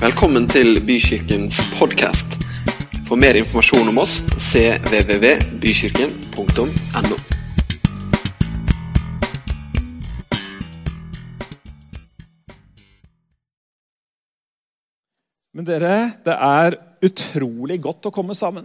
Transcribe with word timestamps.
Velkommen 0.00 0.46
til 0.48 0.78
Bykirkens 0.80 1.58
podkast. 1.76 2.40
For 3.04 3.20
mer 3.20 3.36
informasjon 3.36 3.84
om 3.90 3.98
oss 4.00 4.22
cvvvbykirken.no. 4.32 7.16
Men 15.52 15.68
dere, 15.68 16.16
det 16.24 16.32
er 16.32 16.80
utrolig 17.04 17.76
godt 17.84 18.08
å 18.08 18.14
komme 18.16 18.32
sammen. 18.32 18.64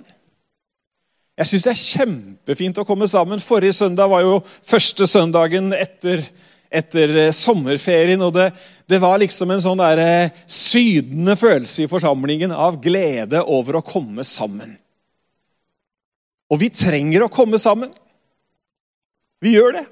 Jeg 1.36 1.52
syns 1.52 1.68
det 1.68 1.74
er 1.74 1.84
kjempefint 1.84 2.80
å 2.80 2.88
komme 2.88 3.12
sammen. 3.12 3.44
Forrige 3.44 3.76
søndag 3.84 4.08
var 4.08 4.24
jo 4.24 4.40
første 4.64 5.04
søndagen 5.04 5.76
etter, 5.76 6.24
etter 6.70 7.18
eh, 7.26 7.34
sommerferien. 7.36 8.22
og 8.22 8.34
det, 8.36 8.50
det, 8.90 9.00
var 9.04 9.20
liksom 9.22 9.52
en 9.52 9.64
sånn 9.64 9.82
der, 9.82 10.02
eh, 10.02 10.40
sydende 10.48 11.36
følelse 11.40 11.86
i 11.86 11.92
forsamlingen 11.92 12.54
av 12.56 12.80
glede 12.84 13.44
over 13.44 13.80
å 13.80 13.86
komme 13.86 14.26
sammen. 14.28 14.78
Og 16.52 16.62
vi 16.62 16.70
trenger 16.70 17.26
å 17.26 17.32
komme 17.32 17.60
sammen. 17.62 17.94
Vi 19.42 19.56
gjør 19.56 19.80
det. 19.80 19.86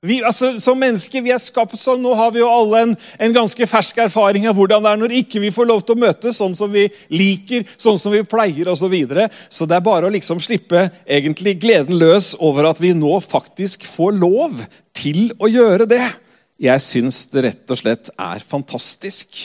Vi, 0.00 0.22
altså, 0.24 0.54
som 0.56 0.78
mennesker, 0.80 1.20
vi 1.20 1.32
er 1.34 1.40
skapt 1.44 1.76
sånn. 1.76 2.00
Nå 2.00 2.14
har 2.16 2.30
vi 2.32 2.40
jo 2.40 2.48
alle 2.48 2.78
en, 2.86 2.92
en, 3.20 3.32
ganske 3.36 3.66
fersk 3.68 3.98
erfaring 4.06 4.46
av 4.48 4.56
hvordan 4.56 4.86
det 4.86 4.92
er 4.94 5.00
når 5.02 5.14
ikke 5.18 5.42
vi 5.42 5.50
får 5.52 5.66
lov 5.68 5.82
til 5.84 5.92
å 5.92 6.00
møtes 6.06 6.38
sånn 6.40 6.54
som 6.56 6.70
vi 6.72 6.86
liker, 7.12 7.66
sånn 7.76 7.98
som 8.00 8.14
vi 8.14 8.22
pleier 8.24 8.70
osv. 8.72 8.80
Så, 8.80 8.88
videre. 8.88 9.26
så 9.52 9.66
det 9.68 9.76
er 9.76 9.84
bare 9.84 10.08
å 10.08 10.12
liksom 10.14 10.40
slippe 10.40 10.86
egentlig 11.04 11.58
gleden 11.60 11.98
løs 12.00 12.32
over 12.40 12.70
at 12.70 12.80
vi 12.80 12.94
nå 12.96 13.18
faktisk 13.20 13.84
får 13.84 14.16
lov 14.16 14.62
til 14.96 15.34
å 15.36 15.50
gjøre 15.52 15.84
det. 15.90 16.06
Jeg 16.64 16.80
syns 16.82 17.18
det 17.34 17.44
rett 17.44 17.74
og 17.74 17.80
slett 17.82 18.08
er 18.16 18.40
fantastisk. 18.40 19.36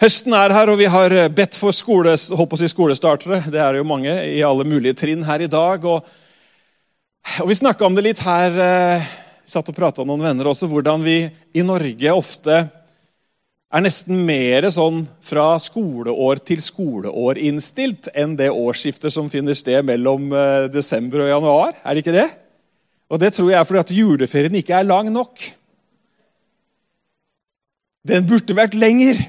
Høsten 0.00 0.32
er 0.38 0.54
her, 0.56 0.72
og 0.72 0.80
vi 0.80 0.88
har 0.88 1.12
bedt 1.36 1.58
for 1.58 1.76
skole, 1.76 2.16
si 2.16 2.70
skolestartere. 2.72 3.42
Det 3.52 3.60
er 3.60 3.76
jo 3.76 3.84
mange 3.92 4.16
i 4.32 4.40
alle 4.46 4.64
mulige 4.64 4.96
trinn 5.04 5.26
her 5.28 5.44
i 5.44 5.50
dag. 5.52 5.84
og 5.84 6.08
og 7.42 7.48
Vi 7.48 7.54
snakka 7.58 7.86
om 7.86 7.96
det 7.96 8.06
litt 8.06 8.22
her. 8.24 8.58
Eh, 8.58 9.12
vi 9.44 9.52
satt 9.52 9.68
og 9.70 9.76
prata 9.76 10.02
med 10.02 10.12
noen 10.12 10.26
venner 10.28 10.50
også, 10.50 10.68
hvordan 10.68 11.04
vi 11.04 11.20
i 11.56 11.64
Norge 11.64 12.12
ofte 12.12 12.58
er 13.68 13.84
nesten 13.84 14.22
mer 14.24 14.64
sånn 14.72 15.02
fra 15.24 15.50
skoleår 15.60 16.40
til 16.48 16.60
skoleår 16.64 17.40
innstilt 17.50 18.08
enn 18.16 18.34
det 18.38 18.48
årsskiftet 18.48 19.12
som 19.12 19.28
finner 19.32 19.56
sted 19.56 19.84
mellom 19.88 20.32
eh, 20.32 20.68
desember 20.72 21.24
og 21.24 21.32
januar. 21.32 21.74
Er 21.84 21.96
det 21.96 22.04
ikke 22.04 22.16
det? 22.16 22.28
Og 23.08 23.20
det 23.20 23.32
tror 23.36 23.52
jeg 23.52 23.60
er 23.60 23.68
fordi 23.68 23.84
at 23.84 23.96
juleferien 23.96 24.60
ikke 24.60 24.76
er 24.80 24.88
lang 24.88 25.12
nok. 25.12 25.48
Den 28.08 28.28
burde 28.28 28.56
vært 28.56 28.76
lenger. 28.76 29.20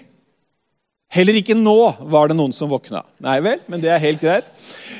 Heller 1.09 1.39
ikke 1.39 1.55
nå 1.57 1.73
var 2.13 2.29
det 2.29 2.35
noen 2.37 2.51
som 2.53 2.69
våkna. 2.69 2.99
Nei 3.25 3.39
vel, 3.41 3.63
men 3.65 3.81
det 3.81 3.89
er 3.89 4.01
helt 4.03 4.21
greit. 4.21 4.51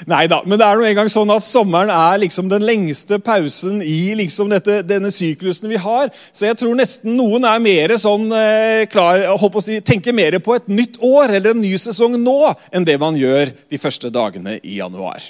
Nei 0.10 0.24
da, 0.32 0.40
Men 0.42 0.58
det 0.58 0.66
er 0.66 0.80
noe 0.80 0.88
en 0.90 0.98
gang 0.98 1.12
sånn 1.14 1.30
at 1.30 1.46
sommeren 1.46 1.92
er 1.94 2.18
liksom 2.24 2.50
den 2.50 2.66
lengste 2.66 3.20
pausen 3.22 3.84
i 3.86 4.16
liksom 4.18 4.50
dette, 4.50 4.80
denne 4.90 5.14
syklusen 5.14 5.70
vi 5.70 5.78
har. 5.78 6.10
Så 6.34 6.48
jeg 6.48 6.58
tror 6.58 6.74
nesten 6.80 7.14
noen 7.14 7.46
er 7.46 7.62
mer 7.62 7.94
sånn 8.02 8.26
eh, 8.34 8.88
klar, 8.90 9.28
å 9.30 9.62
si, 9.62 9.78
tenker 9.86 10.18
mer 10.18 10.40
på 10.42 10.58
et 10.58 10.72
nytt 10.74 10.98
år 10.98 11.36
eller 11.38 11.54
en 11.54 11.62
ny 11.62 11.76
sesong 11.78 12.18
nå 12.18 12.40
enn 12.74 12.90
det 12.90 12.98
man 12.98 13.14
gjør 13.20 13.54
de 13.70 13.82
første 13.82 14.10
dagene 14.10 14.58
i 14.64 14.80
januar. 14.82 15.22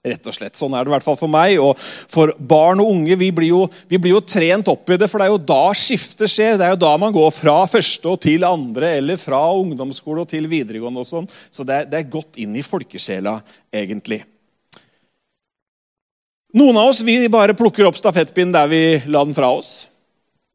Rett 0.00 0.28
og 0.30 0.32
slett. 0.32 0.56
Sånn 0.56 0.72
er 0.72 0.86
det 0.86 0.88
i 0.88 0.94
hvert 0.94 1.04
fall 1.04 1.18
for 1.20 1.28
meg. 1.28 1.58
Og 1.60 1.76
for 2.08 2.32
barn 2.38 2.80
og 2.80 2.88
unge 2.94 3.18
vi 3.20 3.28
blir, 3.36 3.50
jo, 3.52 3.66
vi 3.90 3.98
blir, 4.00 4.14
jo, 4.14 4.22
trent 4.24 4.70
opp 4.72 4.88
i 4.88 4.96
det, 4.96 5.10
for 5.12 5.20
det 5.20 5.28
er 5.28 5.34
jo 5.34 5.42
da 5.50 5.62
skiftet 5.76 6.32
skjer. 6.32 6.56
Det 6.56 6.64
er 6.64 6.72
jo 6.72 6.80
da 6.86 6.94
man 7.02 7.12
går 7.12 7.28
fra 7.36 7.58
første 7.68 8.08
og 8.08 8.22
til 8.24 8.46
andre, 8.48 8.94
eller 9.02 9.20
fra 9.20 9.42
ungdomsskole 9.60 10.24
og 10.24 10.32
til 10.32 10.48
videregående. 10.48 11.04
og 11.04 11.10
sånn. 11.10 11.28
Så 11.52 11.68
det 11.68 11.82
er, 11.82 11.92
det 11.92 12.00
er 12.00 12.12
godt 12.16 12.40
inn 12.40 12.56
i 12.56 12.64
folkesjela, 12.64 13.36
egentlig. 13.68 14.22
Noen 16.56 16.80
av 16.80 16.90
oss 16.90 17.04
vi 17.06 17.20
bare 17.30 17.54
plukker 17.54 17.86
opp 17.86 18.00
stafettpinnen 18.00 18.56
der 18.56 18.72
vi 18.72 18.82
la 19.06 19.20
den 19.22 19.36
fra 19.36 19.52
oss. 19.54 19.84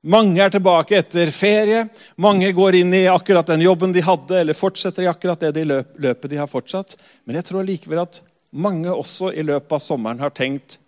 Mange 0.05 0.41
er 0.41 0.51
tilbake 0.53 0.97
etter 0.99 1.29
ferie. 1.33 1.85
Mange 2.21 2.49
går 2.53 2.81
inn 2.81 2.93
i 2.93 3.07
akkurat 3.09 3.47
den 3.53 3.63
jobben 3.65 3.93
de 3.93 4.03
hadde, 4.05 4.41
eller 4.41 4.57
fortsetter 4.57 5.05
i 5.05 5.09
akkurat 5.09 5.45
det 5.45 5.53
de 5.55 5.63
løpet 5.69 6.29
de 6.33 6.41
har 6.41 6.49
fortsatt. 6.49 6.97
Men 7.25 7.39
jeg 7.39 7.47
tror 7.47 7.65
likevel 7.65 8.03
at 8.03 8.25
mange 8.55 8.91
også 8.91 9.31
i 9.35 9.43
løpet 9.45 9.77
av 9.77 9.83
sommeren 9.83 10.21
har 10.23 10.33
tenkt 10.35 10.79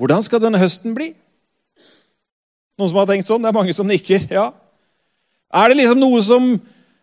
Hvordan 0.00 0.24
skal 0.24 0.40
denne 0.40 0.56
høsten 0.56 0.94
bli? 0.96 1.10
Noen 2.80 2.88
som 2.88 2.98
har 3.02 3.08
tenkt 3.10 3.28
sånn? 3.28 3.42
Det 3.44 3.50
er 3.50 3.56
mange 3.58 3.74
som 3.76 3.88
nikker. 3.88 4.22
ja. 4.32 4.46
Er 5.52 5.68
det 5.68 5.80
liksom 5.82 6.00
noe 6.00 6.20
som 6.24 6.46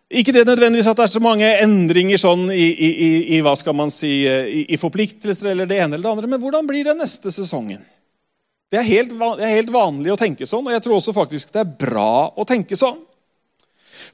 Ikke 0.08 0.32
det 0.32 0.46
nødvendigvis 0.48 0.88
at 0.88 0.96
det 0.98 1.04
er 1.04 1.12
så 1.12 1.20
mange 1.22 1.48
endringer 1.62 2.18
sånn 2.18 2.46
i, 2.50 2.64
i, 2.72 2.88
i, 2.88 3.10
i 3.36 3.40
hva 3.44 3.52
skal 3.60 3.76
man 3.76 3.92
si, 3.92 4.24
i, 4.24 4.78
forpliktelser 4.80 5.50
eller 5.52 5.68
det 5.68 5.82
ene 5.82 5.98
eller 5.98 6.06
det 6.06 6.12
andre, 6.14 6.30
men 6.32 6.40
hvordan 6.40 6.64
blir 6.66 6.88
det 6.88 6.94
neste 6.96 7.28
sesongen? 7.28 7.82
Det 8.72 8.80
er, 8.80 8.86
helt, 8.88 9.12
det 9.12 9.44
er 9.44 9.52
helt 9.52 9.72
vanlig 9.72 10.14
å 10.14 10.16
tenke 10.16 10.48
sånn, 10.48 10.64
og 10.64 10.72
jeg 10.72 10.80
tror 10.86 10.96
også 10.96 11.12
faktisk 11.12 11.52
det 11.52 11.60
er 11.60 11.76
bra 11.84 12.32
å 12.32 12.46
tenke 12.48 12.76
sånn. 12.80 12.96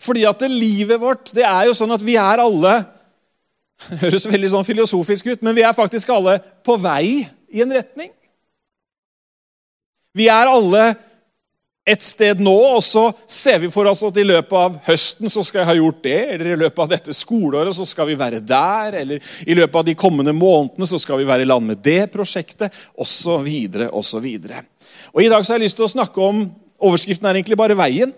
Fordi 0.03 0.27
at 0.27 0.43
det 0.43 0.51
livet 0.51 0.99
vårt 0.99 1.31
det 1.35 1.47
er 1.47 1.69
jo 1.69 1.79
sånn 1.79 1.95
at 1.95 2.03
vi 2.03 2.19
er 2.19 2.43
alle 2.43 2.75
høres 4.03 4.29
veldig 4.29 4.53
sånn 4.53 4.67
filosofisk 4.67 5.33
ut, 5.33 5.43
men 5.45 5.57
vi 5.57 5.65
er 5.67 5.77
faktisk 5.77 6.13
alle 6.15 6.39
på 6.65 6.77
vei 6.81 7.25
i 7.55 7.65
en 7.65 7.75
retning. 7.75 8.13
Vi 10.15 10.29
er 10.31 10.51
alle 10.51 10.95
et 11.85 12.01
sted 12.01 12.41
nå, 12.41 12.55
og 12.79 12.81
så 12.81 13.11
ser 13.29 13.59
vi 13.61 13.69
for 13.73 13.85
oss 13.91 14.01
at 14.07 14.17
i 14.17 14.25
løpet 14.25 14.55
av 14.57 14.77
høsten 14.87 15.29
så 15.29 15.43
skal 15.45 15.61
jeg 15.61 15.69
ha 15.69 15.77
gjort 15.77 16.01
det, 16.07 16.21
eller 16.33 16.53
i 16.55 16.61
løpet 16.63 16.81
av 16.81 16.93
dette 16.95 17.17
skoleåret 17.17 17.77
så 17.77 17.85
skal 17.89 18.09
vi 18.09 18.17
være 18.17 18.41
der, 18.41 18.97
eller 19.03 19.35
i 19.45 19.57
løpet 19.59 19.81
av 19.83 19.85
de 19.91 19.97
kommende 19.99 20.33
månedene 20.33 20.89
så 20.89 21.01
skal 21.03 21.21
vi 21.21 21.29
være 21.29 21.45
i 21.45 21.51
land 21.51 21.69
med 21.69 21.83
det 21.85 22.07
prosjektet, 22.15 22.73
osv., 22.97 23.51
osv. 23.91 24.29
I 24.31 25.29
dag 25.29 25.45
så 25.45 25.53
har 25.53 25.59
jeg 25.59 25.67
lyst 25.67 25.81
til 25.81 25.89
å 25.89 25.95
snakke 25.99 26.25
om 26.25 26.47
Overskriften 26.85 27.25
er 27.31 27.39
egentlig 27.39 27.57
bare 27.57 27.77
'Veien'. 27.79 28.13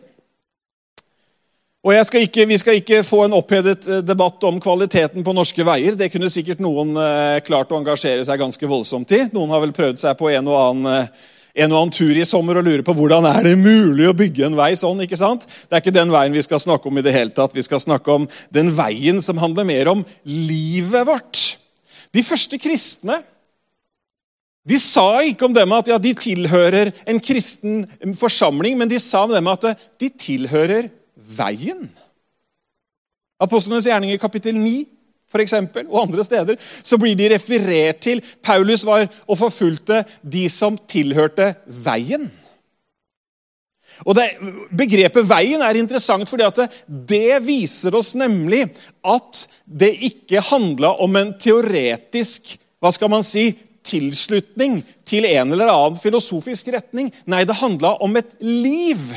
Og 1.87 1.95
skal 2.03 2.25
ikke, 2.27 2.49
Vi 2.51 2.59
skal 2.59 2.81
ikke 2.81 3.05
få 3.07 3.21
en 3.27 3.37
opphedet 3.37 3.87
eh, 3.87 4.03
debatt 4.03 4.43
om 4.49 4.59
kvaliteten 4.59 5.23
på 5.23 5.35
norske 5.37 5.63
veier. 5.63 5.95
Det 5.95 6.11
kunne 6.11 6.31
sikkert 6.33 6.59
noen 6.59 6.97
eh, 6.99 7.39
klart 7.47 7.71
å 7.71 7.79
engasjere 7.79 8.25
seg 8.27 8.41
ganske 8.43 8.67
voldsomt 8.67 9.13
i. 9.15 9.21
Noen 9.31 9.55
har 9.55 9.63
vel 9.63 9.75
prøvd 9.77 10.01
seg 10.01 10.17
på 10.19 10.33
en 10.33 10.51
og 10.51 10.59
annen, 10.59 10.89
eh, 10.91 11.37
en 11.63 11.71
og 11.71 11.85
annen 11.85 11.95
tur 11.95 12.11
i 12.19 12.27
sommer 12.27 12.59
og 12.59 12.67
lurer 12.67 12.83
på 12.83 12.97
hvordan 12.97 13.29
er 13.31 13.47
det 13.47 13.55
mulig 13.61 14.11
å 14.11 14.17
bygge 14.19 14.49
en 14.49 14.59
vei 14.59 14.73
sånn. 14.75 15.05
ikke 15.07 15.21
sant? 15.21 15.47
Det 15.47 15.79
er 15.79 15.85
ikke 15.85 15.95
den 15.95 16.11
veien 16.11 16.35
vi 16.35 16.43
skal 16.43 16.65
snakke 16.67 16.91
om 16.91 16.99
i 16.99 17.07
det 17.07 17.15
hele 17.15 17.31
tatt. 17.39 17.55
Vi 17.55 17.63
skal 17.69 17.85
snakke 17.87 18.19
om 18.19 18.27
den 18.51 18.75
veien 18.75 19.23
som 19.23 19.39
handler 19.39 19.71
mer 19.71 19.95
om 19.95 20.03
livet 20.27 21.07
vårt. 21.07 21.47
De 22.11 22.27
første 22.27 22.59
kristne 22.59 23.23
de 24.67 24.83
sa 24.83 25.23
ikke 25.23 25.47
om 25.47 25.55
dem 25.55 25.71
at 25.71 25.87
ja, 25.87 26.03
de 26.03 26.11
tilhører 26.19 26.91
en 27.07 27.23
kristen 27.23 27.85
forsamling, 28.19 28.75
men 28.75 28.91
de 28.91 28.99
sa 28.99 29.23
om 29.23 29.31
dem 29.31 29.55
at 29.55 29.71
de 30.03 30.11
tilhører 30.11 30.91
veien. 31.37 31.89
Apostlenes 33.43 33.89
gjerninger 33.89 34.21
kapittel 34.21 34.57
9 34.57 34.85
for 35.31 35.43
eksempel, 35.43 35.89
og 35.91 36.05
andre 36.07 36.25
steder, 36.25 36.59
så 36.87 36.99
blir 37.03 37.17
de 37.19 37.33
referert 37.33 37.99
til. 38.07 38.23
Paulus 38.43 38.85
var 38.87 39.09
og 39.27 39.39
forfulgte 39.41 40.05
de 40.23 40.47
som 40.53 40.79
tilhørte 40.89 41.51
veien. 41.67 42.29
Og 44.05 44.15
det, 44.15 44.27
Begrepet 44.77 45.25
'veien' 45.25 45.65
er 45.65 45.79
interessant, 45.81 46.29
fordi 46.29 46.45
det, 46.57 46.67
det 47.09 47.43
viser 47.47 47.95
oss 47.97 48.15
nemlig 48.15 48.67
at 49.05 49.47
det 49.65 49.95
ikke 50.11 50.45
handla 50.51 50.95
om 51.01 51.17
en 51.17 51.33
teoretisk 51.41 52.59
hva 52.81 52.93
skal 52.93 53.11
man 53.11 53.25
si, 53.25 53.55
tilslutning 53.87 54.83
til 55.07 55.25
en 55.25 55.55
eller 55.55 55.71
annen 55.71 55.99
filosofisk 55.99 56.69
retning. 56.75 57.09
Nei, 57.27 57.45
det 57.47 57.57
handla 57.57 57.95
om 58.03 58.19
et 58.19 58.35
liv. 58.43 59.15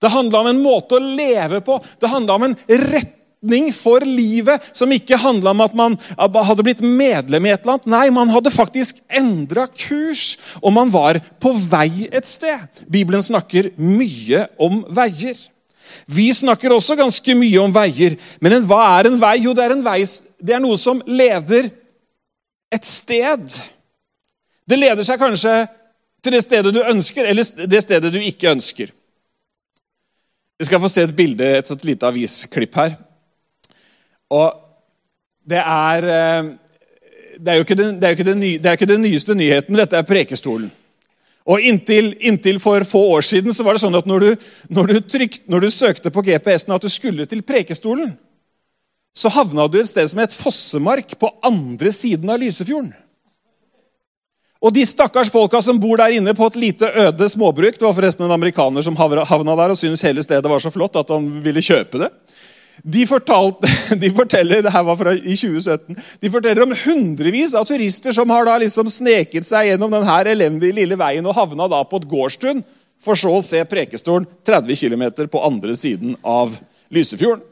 Det 0.00 0.12
handla 0.12 0.40
om 0.40 0.50
en 0.50 0.62
måte 0.62 0.96
å 0.96 1.02
leve 1.02 1.60
på. 1.64 1.76
Det 2.00 2.08
handla 2.08 2.36
om 2.38 2.46
en 2.48 2.56
retning 2.70 3.68
for 3.76 4.04
livet 4.04 4.64
som 4.76 4.92
ikke 4.92 5.18
handla 5.20 5.52
om 5.52 5.62
at 5.64 5.76
man 5.76 5.96
hadde 6.16 6.64
blitt 6.64 6.80
medlem 6.84 7.46
i 7.46 7.52
et 7.52 7.62
eller 7.62 7.76
annet. 7.76 7.90
Nei, 7.92 8.06
man 8.16 8.32
hadde 8.32 8.52
faktisk 8.54 9.02
endra 9.06 9.66
kurs, 9.68 10.38
og 10.64 10.72
man 10.76 10.92
var 10.92 11.20
på 11.40 11.52
vei 11.68 12.08
et 12.08 12.28
sted. 12.28 12.84
Bibelen 12.88 13.24
snakker 13.24 13.72
mye 13.76 14.46
om 14.60 14.82
veier. 14.88 15.36
Vi 16.06 16.30
snakker 16.34 16.72
også 16.72 16.96
ganske 16.98 17.34
mye 17.36 17.60
om 17.60 17.74
veier. 17.74 18.16
Men 18.40 18.64
hva 18.68 18.80
er 18.96 19.10
en 19.10 19.20
vei? 19.20 19.36
Jo, 19.44 19.52
det 19.56 19.66
er, 19.66 19.76
vei, 19.84 20.00
det 20.40 20.56
er 20.56 20.64
noe 20.64 20.78
som 20.80 21.02
leder 21.06 21.68
et 22.72 22.86
sted. 22.86 23.60
Det 24.64 24.78
leder 24.78 25.04
seg 25.06 25.20
kanskje 25.20 25.54
til 26.22 26.36
det 26.36 26.42
stedet 26.44 26.72
du 26.74 26.80
ønsker, 26.84 27.26
eller 27.26 27.68
det 27.68 27.82
stedet 27.82 28.12
du 28.12 28.20
ikke 28.22 28.52
ønsker. 28.52 28.92
Vi 30.60 30.66
skal 30.68 30.80
få 30.82 30.90
se 30.92 31.06
et 31.06 31.16
bilde, 31.16 31.46
et 31.56 31.68
sånt 31.68 31.86
lite 31.88 32.04
avisklipp 32.04 32.74
her. 32.76 32.98
Og 34.28 34.58
det 35.48 35.62
er 35.62 36.08
eh, 36.16 36.50
Det 37.40 37.48
er 37.48 37.56
jo 37.56 37.64
ikke 37.64 37.76
den, 37.78 37.94
det 37.96 38.10
ikke 38.12 38.24
den, 38.26 38.40
det 38.60 38.72
ikke 38.76 38.86
den 38.90 39.00
nyeste 39.00 39.34
nyheten, 39.34 39.78
dette 39.78 39.96
er 39.96 40.04
Prekestolen. 40.04 40.68
Og 41.48 41.62
inntil, 41.64 42.12
inntil, 42.20 42.58
for 42.60 42.84
få 42.84 43.00
år 43.14 43.24
siden 43.24 43.54
så 43.56 43.64
var 43.64 43.74
det 43.74 43.80
sånn 43.80 43.96
at 43.96 44.04
når 44.04 44.20
du, 44.20 44.48
når 44.68 44.90
du, 44.90 44.98
trykt, 45.00 45.46
når 45.48 45.64
du 45.64 45.70
søkte 45.72 46.12
på 46.12 46.20
GPS-en 46.26 46.74
at 46.76 46.84
du 46.84 46.92
skulle 46.92 47.24
til 47.30 47.40
Prekestolen, 47.40 48.12
så 49.16 49.32
havna 49.32 49.64
du 49.72 49.78
et 49.80 49.88
sted 49.88 50.12
som 50.12 50.20
het 50.20 50.36
Fossemark 50.36 51.16
på 51.16 51.32
andre 51.40 51.94
siden 51.96 52.28
av 52.28 52.42
Lysefjorden. 52.42 52.92
Og 54.60 54.74
de 54.76 54.82
stakkars 54.84 55.30
folka 55.32 55.62
som 55.64 55.78
bor 55.80 55.96
der 56.00 56.18
inne 56.18 56.34
på 56.36 56.44
et 56.50 56.58
lite 56.60 56.90
øde 57.06 57.28
småbruk 57.32 57.78
Det 57.78 57.86
var 57.86 57.96
forresten 57.96 58.26
en 58.26 58.34
amerikaner 58.34 58.84
som 58.84 58.96
havna 58.98 59.56
der 59.56 59.72
og 59.72 59.78
syntes 59.80 60.04
hele 60.04 60.22
stedet 60.22 60.50
var 60.50 60.60
så 60.60 60.72
flott 60.72 60.98
at 61.00 61.08
han 61.08 61.30
ville 61.44 61.64
kjøpe 61.64 62.02
det. 62.02 62.10
De, 62.84 63.06
fortalte, 63.08 63.68
de 64.02 64.10
forteller 64.16 64.62
det 64.64 64.72
her 64.72 64.84
var 64.84 64.96
fra 64.96 65.12
i 65.16 65.36
2017, 65.36 65.96
de 66.20 66.30
forteller 66.32 66.64
om 66.64 66.76
hundrevis 66.84 67.52
av 67.56 67.66
turister 67.68 68.14
som 68.16 68.30
har 68.32 68.46
da 68.48 68.56
liksom 68.62 68.88
sneket 68.88 69.48
seg 69.48 69.68
gjennom 69.68 69.92
denne 69.92 70.16
elendige 70.32 70.78
lille 70.78 70.96
veien 70.96 71.26
og 71.28 71.36
havna 71.36 71.68
da 71.68 71.82
på 71.84 72.00
et 72.00 72.08
gårdstun, 72.08 72.64
for 73.00 73.20
så 73.20 73.34
å 73.36 73.44
se 73.44 73.60
Prekestolen 73.68 74.28
30 74.48 74.80
km 74.80 75.04
på 75.28 75.44
andre 75.44 75.76
siden 75.76 76.16
av 76.24 76.56
Lysefjorden. 76.92 77.49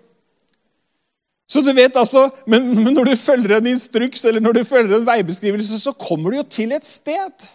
Så 1.48 1.62
du 1.64 1.70
vet 1.72 1.96
altså, 1.96 2.26
men, 2.44 2.66
men, 2.76 2.92
når 2.92 3.08
du 3.08 3.16
følger 3.16 3.56
en 3.56 3.70
instruks 3.70 4.26
eller 4.28 4.42
når 4.44 4.58
du 4.58 4.64
følger 4.68 4.98
en 4.98 5.06
veibeskrivelse, 5.08 5.80
så 5.80 5.94
kommer 5.96 6.30
du 6.30 6.42
jo 6.42 6.44
til 6.44 6.74
et 6.76 6.84
sted. 6.84 7.46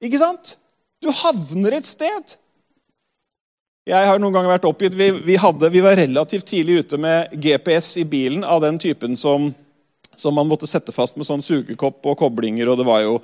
Ikke 0.00 0.20
sant? 0.20 0.54
Du 1.04 1.10
havner 1.12 1.76
et 1.76 1.86
sted. 1.86 2.38
Jeg 3.88 4.08
har 4.08 4.20
noen 4.20 4.34
ganger 4.34 4.52
vært 4.52 4.66
oppgitt. 4.68 4.96
Vi, 4.96 5.10
vi, 5.24 5.36
hadde, 5.40 5.68
vi, 5.72 5.82
var 5.84 5.96
relativt 6.00 6.48
tidlig 6.50 6.82
ute 6.84 6.98
med 7.00 7.36
GPS 7.40 7.94
i 8.00 8.06
bilen 8.08 8.44
av 8.44 8.62
den 8.64 8.80
typen 8.80 9.16
som, 9.16 9.50
som 10.16 10.36
man 10.36 10.48
måtte 10.48 10.68
sette 10.68 10.92
fast 10.92 11.16
med 11.16 11.28
sånn 11.28 11.44
sugekopp 11.44 12.08
og 12.08 12.18
koblinger. 12.20 12.68
og 12.68 12.80
det 12.80 12.88
var 12.88 13.04
jo, 13.04 13.18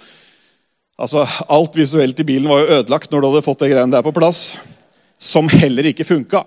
altså 1.01 1.25
Alt 1.53 1.77
visuelt 1.77 2.21
i 2.21 2.29
bilen 2.29 2.49
var 2.49 2.63
jo 2.63 2.79
ødelagt 2.79 3.13
når 3.13 3.21
du 3.21 3.29
hadde 3.31 3.45
fått 3.49 3.65
det 3.65 3.73
greiene 3.73 3.97
der 3.97 4.05
på 4.05 4.15
plass. 4.17 4.55
Som 5.21 5.49
heller 5.53 5.89
ikke 5.89 6.09
funka. 6.09 6.45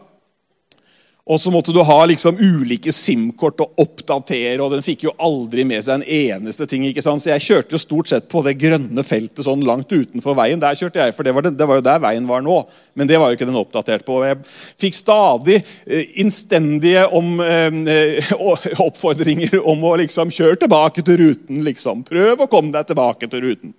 Og 1.28 1.40
så 1.44 1.52
måtte 1.52 1.74
du 1.76 1.82
ha 1.84 1.98
liksom 2.08 2.38
ulike 2.40 2.92
SIM-kort 2.96 3.60
og 3.60 3.82
oppdatere, 3.84 4.62
og 4.64 4.72
den 4.72 4.84
fikk 4.86 5.04
jo 5.10 5.14
aldri 5.20 5.66
med 5.68 5.84
seg 5.84 6.00
en 6.00 6.06
eneste 6.08 6.68
ting. 6.70 6.86
ikke 6.88 7.04
sant? 7.04 7.20
Så 7.24 7.34
jeg 7.34 7.44
kjørte 7.44 7.76
jo 7.76 7.82
stort 7.84 8.12
sett 8.12 8.30
på 8.32 8.40
det 8.46 8.56
grønne 8.62 9.04
feltet 9.04 9.44
sånn 9.44 9.66
langt 9.68 9.92
utenfor 9.92 10.38
veien. 10.40 10.62
Der 10.62 10.78
kjørte 10.80 11.02
jeg, 11.02 11.16
for 11.18 11.28
det 11.28 11.34
var, 11.36 11.44
den, 11.44 11.58
det 11.60 11.68
var 11.68 11.82
jo 11.82 11.86
der 11.90 12.00
veien 12.04 12.30
var 12.30 12.46
nå. 12.46 12.62
Men 12.96 13.12
det 13.12 13.20
var 13.20 13.34
jo 13.34 13.40
ikke 13.40 13.50
den 13.50 13.60
oppdatert 13.60 14.06
på. 14.08 14.22
Jeg 14.24 14.40
fikk 14.80 14.96
stadig 14.96 15.58
eh, 15.60 16.14
innstendige 16.24 17.04
om, 17.20 17.34
eh, 17.44 18.32
oppfordringer 18.88 19.60
om 19.68 19.84
å 19.84 19.98
liksom 20.00 20.32
kjøre 20.32 20.62
tilbake 20.64 21.04
til 21.04 21.20
ruten. 21.26 21.60
liksom. 21.68 22.08
Prøv 22.08 22.46
å 22.46 22.50
komme 22.52 22.72
deg 22.78 22.88
tilbake 22.88 23.28
til 23.28 23.44
ruten. 23.50 23.76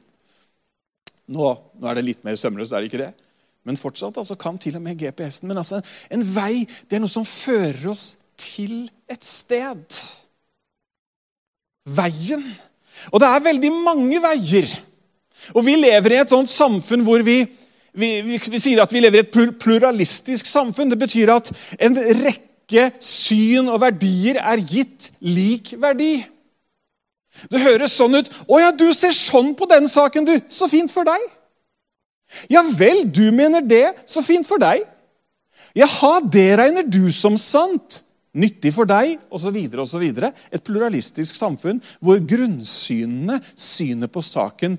Nå, 1.33 1.49
nå 1.81 1.89
er 1.89 1.97
det 1.97 2.05
litt 2.05 2.23
mer 2.29 2.37
sømløst, 2.41 2.77
er 2.77 2.85
det 2.85 2.93
ikke 2.93 3.03
det? 3.07 3.11
Men 3.69 3.77
fortsatt 3.77 4.17
altså, 4.17 4.37
kan 4.41 4.57
til 4.61 4.79
og 4.79 4.85
med 4.85 4.97
GPS-en. 4.97 5.51
Men 5.51 5.61
altså, 5.61 5.83
en 6.13 6.25
vei 6.25 6.65
det 6.89 6.97
er 6.97 7.05
noe 7.05 7.13
som 7.13 7.27
fører 7.29 7.91
oss 7.93 8.15
til 8.41 8.87
et 9.11 9.25
sted. 9.25 9.99
Veien. 11.89 12.45
Og 13.13 13.21
det 13.21 13.29
er 13.29 13.45
veldig 13.45 13.73
mange 13.77 14.21
veier. 14.25 14.73
Og 15.55 15.65
vi 15.67 15.77
lever 15.79 16.17
i 16.17 16.21
et 16.23 16.33
sånt 16.33 16.51
samfunn 16.51 17.05
hvor 17.07 17.23
vi, 17.27 17.43
vi, 17.93 18.11
vi, 18.25 18.41
vi 18.41 18.63
sier 18.63 18.83
at 18.83 18.93
vi 18.93 19.05
lever 19.05 19.23
i 19.23 19.27
et 19.27 19.61
pluralistisk 19.61 20.49
samfunn. 20.49 20.93
Det 20.93 21.01
betyr 21.01 21.35
at 21.37 21.53
en 21.79 22.01
rekke 22.25 22.89
syn 23.05 23.69
og 23.69 23.83
verdier 23.85 24.41
er 24.41 24.65
gitt 24.65 25.13
lik 25.25 25.75
verdi. 25.81 26.23
Det 27.53 27.61
høres 27.63 27.95
sånn 27.95 28.17
ut 28.19 28.31
'Å 28.49 28.59
ja, 28.59 28.71
du 28.75 28.89
ser 28.93 29.15
sånn 29.15 29.53
på 29.55 29.69
den 29.71 29.87
saken, 29.89 30.25
du. 30.25 30.41
Så 30.49 30.67
fint 30.73 30.91
for 30.91 31.07
deg.' 31.07 31.38
Ja 32.51 32.63
vel, 32.63 33.05
du 33.11 33.31
mener 33.35 33.65
det. 33.65 33.87
Så 34.07 34.23
fint 34.25 34.47
for 34.49 34.61
deg. 34.63 34.85
Jaha, 35.77 36.19
det 36.25 36.51
regner 36.61 36.87
du 36.87 37.09
som 37.15 37.39
sant. 37.41 38.03
Nyttig 38.39 38.75
for 38.77 38.89
deg, 38.89 39.17
osv. 39.33 39.57
osv. 39.83 40.05
Et 40.53 40.65
pluralistisk 40.65 41.39
samfunn 41.39 41.81
hvor 42.05 42.21
grunnsynene, 42.21 43.41
synet 43.57 44.13
på 44.13 44.23
saken, 44.23 44.77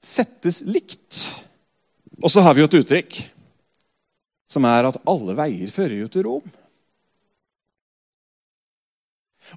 settes 0.00 0.62
likt. 0.68 1.20
Og 2.20 2.32
så 2.32 2.44
har 2.44 2.56
vi 2.56 2.62
jo 2.62 2.70
et 2.70 2.80
uttrykk 2.82 3.20
som 4.50 4.66
er 4.66 4.88
at 4.88 4.98
alle 5.08 5.36
veier 5.38 5.70
fører 5.70 6.00
jo 6.02 6.08
til 6.10 6.26
Rom. 6.26 6.54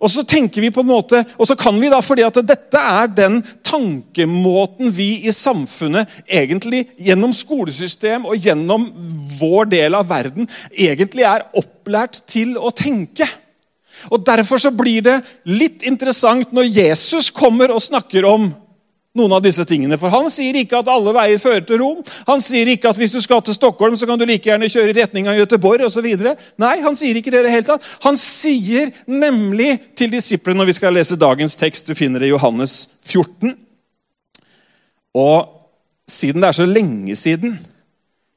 Og 0.02 0.10
så 0.12 0.24
tenker 0.28 0.64
vi 0.64 0.72
på 0.74 0.82
en 0.82 0.90
måte, 0.90 1.22
og 1.38 1.48
så 1.48 1.58
kan 1.60 1.78
vi 1.82 1.92
da, 1.92 2.00
fordi 2.04 2.26
at 2.26 2.40
dette 2.48 2.80
er 2.80 3.12
den 3.14 3.40
tankemåten 3.66 4.92
vi 4.94 5.28
i 5.28 5.34
samfunnet 5.36 6.10
egentlig 6.26 6.86
gjennom 6.98 7.34
skolesystem 7.36 8.26
og 8.26 8.42
gjennom 8.42 8.90
vår 9.40 9.70
del 9.74 9.98
av 9.98 10.10
verden 10.10 10.50
egentlig 10.72 11.28
er 11.30 11.46
opplært 11.60 12.24
til 12.30 12.58
å 12.58 12.74
tenke. 12.76 13.28
Og 14.12 14.26
Derfor 14.26 14.60
så 14.60 14.74
blir 14.76 15.04
det 15.06 15.20
litt 15.48 15.86
interessant 15.88 16.52
når 16.56 16.72
Jesus 16.72 17.30
kommer 17.32 17.72
og 17.72 17.84
snakker 17.84 18.26
om 18.28 18.50
noen 19.18 19.34
av 19.38 19.44
disse 19.46 19.64
tingene. 19.70 19.98
For 20.02 20.14
Han 20.14 20.30
sier 20.34 20.58
ikke 20.58 20.80
at 20.82 20.90
alle 20.92 21.14
veier 21.16 21.42
fører 21.42 21.66
til 21.68 21.82
Rom. 21.82 22.02
Han 22.30 22.42
sier 22.42 22.70
ikke 22.74 22.90
at 22.90 23.00
hvis 23.00 23.14
du 23.14 23.22
skal 23.22 23.44
til 23.46 23.56
Stockholm, 23.56 23.98
så 23.98 24.08
kan 24.10 24.20
du 24.20 24.26
like 24.26 24.50
gjerne 24.50 24.70
kjøre 24.72 24.94
i 24.94 24.98
retning 24.98 25.30
av 25.30 25.38
Göteborg 25.38 25.86
osv. 25.86 26.08
Nei, 26.62 26.76
han 26.82 26.98
sier 26.98 27.20
ikke 27.20 27.34
det 27.34 27.44
i 27.44 27.48
det 27.48 27.54
hele 27.54 27.68
tatt. 27.68 27.86
Han 28.08 28.18
sier 28.20 28.94
nemlig 29.06 29.76
til 29.98 30.12
disiplene, 30.14 30.62
når 30.62 30.72
vi 30.72 30.78
skal 30.80 30.98
lese 30.98 31.20
dagens 31.20 31.58
tekst, 31.62 31.90
du 31.90 31.98
finner 31.98 32.24
det 32.24 32.32
i 32.32 32.34
Johannes 32.34 32.78
14 33.06 33.54
Og 35.14 35.38
siden 36.10 36.42
det 36.42 36.50
er 36.50 36.58
så 36.58 36.66
lenge 36.68 37.16
siden 37.16 37.60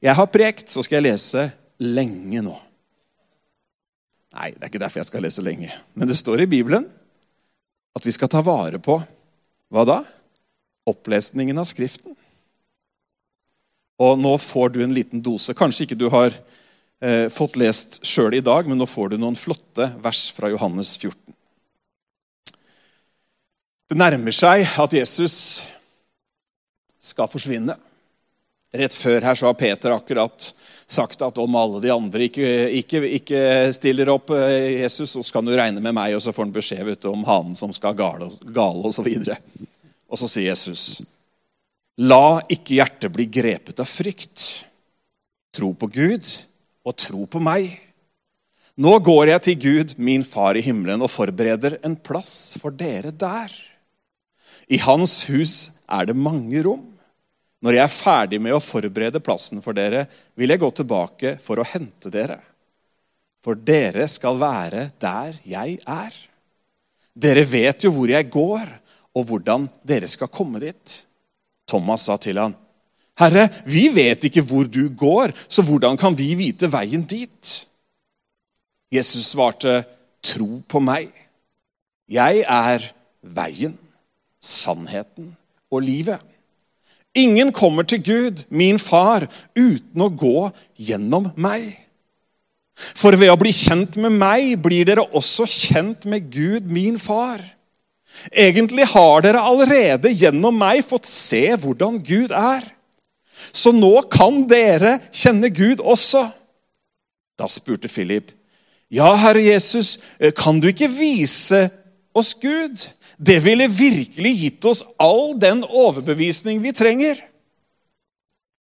jeg 0.04 0.14
har 0.14 0.28
prekt, 0.28 0.68
så 0.70 0.84
skal 0.84 1.00
jeg 1.00 1.08
lese 1.08 1.46
lenge 1.82 2.42
nå. 2.44 2.52
Nei, 4.36 4.50
det 4.52 4.60
er 4.60 4.68
ikke 4.68 4.82
derfor 4.82 5.00
jeg 5.00 5.08
skal 5.08 5.24
lese 5.24 5.42
lenge. 5.42 5.72
Men 5.96 6.08
det 6.10 6.18
står 6.20 6.44
i 6.44 6.50
Bibelen 6.50 6.84
at 7.96 8.04
vi 8.04 8.12
skal 8.12 8.28
ta 8.28 8.42
vare 8.44 8.76
på 8.76 8.98
hva 9.72 9.86
da? 9.88 9.96
Opplesningen 10.86 11.58
av 11.58 11.68
Skriften. 11.68 12.14
Og 14.02 14.18
nå 14.20 14.34
får 14.38 14.74
du 14.74 14.82
en 14.84 14.94
liten 14.94 15.22
dose. 15.24 15.54
Kanskje 15.56 15.86
ikke 15.86 15.98
du 15.98 16.08
har 16.12 16.34
eh, 17.00 17.26
fått 17.32 17.56
lest 17.60 18.02
sjøl 18.06 18.36
i 18.36 18.44
dag, 18.44 18.68
men 18.68 18.78
nå 18.78 18.88
får 18.88 19.12
du 19.14 19.18
noen 19.20 19.38
flotte 19.38 19.88
vers 20.04 20.28
fra 20.36 20.52
Johannes 20.52 20.96
14. 20.98 21.16
Det 23.86 23.96
nærmer 23.96 24.34
seg 24.34 24.66
at 24.82 24.94
Jesus 24.98 25.36
skal 26.98 27.30
forsvinne. 27.30 27.76
Rett 28.76 28.96
før 28.98 29.22
her 29.24 29.38
så 29.38 29.46
har 29.48 29.56
Peter 29.56 29.94
akkurat 29.94 30.50
sagt 30.86 31.22
at 31.22 31.38
om 31.38 31.54
alle 31.58 31.80
de 31.82 31.90
andre 31.90 32.26
ikke, 32.28 32.48
ikke, 32.82 33.00
ikke 33.18 33.40
stiller 33.74 34.10
opp 34.12 34.30
eh, 34.36 34.82
Jesus, 34.82 35.14
så 35.16 35.22
skal 35.24 35.46
du 35.46 35.54
regne 35.56 35.82
med 35.82 35.94
meg, 35.96 36.14
og 36.14 36.22
så 36.22 36.34
får 36.34 36.46
han 36.46 36.54
beskjed 36.54 37.08
om 37.10 37.24
hanen 37.26 37.56
som 37.58 37.72
skal 37.74 37.96
gale, 37.98 38.28
gale 38.54 38.90
osv. 38.90 39.08
Og 40.06 40.20
så 40.20 40.28
sier 40.30 40.50
Jesus, 40.52 41.02
la 41.98 42.38
ikke 42.52 42.78
hjertet 42.78 43.12
bli 43.12 43.26
grepet 43.30 43.80
av 43.82 43.88
frykt. 43.90 44.66
Tro 45.56 45.72
på 45.74 45.88
Gud 45.90 46.28
og 46.86 46.96
tro 47.00 47.24
på 47.30 47.42
meg. 47.42 47.70
Nå 48.76 48.98
går 49.00 49.32
jeg 49.32 49.44
til 49.46 49.56
Gud, 49.62 49.94
min 49.96 50.24
far 50.26 50.58
i 50.58 50.64
himmelen, 50.64 51.00
og 51.00 51.10
forbereder 51.10 51.78
en 51.86 51.96
plass 51.96 52.58
for 52.60 52.74
dere 52.76 53.10
der. 53.10 53.52
I 54.68 54.78
hans 54.84 55.22
hus 55.30 55.56
er 55.88 56.10
det 56.10 56.18
mange 56.18 56.60
rom. 56.66 56.84
Når 57.64 57.78
jeg 57.78 57.82
er 57.86 57.94
ferdig 57.94 58.40
med 58.42 58.52
å 58.52 58.62
forberede 58.62 59.22
plassen 59.24 59.62
for 59.64 59.76
dere, 59.76 60.04
vil 60.36 60.52
jeg 60.52 60.60
gå 60.60 60.68
tilbake 60.76 61.36
for 61.42 61.58
å 61.58 61.66
hente 61.66 62.12
dere. 62.12 62.38
For 63.42 63.56
dere 63.56 64.04
skal 64.12 64.36
være 64.42 64.90
der 65.00 65.38
jeg 65.48 65.78
er. 65.88 66.16
Dere 67.16 67.46
vet 67.48 67.86
jo 67.86 67.94
hvor 67.96 68.12
jeg 68.12 68.28
går, 68.28 68.68
og 69.16 69.24
hvordan 69.30 69.66
dere 69.86 70.08
skal 70.10 70.30
komme 70.32 70.60
dit. 70.60 70.96
Thomas 71.66 72.06
sa 72.06 72.16
til 72.20 72.38
han, 72.38 72.54
'Herre, 73.16 73.48
vi 73.64 73.88
vet 73.88 74.24
ikke 74.28 74.44
hvor 74.44 74.68
du 74.68 74.88
går, 74.88 75.32
så 75.48 75.62
hvordan 75.62 75.96
kan 75.96 76.18
vi 76.18 76.34
vite 76.34 76.68
veien 76.72 77.02
dit?' 77.02 77.66
Jesus 78.92 79.32
svarte, 79.32 79.84
'Tro 80.22 80.62
på 80.68 80.78
meg. 80.80 81.08
Jeg 82.08 82.44
er 82.48 82.92
veien, 83.22 83.78
sannheten 84.40 85.36
og 85.70 85.82
livet.' 85.82 86.20
Ingen 87.16 87.52
kommer 87.52 87.82
til 87.82 88.04
Gud, 88.04 88.44
min 88.50 88.78
far, 88.78 89.24
uten 89.56 90.02
å 90.04 90.12
gå 90.12 90.50
gjennom 90.76 91.30
meg. 91.36 91.78
For 92.76 93.16
ved 93.16 93.32
å 93.32 93.38
bli 93.40 93.54
kjent 93.56 93.96
med 93.96 94.12
meg 94.12 94.58
blir 94.60 94.84
dere 94.84 95.06
også 95.16 95.46
kjent 95.48 96.04
med 96.04 96.28
Gud, 96.28 96.68
min 96.68 96.98
far. 97.00 97.55
Egentlig 98.32 98.88
har 98.92 99.22
dere 99.24 99.42
allerede 99.44 100.12
gjennom 100.14 100.56
meg 100.58 100.82
fått 100.86 101.08
se 101.10 101.44
hvordan 101.60 102.00
Gud 102.04 102.34
er. 102.34 102.64
Så 103.52 103.72
nå 103.74 103.94
kan 104.12 104.44
dere 104.50 104.98
kjenne 105.14 105.50
Gud 105.54 105.80
også. 105.80 106.26
Da 107.36 107.48
spurte 107.52 107.90
Philip, 107.92 108.32
ja, 108.88 109.08
Herre 109.18 109.42
Jesus, 109.42 109.96
kan 110.38 110.60
du 110.62 110.70
ikke 110.70 110.88
vise 110.88 111.66
oss 112.16 112.32
Gud? 112.38 112.86
Det 113.16 113.38
ville 113.44 113.66
virkelig 113.72 114.32
gitt 114.40 114.68
oss 114.68 114.82
all 115.00 115.34
den 115.40 115.64
overbevisning 115.64 116.60
vi 116.62 116.72
trenger. 116.76 117.18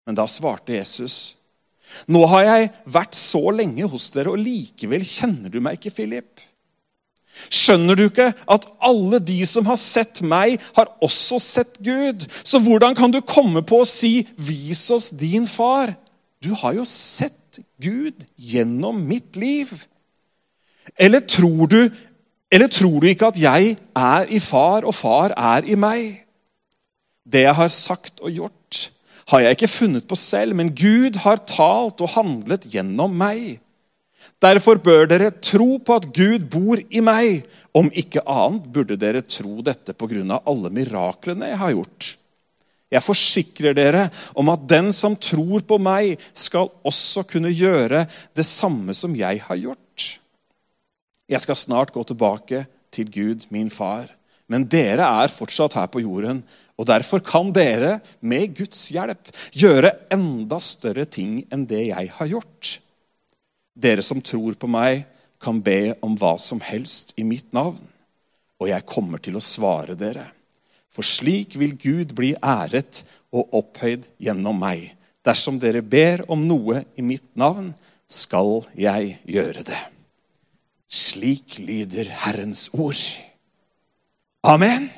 Men 0.05 0.17
da 0.17 0.27
svarte 0.29 0.75
Jesus, 0.75 1.37
nå 2.07 2.23
har 2.31 2.45
jeg 2.47 2.69
vært 2.89 3.17
så 3.17 3.43
lenge 3.53 3.87
hos 3.91 4.09
dere, 4.13 4.31
og 4.31 4.41
likevel 4.41 5.03
kjenner 5.07 5.51
du 5.51 5.59
meg 5.63 5.79
ikke, 5.79 5.93
Philip. 5.95 6.41
Skjønner 7.49 7.97
du 7.97 8.05
ikke 8.05 8.31
at 8.51 8.67
alle 8.83 9.19
de 9.23 9.39
som 9.49 9.65
har 9.69 9.79
sett 9.79 10.21
meg, 10.21 10.61
har 10.77 10.91
også 11.01 11.39
sett 11.41 11.79
Gud? 11.83 12.27
Så 12.43 12.61
hvordan 12.61 12.95
kan 12.97 13.11
du 13.11 13.21
komme 13.21 13.63
på 13.63 13.81
å 13.81 13.87
si 13.87 14.27
'vis 14.37 14.89
oss 14.91 15.09
din 15.09 15.47
far'? 15.47 15.95
Du 16.41 16.53
har 16.53 16.73
jo 16.73 16.85
sett 16.85 17.59
Gud 17.81 18.25
gjennom 18.37 19.01
mitt 19.07 19.35
liv. 19.35 19.71
Eller 20.97 21.19
tror 21.19 21.67
du, 21.67 21.89
eller 22.51 22.67
tror 22.67 22.99
du 23.01 23.07
ikke 23.07 23.27
at 23.27 23.39
jeg 23.39 23.77
er 23.95 24.25
i 24.29 24.39
far, 24.39 24.85
og 24.85 24.95
far 24.95 25.33
er 25.37 25.67
i 25.69 25.75
meg? 25.75 26.25
Det 27.25 27.45
jeg 27.45 27.55
har 27.55 27.67
sagt 27.67 28.19
og 28.19 28.31
gjort, 28.31 28.91
har 29.31 29.39
jeg 29.39 29.57
ikke 29.57 29.67
funnet 29.67 30.07
på 30.07 30.17
selv, 30.19 30.55
men 30.55 30.73
Gud 30.75 31.21
har 31.23 31.43
talt 31.47 32.01
og 32.01 32.15
handlet 32.17 32.65
gjennom 32.73 33.13
meg. 33.15 33.61
Derfor 34.41 34.79
bør 34.81 35.05
dere 35.05 35.29
tro 35.37 35.75
på 35.85 35.97
at 35.99 36.07
Gud 36.15 36.47
bor 36.49 36.79
i 36.81 37.01
meg. 37.03 37.43
Om 37.77 37.91
ikke 37.93 38.23
annet 38.25 38.65
burde 38.73 38.97
dere 38.99 39.21
tro 39.21 39.61
dette 39.61 39.93
pga. 39.93 40.41
alle 40.45 40.69
miraklene 40.73 41.51
jeg 41.51 41.57
har 41.61 41.71
gjort. 41.71 42.15
Jeg 42.91 43.05
forsikrer 43.05 43.73
dere 43.77 44.09
om 44.35 44.49
at 44.51 44.65
den 44.67 44.91
som 44.91 45.15
tror 45.15 45.61
på 45.63 45.77
meg, 45.79 46.19
skal 46.33 46.67
også 46.83 47.23
kunne 47.23 47.53
gjøre 47.53 48.07
det 48.35 48.45
samme 48.45 48.93
som 48.93 49.15
jeg 49.15 49.39
har 49.45 49.55
gjort. 49.55 50.19
Jeg 51.31 51.39
skal 51.39 51.55
snart 51.55 51.93
gå 51.93 52.03
tilbake 52.03 52.65
til 52.91 53.07
Gud, 53.07 53.45
min 53.49 53.69
far. 53.69 54.09
Men 54.51 54.67
dere 54.67 55.05
er 55.23 55.31
fortsatt 55.31 55.77
her 55.79 55.87
på 55.87 56.01
jorden, 56.03 56.43
og 56.75 56.87
derfor 56.89 57.21
kan 57.23 57.53
dere, 57.55 58.01
med 58.19 58.57
Guds 58.57 58.89
hjelp, 58.91 59.29
gjøre 59.53 59.93
enda 60.11 60.59
større 60.59 61.05
ting 61.05 61.45
enn 61.53 61.63
det 61.69 61.85
jeg 61.93 62.11
har 62.17 62.27
gjort. 62.27 62.79
Dere 63.73 64.03
som 64.03 64.21
tror 64.21 64.57
på 64.59 64.69
meg, 64.69 65.05
kan 65.41 65.61
be 65.63 65.95
om 66.05 66.15
hva 66.19 66.35
som 66.37 66.59
helst 66.61 67.15
i 67.17 67.25
mitt 67.25 67.49
navn, 67.55 67.81
og 68.61 68.69
jeg 68.69 68.85
kommer 68.85 69.21
til 69.23 69.39
å 69.39 69.43
svare 69.43 69.95
dere. 69.97 70.27
For 70.91 71.07
slik 71.07 71.55
vil 71.57 71.73
Gud 71.79 72.11
bli 72.13 72.33
æret 72.37 73.01
og 73.33 73.55
opphøyd 73.57 74.05
gjennom 74.21 74.59
meg. 74.61 74.91
Dersom 75.25 75.57
dere 75.61 75.81
ber 75.81 76.25
om 76.29 76.43
noe 76.45 76.83
i 76.99 77.05
mitt 77.05 77.29
navn, 77.39 77.71
skal 78.11 78.65
jeg 78.75 79.15
gjøre 79.23 79.63
det. 79.65 79.79
Slik 80.91 81.55
lyder 81.63 82.09
Herrens 82.25 82.67
ord. 82.75 82.99
Amen. 84.43 84.89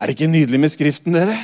Er 0.00 0.08
det 0.08 0.16
ikke 0.16 0.30
nydelig 0.32 0.60
med 0.62 0.72
Skriften, 0.72 1.14
dere? 1.14 1.36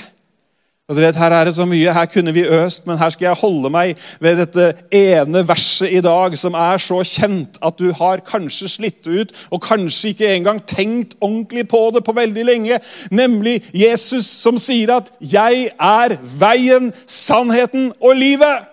Og 0.91 0.97
du 0.97 1.01
vet, 1.01 1.17
Her 1.17 1.31
er 1.31 1.45
det 1.45 1.55
så 1.55 1.65
mye, 1.65 1.93
her 1.93 2.07
kunne 2.11 2.33
vi 2.35 2.43
øst, 2.43 2.87
men 2.87 2.99
her 2.99 3.11
skal 3.15 3.27
jeg 3.27 3.39
holde 3.39 3.71
meg 3.71 3.99
ved 4.21 4.41
dette 4.41 4.73
ene 4.91 5.45
verset 5.49 5.93
i 5.93 6.01
dag, 6.03 6.35
som 6.39 6.57
er 6.59 6.83
så 6.83 6.99
kjent 7.07 7.61
at 7.63 7.79
du 7.79 7.93
har 7.95 8.25
kanskje 8.27 8.69
slitt 8.69 9.07
ut 9.07 9.31
og 9.55 9.63
kanskje 9.63 10.11
ikke 10.11 10.33
engang 10.35 10.59
tenkt 10.67 11.15
ordentlig 11.21 11.69
på 11.71 11.85
det 11.95 12.03
på 12.05 12.17
veldig 12.17 12.45
lenge. 12.45 12.81
Nemlig 13.11 13.63
Jesus 13.71 14.27
som 14.27 14.59
sier 14.59 14.97
at 14.97 15.13
'Jeg 15.21 15.71
er 15.79 16.17
veien, 16.41 16.93
sannheten 17.07 17.93
og 18.03 18.17
livet'. 18.17 18.67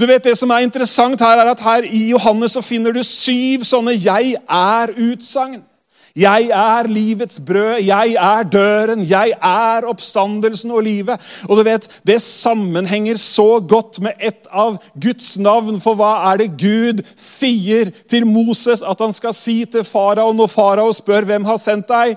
Du 0.00 0.06
vet 0.06 0.24
Det 0.24 0.38
som 0.38 0.50
er 0.50 0.58
interessant 0.58 1.20
her, 1.20 1.38
er 1.38 1.50
at 1.50 1.60
her 1.60 1.82
i 1.82 2.10
Johannes 2.10 2.52
så 2.52 2.60
finner 2.60 2.92
du 2.92 3.02
syv 3.02 3.62
sånne 3.62 3.94
'jeg 3.94 4.34
er'-utsagn. 4.50 5.62
Jeg 6.18 6.48
er 6.50 6.88
livets 6.90 7.38
brød, 7.46 7.82
jeg 7.86 8.16
er 8.18 8.42
døren, 8.50 9.04
jeg 9.06 9.34
er 9.38 9.86
oppstandelsen 9.86 10.72
og 10.74 10.82
livet. 10.82 11.20
Og 11.48 11.56
du 11.56 11.62
vet, 11.62 11.88
Det 12.06 12.20
sammenhenger 12.22 13.16
så 13.16 13.60
godt 13.60 14.00
med 14.00 14.12
et 14.20 14.46
av 14.50 14.78
Guds 15.00 15.38
navn. 15.38 15.80
For 15.80 15.94
hva 15.94 16.32
er 16.32 16.36
det 16.42 16.56
Gud 16.58 17.02
sier 17.14 17.92
til 18.10 18.26
Moses 18.26 18.82
at 18.82 19.00
han 19.00 19.12
skal 19.12 19.34
si 19.34 19.64
til 19.64 19.84
farao 19.84 20.32
når 20.32 20.50
farao 20.50 20.92
spør 20.92 21.28
hvem 21.28 21.44
har 21.44 21.56
sendt 21.56 21.88
deg? 21.88 22.16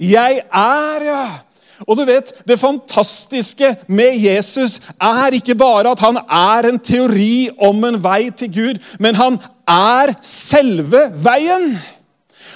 Jeg 0.00 0.40
er, 0.54 1.04
ja. 1.04 1.26
Og 1.86 1.96
du 1.96 2.04
vet, 2.04 2.32
Det 2.46 2.58
fantastiske 2.58 3.76
med 3.86 4.18
Jesus 4.18 4.80
er 5.00 5.30
ikke 5.32 5.54
bare 5.54 5.90
at 5.90 6.00
han 6.00 6.16
er 6.16 6.68
en 6.68 6.78
teori 6.78 7.50
om 7.58 7.84
en 7.84 8.02
vei 8.02 8.30
til 8.30 8.50
Gud, 8.54 8.82
men 8.98 9.14
han 9.14 9.38
er 9.68 10.14
selve 10.22 11.12
veien. 11.14 11.78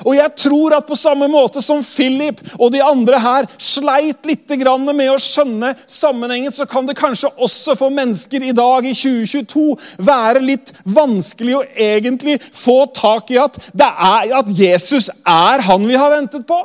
Og 0.05 0.17
jeg 0.17 0.35
tror 0.39 0.77
at 0.77 0.89
på 0.89 0.99
samme 0.99 1.29
måte 1.31 1.63
som 1.65 1.83
Philip 1.85 2.41
og 2.59 2.73
de 2.75 2.83
andre 2.85 3.21
her 3.23 3.49
sleit 3.59 4.27
litt 4.29 4.51
med 4.53 5.11
å 5.11 5.19
skjønne 5.21 5.75
sammenhengen, 5.87 6.53
så 6.53 6.67
kan 6.67 6.87
det 6.87 6.99
kanskje 6.99 7.31
også 7.37 7.77
for 7.79 7.91
mennesker 7.95 8.43
i 8.43 8.53
dag 8.57 8.87
i 8.87 8.95
2022 8.95 9.77
være 9.99 10.43
litt 10.43 10.75
vanskelig 10.85 11.57
å 11.57 11.65
egentlig 11.77 12.39
få 12.53 12.85
tak 12.95 13.31
i 13.31 13.41
at, 13.41 13.59
er, 13.75 14.35
at 14.39 14.53
Jesus 14.53 15.11
er 15.25 15.65
han 15.67 15.87
vi 15.89 15.99
har 15.99 16.13
ventet 16.13 16.47
på. 16.49 16.61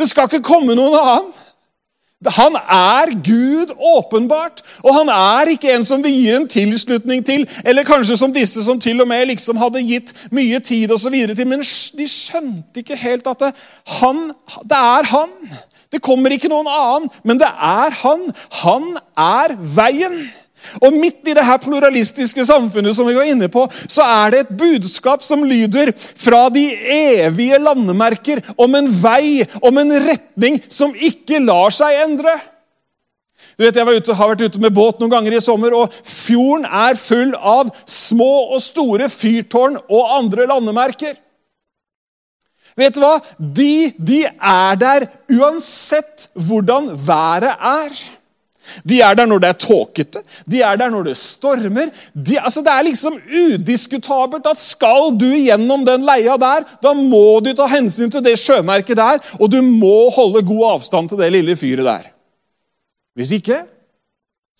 Det 0.00 0.08
skal 0.08 0.30
ikke 0.30 0.46
komme 0.46 0.76
noen 0.76 0.96
annen. 0.96 1.32
Han 2.28 2.52
er 2.56 3.14
Gud 3.24 3.70
åpenbart, 3.80 4.60
og 4.84 4.94
han 4.94 5.08
er 5.08 5.48
ikke 5.54 5.70
en 5.72 5.84
som 5.84 6.02
vi 6.04 6.10
gir 6.12 6.36
en 6.36 6.48
tilslutning 6.48 7.22
til. 7.24 7.46
Eller 7.64 7.86
kanskje 7.88 8.18
som 8.20 8.34
disse 8.34 8.60
som 8.64 8.80
til 8.80 9.00
og 9.00 9.08
med 9.08 9.24
liksom 9.30 9.56
hadde 9.56 9.80
gitt 9.88 10.12
mye 10.30 10.60
tid 10.60 10.92
og 10.92 11.00
så 11.00 11.08
til. 11.08 11.46
Men 11.48 11.64
de 11.96 12.08
skjønte 12.08 12.82
ikke 12.82 12.96
helt 12.96 13.26
at 13.26 13.40
det, 13.40 13.54
han, 13.86 14.20
det 14.68 14.76
er 14.76 15.08
han. 15.14 15.32
Det 15.92 16.02
kommer 16.02 16.30
ikke 16.30 16.52
noen 16.52 16.68
annen, 16.68 17.08
men 17.24 17.40
det 17.40 17.48
er 17.48 17.96
han. 18.02 18.28
Han 18.60 18.98
er 19.16 19.56
veien. 19.56 20.20
Og 20.80 20.94
Midt 20.94 21.26
i 21.28 21.34
det 21.36 21.44
her 21.46 21.58
pluralistiske 21.62 22.44
samfunnet 22.46 22.96
som 22.96 23.08
vi 23.08 23.16
var 23.16 23.28
inne 23.28 23.48
på, 23.52 23.66
så 23.88 24.04
er 24.04 24.32
det 24.34 24.40
et 24.44 24.54
budskap 24.60 25.24
som 25.26 25.44
lyder 25.46 25.92
fra 25.96 26.46
de 26.52 26.66
evige 26.96 27.58
landemerker 27.62 28.42
om 28.60 28.74
en 28.78 28.90
vei, 29.02 29.46
om 29.62 29.80
en 29.80 29.94
retning 30.06 30.60
som 30.68 30.94
ikke 30.94 31.42
lar 31.44 31.74
seg 31.74 32.02
endre. 32.04 32.38
Du 33.60 33.66
vet, 33.66 33.76
Jeg 33.76 34.00
ute, 34.00 34.14
har 34.16 34.30
vært 34.30 34.46
ute 34.48 34.60
med 34.62 34.72
båt 34.72 35.00
noen 35.00 35.12
ganger 35.12 35.34
i 35.36 35.40
sommer, 35.44 35.74
og 35.76 35.92
fjorden 36.06 36.64
er 36.64 36.96
full 36.96 37.34
av 37.36 37.68
små 37.84 38.54
og 38.54 38.62
store 38.64 39.10
fyrtårn 39.12 39.76
og 39.82 40.14
andre 40.16 40.46
landemerker. 40.48 41.18
Vet 42.78 42.96
du 42.96 43.02
hva? 43.02 43.18
De, 43.36 43.90
de 43.98 44.22
er 44.30 44.78
der 44.80 45.06
uansett 45.34 46.30
hvordan 46.38 46.88
været 46.94 47.52
er. 47.52 48.00
De 48.86 49.00
er 49.04 49.16
der 49.18 49.28
når 49.28 49.42
det 49.42 49.50
er 49.50 49.58
tåkete, 49.64 50.22
de 50.50 50.62
er 50.66 50.78
der 50.80 50.92
når 50.92 51.10
det 51.10 51.16
stormer. 51.20 51.90
De, 52.14 52.38
altså 52.40 52.62
det 52.64 52.72
er 52.72 52.86
liksom 52.86 53.18
udiskutabelt 53.18 54.48
at 54.50 54.62
skal 54.62 55.12
du 55.18 55.28
gjennom 55.28 55.84
den 55.86 56.06
leia 56.06 56.36
der, 56.40 56.66
da 56.82 56.94
må 56.96 57.40
du 57.44 57.52
ta 57.56 57.68
hensyn 57.70 58.12
til 58.12 58.24
det 58.24 58.38
sjømerket 58.40 58.98
der, 59.00 59.22
og 59.38 59.50
du 59.52 59.60
må 59.64 60.10
holde 60.14 60.44
god 60.46 60.66
avstand 60.74 61.12
til 61.12 61.22
det 61.22 61.32
lille 61.34 61.56
fyret 61.58 61.86
der. 61.86 62.10
Hvis 63.18 63.32
ikke, 63.36 63.62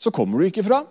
så 0.01 0.11
kommer 0.11 0.39
du 0.39 0.49
ikke 0.49 0.65
fram. 0.65 0.89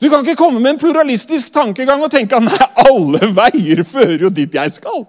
Du 0.00 0.08
kan 0.10 0.20
ikke 0.20 0.38
komme 0.38 0.60
med 0.60 0.74
en 0.74 0.80
pluralistisk 0.80 1.52
tankegang 1.54 2.02
og 2.02 2.10
tenke 2.10 2.36
at 2.36 2.44
nei, 2.44 2.70
alle 2.88 3.28
veier 3.36 3.84
fører 3.86 4.26
jo 4.26 4.32
dit 4.34 4.54
jeg 4.54 4.72
skal. 4.74 5.04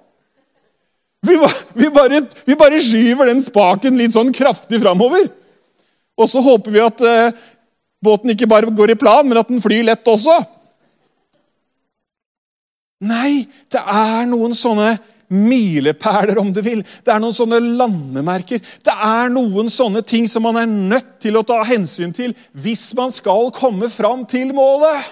Vi, 1.25 1.35
vi, 1.73 1.89
bare, 1.89 2.21
vi 2.45 2.55
bare 2.55 2.79
skyver 2.81 3.31
den 3.31 3.41
spaken 3.43 3.97
litt 3.99 4.13
sånn 4.15 4.29
kraftig 4.35 4.79
framover. 4.83 5.25
Og 6.17 6.29
så 6.31 6.41
håper 6.41 6.73
vi 6.73 6.83
at 6.83 7.03
eh, 7.05 7.43
båten 8.03 8.33
ikke 8.33 8.49
bare 8.49 8.73
går 8.73 8.93
i 8.93 8.99
plan, 8.99 9.27
men 9.27 9.39
at 9.39 9.49
den 9.51 9.61
flyr 9.61 9.85
lett 9.85 10.07
også. 10.09 10.39
Nei, 13.05 13.45
det 13.69 13.83
er 13.83 14.25
noen 14.29 14.55
sånne 14.57 14.95
milepæler, 15.27 16.39
om 16.39 16.49
du 16.53 16.61
vil. 16.65 16.81
Det 17.05 17.13
er 17.13 17.21
noen 17.21 17.35
sånne 17.35 17.59
landemerker. 17.61 18.61
Det 18.63 18.93
er 18.93 19.29
noen 19.33 19.69
sånne 19.69 20.01
ting 20.07 20.25
som 20.29 20.45
man 20.47 20.57
er 20.61 20.69
nødt 20.71 21.17
til 21.23 21.37
å 21.37 21.45
ta 21.45 21.59
hensyn 21.67 22.15
til 22.15 22.33
hvis 22.57 22.89
man 22.97 23.13
skal 23.13 23.51
komme 23.55 23.91
fram 23.93 24.25
til 24.29 24.53
målet. 24.55 25.03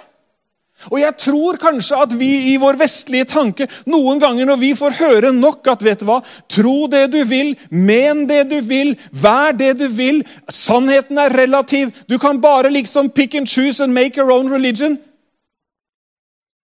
Og 0.92 1.00
jeg 1.00 1.16
tror 1.18 1.58
kanskje 1.58 1.98
at 1.98 2.14
vi 2.20 2.30
i 2.52 2.58
vår 2.62 2.78
vestlige 2.78 3.26
tanke 3.32 3.68
noen 3.90 4.20
ganger 4.22 4.46
når 4.46 4.60
vi 4.62 4.74
får 4.78 4.98
høre 5.00 5.32
nok 5.34 5.68
at 5.72 5.84
vet 5.86 6.04
du 6.04 6.06
hva, 6.10 6.20
Tro 6.52 6.86
det 6.92 7.08
du 7.14 7.22
vil, 7.26 7.56
men 7.72 8.26
det 8.30 8.44
du 8.52 8.60
vil, 8.62 8.94
vær 9.12 9.56
det 9.56 9.74
du 9.80 9.88
vil. 9.90 10.22
Sannheten 10.52 11.18
er 11.18 11.34
relativ. 11.34 11.94
Du 12.10 12.18
kan 12.22 12.42
bare 12.42 12.70
liksom 12.70 13.10
pick 13.10 13.36
and 13.36 13.48
choose 13.48 13.84
and 13.84 13.94
make 13.94 14.20
your 14.20 14.32
own 14.32 14.52
religion. 14.52 15.00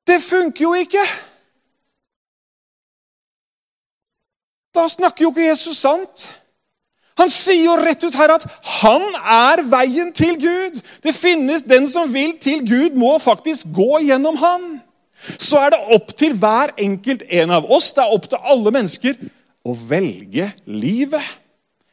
Det 0.08 0.22
funker 0.22 0.66
jo 0.66 0.74
ikke! 0.74 1.04
Da 4.76 4.88
snakker 4.88 5.26
jo 5.26 5.32
ikke 5.32 5.50
Jesus 5.50 5.78
sant. 5.78 6.41
Han 7.22 7.30
sier 7.30 7.68
jo 7.68 7.78
rett 7.78 8.02
ut 8.02 8.16
her 8.18 8.34
at 8.34 8.48
han 8.82 9.04
er 9.22 9.62
veien 9.70 10.10
til 10.18 10.40
Gud. 10.42 10.80
Det 11.04 11.14
finnes 11.14 11.64
Den 11.70 11.86
som 11.90 12.10
vil 12.14 12.34
til 12.42 12.64
Gud, 12.66 12.98
må 12.98 13.18
faktisk 13.22 13.70
gå 13.76 14.02
gjennom 14.08 14.40
han. 14.42 14.72
Så 15.38 15.60
er 15.62 15.76
det 15.76 15.84
opp 15.94 16.16
til 16.18 16.34
hver 16.34 16.74
enkelt 16.82 17.22
en 17.30 17.54
av 17.54 17.68
oss, 17.70 17.92
det 17.94 18.02
er 18.02 18.16
opp 18.16 18.26
til 18.30 18.42
alle 18.42 18.74
mennesker, 18.74 19.20
å 19.62 19.78
velge 19.88 20.50
livet. 20.66 21.38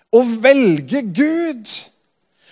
å 0.08 0.22
velge 0.24 1.02
Gud. 1.02 1.68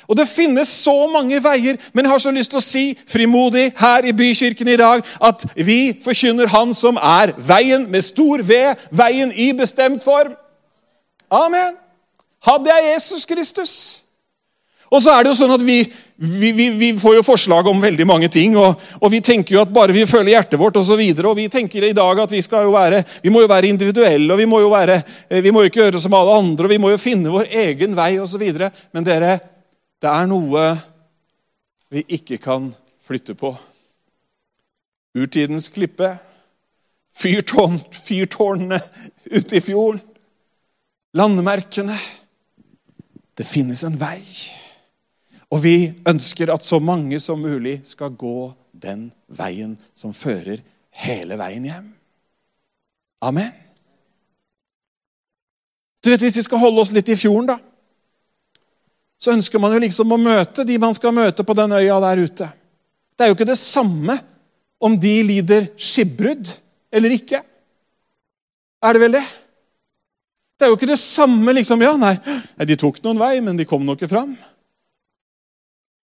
Og 0.09 0.16
Det 0.16 0.26
finnes 0.28 0.68
så 0.68 1.06
mange 1.09 1.40
veier, 1.42 1.78
men 1.95 2.04
jeg 2.04 2.11
har 2.11 2.18
så 2.18 2.30
lyst 2.30 2.50
til 2.52 2.61
å 2.61 2.66
si 2.66 2.99
frimodig 3.09 3.73
her 3.78 4.04
i 4.04 4.12
bykirken 4.12 4.68
i 4.68 4.76
dag 4.76 5.00
at 5.25 5.47
vi 5.56 5.97
forkynner 6.04 6.52
Han 6.52 6.75
som 6.75 7.00
er 7.00 7.33
veien 7.38 7.88
med 7.90 8.04
stor 8.04 8.45
V, 8.45 8.76
veien 8.92 9.33
i 9.33 9.52
bestemt 9.56 10.04
form. 10.04 10.37
Amen. 11.30 11.86
Hadde 12.45 12.73
jeg 12.73 12.93
Jesus 12.93 13.25
Kristus. 13.25 13.73
Og 14.93 15.02
så 15.02 15.12
er 15.12 15.25
det 15.25 15.33
jo 15.33 15.38
sånn 15.40 15.55
at 15.57 15.62
vi, 15.66 15.81
vi, 16.16 16.52
vi, 16.55 16.66
vi 16.78 16.88
får 17.00 17.16
jo 17.19 17.25
forslag 17.26 17.66
om 17.66 17.81
veldig 17.83 18.07
mange 18.07 18.28
ting. 18.33 18.55
Og, 18.61 18.78
og, 19.00 19.07
vi 19.11 19.21
tenker 19.25 19.57
jo 19.57 19.62
at 19.64 19.73
bare 19.75 19.95
vi 19.95 20.05
føler 20.07 20.37
hjertet 20.37 20.61
vårt 20.61 20.78
osv. 20.78 20.85
Og, 20.85 20.88
så 20.93 20.99
videre, 21.00 21.31
og 21.31 21.38
vi 21.38 21.49
tenker 21.50 21.88
i 21.88 21.95
dag 21.97 22.21
at 22.23 22.33
vi 22.33 22.43
skal 22.45 22.69
jo 22.69 22.75
være 22.76 23.02
vi 23.25 23.33
må 23.35 23.43
jo 23.43 23.50
være 23.50 23.71
individuelle, 23.73 24.28
og 24.33 24.38
vi 24.38 24.47
må 24.49 24.61
jo 24.62 24.71
være, 24.71 25.00
vi 25.43 25.52
må 25.55 25.64
ikke 25.66 25.83
gjøre 25.83 26.02
som 26.02 26.14
alle 26.14 26.37
andre, 26.38 26.69
og 26.69 26.75
vi 26.75 26.81
må 26.83 26.93
jo 26.93 27.02
finne 27.02 27.33
vår 27.35 27.50
egen 27.66 27.97
vei 27.99 28.12
osv. 28.23 28.45
Men 28.95 29.07
dere, 29.07 29.38
det 30.02 30.12
er 30.12 30.31
noe 30.31 30.69
vi 31.90 32.05
ikke 32.19 32.38
kan 32.43 32.71
flytte 33.07 33.35
på. 33.38 33.50
Urtidens 35.16 35.71
klippe, 35.73 36.12
fyrtårn, 37.16 37.81
fyrtårnene 37.90 38.78
ute 39.33 39.59
i 39.59 39.64
fjorden, 39.64 40.02
landemerkene 41.16 41.97
Det 43.37 43.45
finnes 43.45 43.83
en 43.85 43.99
vei. 44.00 44.23
Og 45.52 45.61
vi 45.62 45.76
ønsker 46.09 46.50
at 46.52 46.64
så 46.66 46.81
mange 46.83 47.21
som 47.23 47.43
mulig 47.43 47.78
skal 47.87 48.14
gå 48.16 48.50
den 48.73 49.11
veien 49.28 49.76
som 49.95 50.14
fører 50.16 50.62
hele 51.05 51.38
veien 51.38 51.69
hjem. 51.69 51.87
Amen. 53.25 53.52
Du 56.05 56.11
vet, 56.11 56.23
Hvis 56.23 56.37
vi 56.37 56.47
skal 56.47 56.62
holde 56.62 56.81
oss 56.81 56.93
litt 56.95 57.09
i 57.11 57.19
fjorden, 57.19 57.49
da, 57.50 57.59
så 59.19 59.33
ønsker 59.33 59.59
man 59.59 59.73
jo 59.75 59.81
liksom 59.83 60.12
å 60.12 60.21
møte 60.21 60.64
de 60.66 60.76
man 60.78 60.95
skal 60.95 61.14
møte 61.16 61.45
på 61.45 61.57
den 61.57 61.73
øya 61.73 61.97
der 62.05 62.21
ute. 62.21 62.49
Det 63.16 63.25
er 63.25 63.31
jo 63.31 63.37
ikke 63.38 63.49
det 63.49 63.59
samme 63.59 64.19
om 64.78 64.97
de 65.00 65.14
lider 65.25 65.71
skipbrudd 65.81 66.52
eller 66.93 67.14
ikke. 67.16 67.40
Er 68.85 68.93
det 68.93 69.02
vel 69.02 69.16
det? 69.16 69.25
Det 70.56 70.64
er 70.64 70.72
jo 70.72 70.76
ikke 70.78 70.88
det 70.88 71.00
samme 71.00 71.52
liksom 71.58 71.82
Ja, 71.84 71.94
nei, 72.00 72.16
de 72.64 72.76
tok 72.80 73.02
noen 73.04 73.20
vei, 73.20 73.34
men 73.44 73.58
de 73.58 73.68
kom 73.68 73.84
nå 73.84 73.96
ikke 73.96 74.10
fram. 74.10 74.34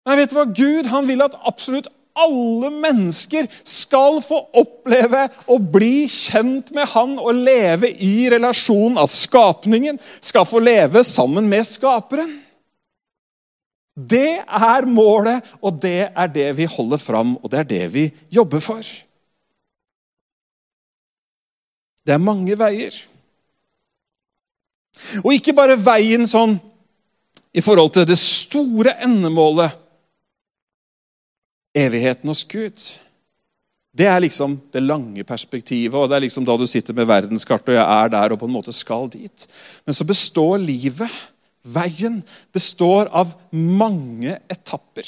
Nei, 0.05 0.17
vet 0.21 0.33
du 0.33 0.37
hva? 0.37 0.45
Gud 0.53 0.89
han 0.93 1.07
vil 1.09 1.25
at 1.25 1.37
absolutt 1.49 1.89
alle 2.15 2.69
mennesker 2.71 3.49
skal 3.67 4.21
få 4.23 4.39
oppleve 4.55 5.25
å 5.51 5.57
bli 5.59 6.05
kjent 6.11 6.71
med 6.77 6.87
Han 6.93 7.17
og 7.19 7.41
leve 7.41 7.91
i 7.91 8.29
relasjon. 8.31 9.01
At 9.01 9.11
skapningen 9.11 9.99
skal 10.23 10.47
få 10.47 10.63
leve 10.63 11.03
sammen 11.07 11.49
med 11.51 11.67
Skaperen. 11.67 12.37
Det 13.95 14.43
er 14.43 14.87
målet, 14.91 15.47
og 15.63 15.79
det 15.83 16.11
er 16.11 16.31
det 16.35 16.49
vi 16.59 16.67
holder 16.67 16.99
fram, 16.99 17.37
og 17.39 17.51
det 17.51 17.61
er 17.61 17.69
det 17.71 17.85
vi 17.95 18.05
jobber 18.35 18.63
for. 18.63 18.83
Det 22.05 22.15
er 22.15 22.23
mange 22.23 22.59
veier. 22.59 22.97
Og 25.25 25.33
ikke 25.35 25.55
bare 25.57 25.79
veien 25.81 26.27
sånn 26.29 26.57
i 27.55 27.63
forhold 27.63 27.93
til 27.95 28.07
det 28.09 28.19
store 28.19 28.97
endemålet 29.05 29.75
evigheten 31.75 32.31
hos 32.31 32.45
Gud. 32.51 32.79
Det 33.95 34.07
er 34.11 34.23
liksom 34.25 34.57
det 34.75 34.83
lange 34.83 35.23
perspektivet, 35.27 35.95
og 35.95 36.09
det 36.11 36.17
er 36.17 36.25
liksom 36.27 36.47
da 36.47 36.57
du 36.59 36.67
sitter 36.67 36.97
med 36.99 37.07
verdenskart 37.07 37.69
og 37.69 37.77
jeg 37.77 37.85
er 37.85 38.11
der 38.11 38.35
og 38.35 38.41
på 38.41 38.49
en 38.49 38.57
måte 38.57 38.75
skal 38.75 39.07
dit. 39.11 39.47
Men 39.87 39.95
så 39.95 40.07
består 40.07 40.59
livet, 40.63 41.11
veien, 41.63 42.19
består 42.53 43.11
av 43.15 43.37
mange 43.55 44.35
etapper. 44.51 45.07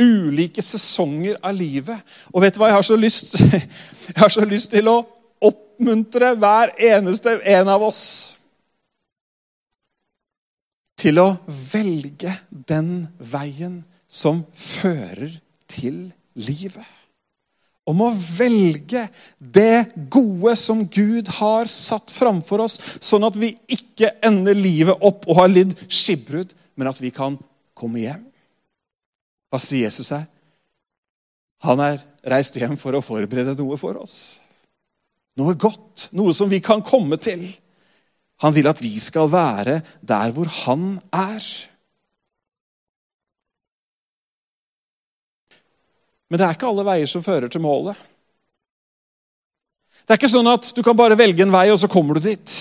Ulike 0.00 0.64
sesonger 0.64 1.40
av 1.40 1.56
livet. 1.56 2.04
Og 2.32 2.44
vet 2.44 2.56
du 2.56 2.60
hva 2.60 2.70
jeg 2.72 2.78
har 2.80 2.86
så 2.86 2.96
lyst 2.96 3.40
Jeg 4.12 4.18
har 4.18 4.32
så 4.32 4.44
lyst 4.44 4.72
til 4.72 4.88
å 4.90 4.98
oppmuntre 5.42 6.32
hver 6.36 6.72
eneste 6.76 7.38
en 7.54 7.68
av 7.72 7.84
oss 7.86 8.02
til 10.98 11.18
å 11.22 11.28
velge 11.46 12.34
den 12.50 13.06
veien 13.18 13.80
som 14.06 14.42
fører 14.54 15.32
til 15.70 16.10
livet. 16.34 16.86
Om 17.88 18.04
å 18.04 18.12
velge 18.14 19.08
det 19.38 19.88
gode 20.12 20.54
som 20.60 20.84
Gud 20.86 21.30
har 21.40 21.70
satt 21.72 22.12
framfor 22.14 22.62
oss, 22.62 22.76
sånn 23.02 23.26
at 23.26 23.38
vi 23.38 23.56
ikke 23.66 24.12
ender 24.22 24.54
livet 24.54 25.02
opp 25.02 25.26
og 25.26 25.40
har 25.40 25.50
lidd 25.50 25.74
skipbrudd, 25.88 26.52
men 26.78 26.90
at 26.92 27.00
vi 27.02 27.10
kan 27.14 27.34
komme 27.74 28.04
hjem. 28.04 28.22
Hva 29.50 29.58
sier 29.60 29.88
Jesus 29.88 30.12
her? 30.14 30.28
Han 31.66 31.82
er 31.82 31.98
reist 32.30 32.56
hjem 32.58 32.78
for 32.78 32.94
å 32.94 33.02
forberede 33.04 33.56
noe 33.58 33.76
for 33.80 33.98
oss. 33.98 34.38
Noe 35.38 35.56
godt, 35.58 36.10
noe 36.14 36.34
som 36.36 36.50
vi 36.50 36.60
kan 36.64 36.82
komme 36.84 37.18
til. 37.22 37.44
Han 38.42 38.54
vil 38.54 38.68
at 38.70 38.80
vi 38.82 38.96
skal 38.98 39.30
være 39.30 39.80
der 40.02 40.32
hvor 40.34 40.50
han 40.64 40.96
er. 41.14 41.44
Men 46.30 46.40
det 46.40 46.46
er 46.46 46.56
ikke 46.56 46.70
alle 46.70 46.86
veier 46.86 47.10
som 47.10 47.22
fører 47.22 47.50
til 47.52 47.62
målet. 47.62 47.98
Det 50.02 50.14
er 50.14 50.18
ikke 50.18 50.32
sånn 50.32 50.48
at 50.50 50.70
du 50.74 50.80
kan 50.82 50.96
bare 50.98 51.18
velge 51.18 51.44
en 51.44 51.52
vei, 51.52 51.66
og 51.70 51.78
så 51.78 51.90
kommer 51.92 52.18
du 52.18 52.24
dit. 52.24 52.54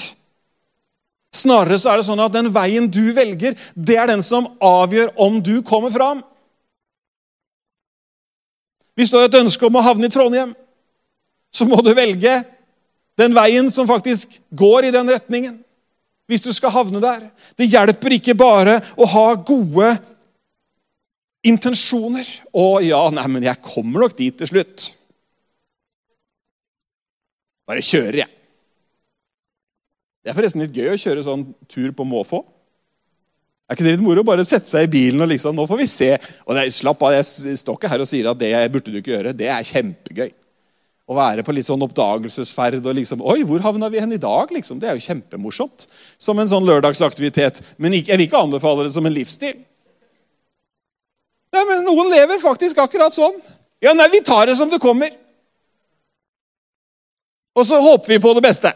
Snarere 1.31 1.79
så 1.79 1.93
er 1.93 2.01
det 2.01 2.05
sånn 2.09 2.21
at 2.21 2.33
den 2.35 2.51
veien 2.53 2.89
du 2.91 3.13
velger, 3.15 3.55
det 3.73 3.95
er 3.97 4.11
den 4.11 4.21
som 4.25 4.49
avgjør 4.59 5.13
om 5.23 5.39
du 5.41 5.61
kommer 5.65 5.93
fram. 5.95 6.19
Hvis 8.99 9.09
du 9.09 9.17
har 9.17 9.29
et 9.29 9.39
ønske 9.39 9.65
om 9.65 9.79
å 9.79 9.85
havne 9.85 10.11
i 10.11 10.13
Trondheim, 10.13 10.51
så 11.55 11.65
må 11.67 11.79
du 11.83 11.93
velge 11.95 12.41
den 13.19 13.33
veien 13.35 13.71
som 13.71 13.87
faktisk 13.87 14.35
går 14.51 14.89
i 14.89 14.93
den 14.93 15.09
retningen. 15.15 15.61
Hvis 16.31 16.45
du 16.45 16.53
skal 16.55 16.71
havne 16.71 17.01
der. 17.03 17.25
Det 17.59 17.67
hjelper 17.67 18.15
ikke 18.15 18.37
bare 18.39 18.77
å 18.95 19.07
ha 19.11 19.25
gode 19.35 19.89
intensjoner. 21.43 22.27
Å 22.55 22.67
ja, 22.85 23.01
nei, 23.11 23.25
men 23.33 23.43
jeg 23.49 23.59
kommer 23.65 24.05
nok 24.05 24.15
dit 24.15 24.37
til 24.39 24.47
slutt. 24.47 24.87
Bare 27.67 27.83
kjører, 27.83 28.23
jeg. 28.23 28.31
Det 30.21 30.31
er 30.31 30.37
forresten 30.37 30.63
litt 30.63 30.75
gøy 30.77 30.93
å 30.93 30.99
kjøre 31.01 31.25
sånn 31.25 31.45
tur 31.71 31.91
på 31.97 32.05
måfå. 32.07 32.43
Er 33.67 33.75
ikke 33.75 33.85
det 33.87 33.95
litt 33.95 34.03
moro? 34.03 34.23
Bare 34.27 34.43
sette 34.47 34.69
seg 34.69 34.85
i 34.85 34.91
bilen 34.91 35.23
og 35.23 35.29
liksom 35.31 35.55
Nå 35.55 35.63
får 35.67 35.79
vi 35.79 35.87
se. 35.89 36.09
Og 36.45 36.55
er, 36.59 36.71
Slapp 36.71 37.01
av, 37.07 37.15
jeg 37.15 37.57
står 37.59 37.79
ikke 37.79 37.91
her 37.91 38.03
og 38.03 38.09
sier 38.09 38.31
at 38.31 38.39
det 38.39 38.51
burde 38.73 38.91
du 38.91 38.99
ikke 38.99 39.15
gjøre. 39.15 39.35
Det 39.35 39.47
er 39.51 39.67
kjempegøy. 39.67 40.31
Å 41.11 41.15
være 41.17 41.43
på 41.43 41.51
litt 41.51 41.67
sånn 41.67 41.81
oppdagelsesferd 41.83 42.85
og 42.85 42.95
liksom 42.95 43.23
Oi, 43.27 43.41
hvor 43.47 43.63
havna 43.65 43.89
vi 43.91 43.99
hen 43.99 44.15
i 44.15 44.21
dag? 44.21 44.51
liksom? 44.55 44.79
Det 44.79 44.87
er 44.87 44.95
jo 44.95 45.03
kjempemorsomt. 45.03 45.89
Som 46.21 46.39
en 46.39 46.47
sånn 46.47 46.67
lørdagsaktivitet. 46.67 47.59
Men 47.75 47.97
jeg 47.97 48.07
vil 48.13 48.29
ikke 48.29 48.39
anbefale 48.39 48.85
det 48.87 48.93
som 48.95 49.07
en 49.07 49.15
livsstil. 49.15 49.57
Nei, 51.51 51.63
men 51.67 51.83
Noen 51.83 52.13
lever 52.13 52.39
faktisk 52.39 52.79
akkurat 52.79 53.11
sånn. 53.11 53.35
Ja, 53.83 53.91
nei, 53.97 54.07
vi 54.13 54.21
tar 54.23 54.47
det 54.47 54.55
som 54.55 54.71
det 54.71 54.79
kommer. 54.79 55.11
Og 57.59 57.67
så 57.67 57.81
håper 57.83 58.13
vi 58.13 58.21
på 58.23 58.31
det 58.37 58.45
beste. 58.45 58.71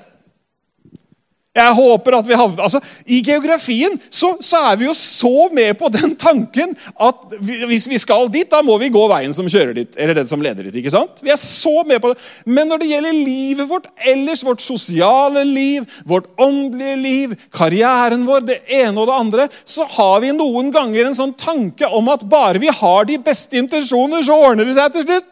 Jeg 1.56 1.76
håper 1.78 2.18
at 2.18 2.28
vi 2.28 2.36
havner, 2.36 2.65
altså, 2.65 2.82
I 3.08 3.22
geografien 3.24 3.94
så, 4.10 4.34
så, 4.44 4.60
er 4.72 4.80
vi 4.80 4.89
jo 4.89 4.94
så 4.98 5.48
med 5.56 5.78
på 5.80 5.88
den 5.94 6.15
tanken 6.20 6.74
at 7.00 7.36
hvis 7.39 7.88
vi 7.88 8.00
skal 8.02 8.28
dit, 8.32 8.50
da 8.52 8.60
må 8.65 8.76
vi 8.82 8.91
gå 8.91 9.04
veien 9.08 9.32
som 9.36 9.48
kjører 9.48 9.72
dit. 9.78 9.96
Eller 9.96 10.18
den 10.18 10.28
som 10.28 10.44
leder 10.44 10.68
dit. 10.68 10.76
ikke 10.82 10.91
sant? 10.91 11.22
Vi 11.24 11.32
er 11.32 11.39
så 11.39 11.86
med 11.88 12.02
på 12.04 12.12
det. 12.12 12.20
Men 12.44 12.68
når 12.72 12.84
det 12.84 12.89
gjelder 12.89 13.15
livet 13.15 13.70
vårt 13.70 13.88
ellers, 14.04 14.44
vårt 14.44 14.65
sosiale 14.65 15.46
liv, 15.48 15.88
vårt 16.04 16.28
åndelige 16.41 16.98
liv, 17.00 17.38
karrieren 17.56 18.28
vår, 18.28 18.44
det 18.52 18.60
ene 18.82 19.00
og 19.00 19.08
det 19.08 19.22
andre, 19.22 19.48
så 19.63 19.88
har 19.96 20.20
vi 20.26 20.36
noen 20.36 20.74
ganger 20.76 21.08
en 21.08 21.18
sånn 21.18 21.38
tanke 21.39 21.88
om 21.88 22.12
at 22.12 22.28
bare 22.28 22.60
vi 22.60 22.74
har 22.74 23.08
de 23.08 23.22
beste 23.24 23.56
intensjoner, 23.56 24.28
så 24.28 24.36
ordner 24.50 24.68
det 24.68 24.76
seg 24.76 24.91
til 24.98 25.08
slutt. 25.08 25.32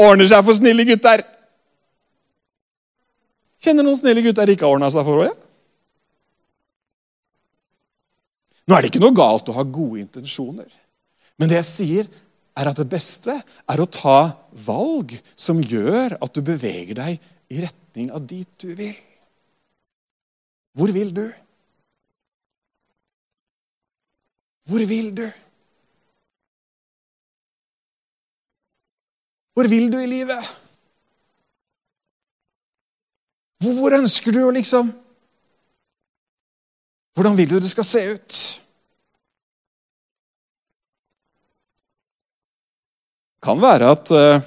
Ordner 0.00 0.32
seg 0.32 0.48
for 0.48 0.56
snille 0.56 0.88
gutter. 0.88 1.28
Kjenner 3.64 3.86
noen 3.86 3.96
snille 3.96 4.20
gutter 4.24 4.50
ikke 4.52 4.66
har 4.66 4.76
ordna 4.76 4.90
seg 4.92 5.06
for 5.06 5.24
òg? 5.24 5.44
Nå 8.64 8.76
er 8.76 8.84
det 8.84 8.90
ikke 8.92 9.02
noe 9.02 9.16
galt 9.16 9.48
å 9.48 9.56
ha 9.56 9.64
gode 9.64 10.02
intensjoner. 10.02 10.68
Men 11.40 11.50
det 11.50 11.58
jeg 11.60 11.68
sier, 11.68 12.10
er 12.54 12.70
at 12.70 12.78
det 12.78 12.86
beste 12.86 13.34
er 13.42 13.80
å 13.82 13.88
ta 13.90 14.18
valg 14.66 15.16
som 15.34 15.58
gjør 15.58 16.14
at 16.22 16.36
du 16.36 16.44
beveger 16.46 16.94
deg 17.00 17.24
i 17.50 17.62
retning 17.64 18.12
av 18.14 18.22
dit 18.30 18.50
du 18.62 18.70
vil. 18.78 18.94
Hvor 20.74 20.92
vil 20.94 21.10
du? 21.14 21.24
Hvor 24.70 24.86
vil 24.88 25.10
du? 25.18 25.26
Hvor 29.54 29.68
vil 29.70 29.90
du 29.90 29.98
i 30.00 30.10
livet? 30.10 30.54
Hvor, 33.64 33.72
hvor 33.78 33.96
ønsker 33.96 34.34
du 34.34 34.42
å 34.44 34.52
liksom 34.52 34.92
Hvordan 37.14 37.36
vil 37.38 37.46
du 37.52 37.60
det 37.62 37.70
skal 37.70 37.86
se 37.86 38.00
ut? 38.10 38.36
Kan 43.44 43.60
være 43.62 43.90
at, 43.94 44.10
eh, 44.10 44.40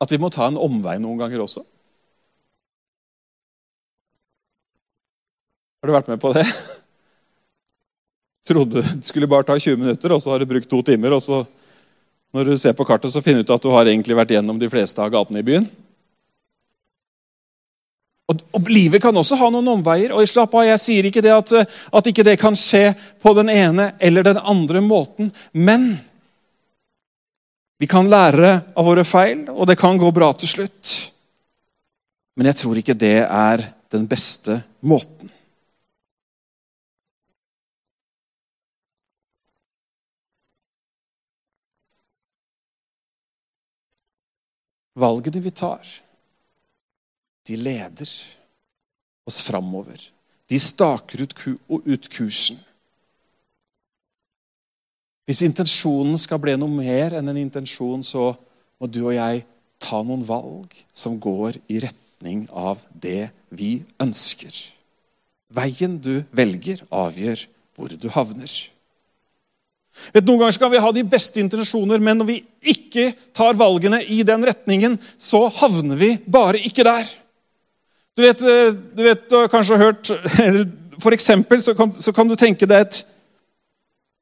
at 0.00 0.14
vi 0.14 0.20
må 0.22 0.30
ta 0.32 0.46
en 0.48 0.56
omvei 0.56 0.94
noen 1.02 1.20
ganger 1.20 1.42
også. 1.44 1.60
Har 5.82 5.90
du 5.90 5.92
vært 5.98 6.08
med 6.08 6.22
på 6.22 6.32
det? 6.38 6.46
Trodde 8.48 8.80
det 8.80 9.04
skulle 9.10 9.28
bare 9.28 9.44
ta 9.50 9.58
20 9.58 9.76
minutter, 9.82 10.14
og 10.16 10.22
så 10.24 10.32
har 10.32 10.40
du 10.40 10.48
brukt 10.48 10.70
to 10.70 10.80
timer. 10.86 11.18
og 11.18 11.20
så 11.20 11.42
Når 12.32 12.44
du 12.48 12.56
ser 12.56 12.72
på 12.72 12.88
kartet, 12.88 13.12
så 13.12 13.20
finner 13.20 13.44
du 13.44 13.52
ut 13.52 13.54
at 13.58 13.62
du 13.62 13.68
har 13.74 13.84
egentlig 13.84 14.16
vært 14.16 14.32
gjennom 14.38 14.56
de 14.58 14.72
fleste 14.72 15.04
av 15.04 15.12
gatene 15.12 15.44
i 15.44 15.46
byen. 15.52 15.68
Og, 18.28 18.42
og, 18.52 18.66
Livet 18.68 19.00
kan 19.00 19.16
også 19.16 19.38
ha 19.40 19.48
noen 19.52 19.70
omveier. 19.78 20.12
og 20.12 20.28
slapp 20.28 20.54
av, 20.54 20.66
Jeg 20.68 20.80
sier 20.82 21.08
ikke 21.08 21.24
det 21.24 21.32
at, 21.32 21.52
at 21.92 22.10
ikke 22.10 22.26
det 22.26 22.36
kan 22.40 22.56
skje 22.56 22.92
på 23.22 23.32
den 23.38 23.48
ene 23.48 23.94
eller 23.98 24.26
den 24.26 24.36
andre 24.36 24.82
måten. 24.84 25.32
Men 25.52 25.94
vi 27.80 27.86
kan 27.86 28.10
lære 28.10 28.74
av 28.76 28.84
våre 28.84 29.04
feil, 29.06 29.46
og 29.48 29.66
det 29.70 29.78
kan 29.80 29.96
gå 29.96 30.10
bra 30.12 30.32
til 30.36 30.50
slutt. 30.50 30.92
Men 32.36 32.50
jeg 32.50 32.60
tror 32.60 32.80
ikke 32.80 32.98
det 32.98 33.22
er 33.24 33.64
den 33.88 34.04
beste 34.10 34.60
måten. 34.84 35.30
Valgene 44.98 45.40
vi 45.40 45.54
tar, 45.54 45.86
de 47.48 47.56
leder 47.56 48.10
oss 49.28 49.40
framover. 49.44 50.00
De 50.48 50.58
staker 50.60 51.24
ut, 51.24 51.34
ut 51.68 52.08
kursen. 52.12 52.58
Hvis 55.28 55.42
intensjonen 55.44 56.16
skal 56.20 56.40
bli 56.40 56.54
noe 56.56 56.72
mer 56.72 57.18
enn 57.18 57.28
en 57.28 57.40
intensjon, 57.40 58.00
så 58.04 58.30
må 58.80 58.88
du 58.88 59.02
og 59.02 59.12
jeg 59.16 59.44
ta 59.82 60.00
noen 60.00 60.24
valg 60.24 60.72
som 60.96 61.18
går 61.20 61.60
i 61.68 61.82
retning 61.84 62.46
av 62.56 62.80
det 62.92 63.28
vi 63.52 63.82
ønsker. 64.00 64.54
Veien 65.52 65.98
du 66.00 66.22
velger, 66.32 66.80
avgjør 66.88 67.44
hvor 67.76 67.92
du 67.92 68.08
havner. 68.12 68.56
Vet, 70.14 70.24
noen 70.24 70.40
ganger 70.40 70.56
skal 70.56 70.72
vi 70.72 70.80
ha 70.82 70.90
de 70.94 71.04
beste 71.04 71.40
intensjoner, 71.42 72.00
men 72.00 72.20
når 72.20 72.28
vi 72.28 72.38
ikke 72.72 73.10
tar 73.36 73.56
valgene 73.58 74.00
i 74.04 74.22
den 74.26 74.44
retningen, 74.48 74.96
så 75.18 75.46
havner 75.60 75.98
vi 75.98 76.14
bare 76.24 76.60
ikke 76.64 76.86
der. 76.86 77.08
Du 78.18 78.24
vet, 78.24 78.40
eh, 78.42 78.72
du, 78.74 79.04
vet, 79.06 79.28
du 79.30 79.36
har 79.38 79.52
kanskje 79.52 79.78
hørt 79.78 80.10
For 81.04 81.14
eksempel 81.14 81.62
så 81.62 81.76
kan, 81.78 81.92
så 81.94 82.10
kan 82.10 82.26
du 82.26 82.34
tenke 82.34 82.66
deg 82.66 82.88
et 82.88 83.04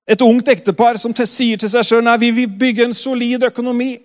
et 0.07 0.23
ungt 0.23 0.49
ektepar 0.49 1.01
som 1.03 1.15
sier 1.17 1.59
til 1.59 1.71
seg 1.71 1.83
sjøl 1.83 2.05
nei, 2.07 2.15
vi 2.23 2.29
vil 2.31 2.53
bygge 2.61 2.85
en 2.87 2.93
solid 2.95 3.43
økonomi. 3.49 3.97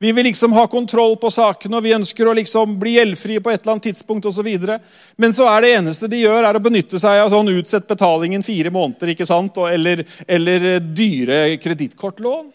Vi 0.00 0.12
vil 0.16 0.24
liksom 0.24 0.54
ha 0.56 0.62
kontroll 0.72 1.18
på 1.20 1.28
sakene 1.28 1.76
og 1.76 1.84
vi 1.84 1.92
ønsker 1.92 2.30
å 2.30 2.32
liksom 2.38 2.78
bli 2.80 2.94
gjeldfrie 2.94 3.42
på 3.44 3.52
et 3.52 3.60
eller 3.60 3.74
annet 3.74 3.90
tidspunkt 3.90 4.24
videre. 4.40 4.78
Men 5.20 5.34
så 5.36 5.50
er 5.52 5.60
det 5.60 5.74
eneste 5.76 6.08
de 6.08 6.22
gjør, 6.22 6.46
er 6.48 6.56
å 6.56 6.64
benytte 6.64 6.96
seg 7.02 7.20
av 7.20 7.28
sånn 7.28 7.52
utsett 7.52 7.84
betalingen 7.90 8.42
fire 8.46 8.72
måneder 8.72 9.12
ikke 9.12 9.28
sant? 9.28 9.60
Eller, 9.68 10.06
eller 10.24 10.80
dyre 10.80 11.58
kredittkortlån. 11.60 12.48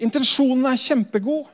Intensjonen 0.00 0.70
er 0.72 0.80
kjempegod. 0.80 1.44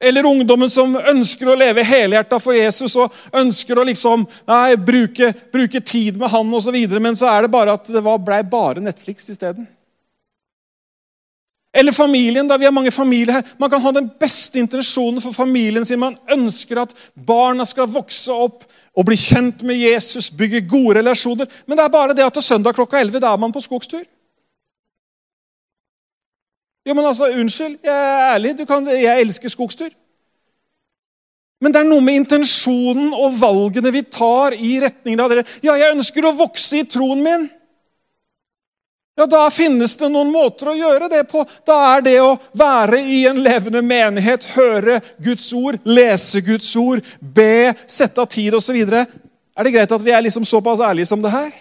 Eller 0.00 0.24
ungdommen 0.26 0.70
som 0.72 0.94
ønsker 0.96 1.50
å 1.50 1.56
leve 1.60 1.84
helhjerta 1.84 2.38
for 2.40 2.56
Jesus 2.56 2.94
og 2.96 3.12
ønsker 3.36 3.78
å 3.78 3.84
liksom, 3.84 4.24
nei, 4.48 4.78
bruke, 4.80 5.28
bruke 5.52 5.82
tid 5.84 6.16
med 6.20 6.32
han 6.32 6.54
osv., 6.56 6.78
men 6.96 7.18
så 7.18 7.28
er 7.28 7.44
det 7.44 7.52
bare 7.52 7.74
at 7.76 7.90
det 7.92 8.00
ble 8.00 8.40
bare 8.48 8.80
Netflix 8.80 9.28
isteden. 9.28 9.68
Eller 11.72 11.92
familien. 11.92 12.48
da 12.48 12.56
Vi 12.56 12.64
har 12.64 12.72
mange 12.72 12.90
familier 12.90 13.32
her. 13.32 13.50
Man 13.58 13.70
kan 13.70 13.80
ha 13.80 13.92
den 13.92 14.08
beste 14.20 14.58
intensjonen 14.58 15.20
for 15.22 15.32
familien 15.32 15.84
sin. 15.84 16.00
Man 16.00 16.16
ønsker 16.32 16.80
at 16.82 16.94
barna 17.14 17.64
skal 17.64 17.86
vokse 17.86 18.32
opp 18.32 18.64
og 18.96 19.06
bli 19.06 19.16
kjent 19.16 19.62
med 19.62 19.78
Jesus, 19.78 20.32
bygge 20.34 20.64
gode 20.66 20.98
relasjoner. 20.98 21.46
Men 21.66 21.78
det 21.78 21.84
er 21.84 21.92
bare 21.94 22.16
det 22.16 22.26
at 22.26 22.42
søndag 22.42 22.74
klokka 22.74 22.98
11 22.98 23.22
da 23.22 23.30
er 23.30 23.38
man 23.38 23.54
på 23.54 23.62
skogstur. 23.62 24.02
Jo, 26.90 26.94
men 26.98 27.06
altså, 27.06 27.28
Unnskyld, 27.30 27.76
jeg 27.86 27.94
er 27.94 28.32
ærlig. 28.34 28.56
Kan, 28.66 28.88
jeg 28.90 29.22
elsker 29.22 29.52
skogstur. 29.52 29.92
Men 31.60 31.74
det 31.74 31.82
er 31.82 31.86
noe 31.86 32.02
med 32.02 32.22
intensjonen 32.22 33.12
og 33.14 33.36
valgene 33.38 33.92
vi 33.94 34.02
tar 34.10 34.56
i 34.56 34.72
retningen 34.82 35.22
av 35.22 35.30
dere. 35.30 35.44
Ja, 35.62 35.76
jeg 35.78 35.94
ønsker 35.94 36.26
å 36.26 36.34
vokse 36.34 36.80
i 36.80 36.86
troen 36.88 37.22
min. 37.22 37.46
Ja, 39.20 39.28
Da 39.28 39.44
finnes 39.52 39.94
det 40.00 40.08
noen 40.10 40.32
måter 40.32 40.72
å 40.72 40.76
gjøre 40.78 41.10
det 41.12 41.22
på. 41.30 41.44
Da 41.68 41.78
er 41.92 42.04
det 42.08 42.16
å 42.24 42.34
være 42.56 43.04
i 43.04 43.22
en 43.28 43.38
levende 43.44 43.84
menighet, 43.86 44.48
høre 44.56 44.98
Guds 45.22 45.52
ord, 45.54 45.78
lese 45.84 46.42
Guds 46.42 46.72
ord, 46.80 47.04
be, 47.20 47.74
sette 47.86 48.24
av 48.24 48.30
tid 48.32 48.56
osv. 48.56 48.80
Er 48.80 49.68
det 49.68 49.74
greit 49.76 49.92
at 49.94 50.06
vi 50.06 50.16
er 50.16 50.24
liksom 50.26 50.48
såpass 50.48 50.82
ærlige 50.82 51.12
som 51.12 51.22
det 51.22 51.36
her? 51.36 51.52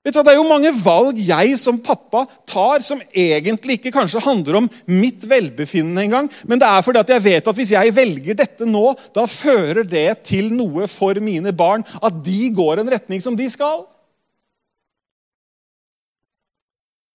Vet 0.00 0.14
du, 0.14 0.16
hva, 0.16 0.24
Det 0.24 0.32
er 0.32 0.38
jo 0.38 0.48
mange 0.48 0.70
valg 0.80 1.18
jeg 1.20 1.56
som 1.60 1.76
pappa 1.84 2.22
tar 2.48 2.80
som 2.84 3.02
egentlig 3.12 3.76
ikke 3.76 3.92
kanskje 3.92 4.22
handler 4.24 4.62
om 4.62 4.68
mitt 4.88 5.26
velbefinnende 5.28 6.06
engang, 6.06 6.30
men 6.48 6.60
det 6.60 6.68
er 6.68 6.84
fordi 6.86 7.02
at 7.02 7.12
jeg 7.12 7.24
vet 7.26 7.50
at 7.50 7.58
hvis 7.58 7.72
jeg 7.74 7.94
velger 7.96 8.38
dette 8.38 8.68
nå, 8.68 8.94
da 9.12 9.26
fører 9.28 9.84
det 9.84 10.22
til 10.30 10.48
noe 10.56 10.88
for 10.88 11.20
mine 11.20 11.52
barn. 11.52 11.84
At 12.00 12.16
de 12.24 12.48
går 12.56 12.80
en 12.80 12.92
retning 12.96 13.20
som 13.20 13.36
de 13.36 13.48
skal. 13.52 13.84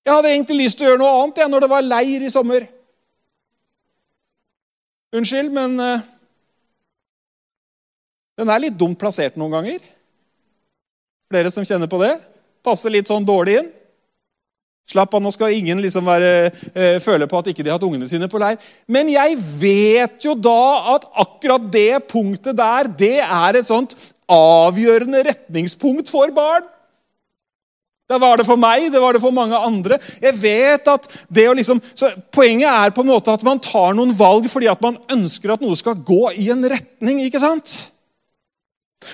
Jeg 0.05 0.13
hadde 0.13 0.35
egentlig 0.35 0.59
lyst 0.59 0.77
til 0.77 0.85
å 0.85 0.91
gjøre 0.91 1.01
noe 1.01 1.15
annet 1.23 1.41
jeg, 1.41 1.49
når 1.49 1.65
det 1.65 1.71
var 1.71 1.87
leir 1.87 2.21
i 2.27 2.29
sommer. 2.29 2.67
Unnskyld, 5.15 5.49
men 5.55 5.73
uh, 5.81 6.05
den 8.37 8.53
er 8.53 8.61
litt 8.61 8.77
dumt 8.77 8.99
plassert 9.01 9.41
noen 9.41 9.57
ganger. 9.57 9.81
Flere 11.33 11.49
som 11.49 11.65
kjenner 11.65 11.89
på 11.89 11.97
det? 12.03 12.13
Passer 12.65 12.93
litt 12.93 13.09
sånn 13.09 13.25
dårlig 13.27 13.59
inn. 13.61 13.73
Slapp 14.85 15.15
av, 15.17 15.21
nå 15.23 15.31
skal 15.33 15.55
ingen 15.55 15.79
liksom 15.81 16.05
være, 16.05 16.51
øh, 16.69 16.97
føle 17.01 17.25
på 17.29 17.39
at 17.39 17.47
ikke 17.49 17.63
de 17.63 17.71
har 17.71 17.79
hatt 17.79 17.87
ungene 17.87 18.09
sine 18.09 18.29
på 18.29 18.37
leir. 18.41 18.59
Men 18.85 19.09
jeg 19.09 19.39
vet 19.61 20.27
jo 20.27 20.35
da 20.37 20.93
at 20.93 21.07
akkurat 21.25 21.65
det 21.73 22.05
punktet 22.11 22.57
der, 22.57 22.91
det 22.93 23.17
er 23.25 23.57
et 23.57 23.65
sånt 23.65 23.95
avgjørende 24.29 25.23
retningspunkt 25.25 26.11
for 26.13 26.29
barn. 26.35 26.69
Det 28.05 28.19
var 28.21 28.37
det 28.37 28.45
for 28.45 28.61
meg, 28.61 28.91
det 28.93 29.01
var 29.01 29.17
det 29.17 29.23
for 29.23 29.33
mange 29.33 29.57
andre. 29.57 29.97
Jeg 30.21 30.37
vet 30.37 30.87
at 30.93 31.07
det 31.33 31.47
å 31.49 31.55
liksom, 31.57 31.81
så 31.97 32.11
Poenget 32.35 32.69
er 32.69 32.93
på 32.93 33.01
en 33.01 33.09
måte 33.09 33.33
at 33.33 33.45
man 33.45 33.57
tar 33.57 33.97
noen 33.97 34.13
valg 34.13 34.45
fordi 34.51 34.69
at 34.69 34.83
man 34.85 34.99
ønsker 35.09 35.55
at 35.55 35.63
noe 35.65 35.73
skal 35.79 35.97
gå 35.97 36.29
i 36.37 36.51
en 36.53 36.61
retning. 36.69 37.23
ikke 37.25 37.41
sant? 37.41 37.73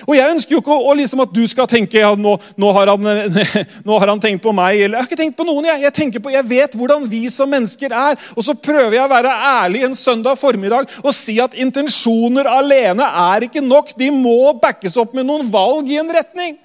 Og 0.06 0.14
Jeg 0.16 0.34
ønsker 0.34 0.54
jo 0.54 0.60
ikke 0.62 0.74
å, 0.74 0.94
liksom 0.96 1.22
at 1.24 1.32
du 1.34 1.42
skal 1.50 1.68
tenke 1.70 2.00
ja, 2.00 2.12
nå, 2.18 2.34
nå, 2.60 2.70
har 2.74 2.92
han, 2.92 3.08
nå, 3.86 3.98
har 3.98 4.12
han, 4.12 4.22
tenkt 4.22 4.42
på 4.44 4.54
meg. 4.56 4.80
eller 4.80 4.96
Jeg 4.96 5.04
har 5.04 5.10
ikke 5.10 5.20
tenkt 5.20 5.38
på 5.38 5.46
noen. 5.46 5.68
Jeg, 5.68 5.84
jeg, 5.86 6.22
på, 6.22 6.32
jeg 6.32 6.48
vet 6.48 6.76
hvordan 6.78 7.06
vi 7.10 7.22
som 7.32 7.50
mennesker 7.52 7.94
er. 7.96 8.18
Og 8.36 8.46
så 8.46 8.56
prøver 8.56 8.96
jeg 8.96 9.04
å 9.04 9.12
være 9.12 9.36
ærlig 9.52 9.84
en 9.86 9.96
søndag 9.98 10.40
formiddag 10.40 10.90
og 11.02 11.12
si 11.16 11.38
at 11.42 11.56
intensjoner 11.58 12.48
alene 12.50 13.06
er 13.26 13.48
ikke 13.48 13.64
nok. 13.64 13.94
De 13.98 14.10
må 14.14 14.54
backes 14.62 14.98
opp 15.00 15.16
med 15.16 15.28
noen 15.28 15.50
valg 15.52 15.90
i 15.92 16.00
en 16.00 16.14
retning. 16.14 16.56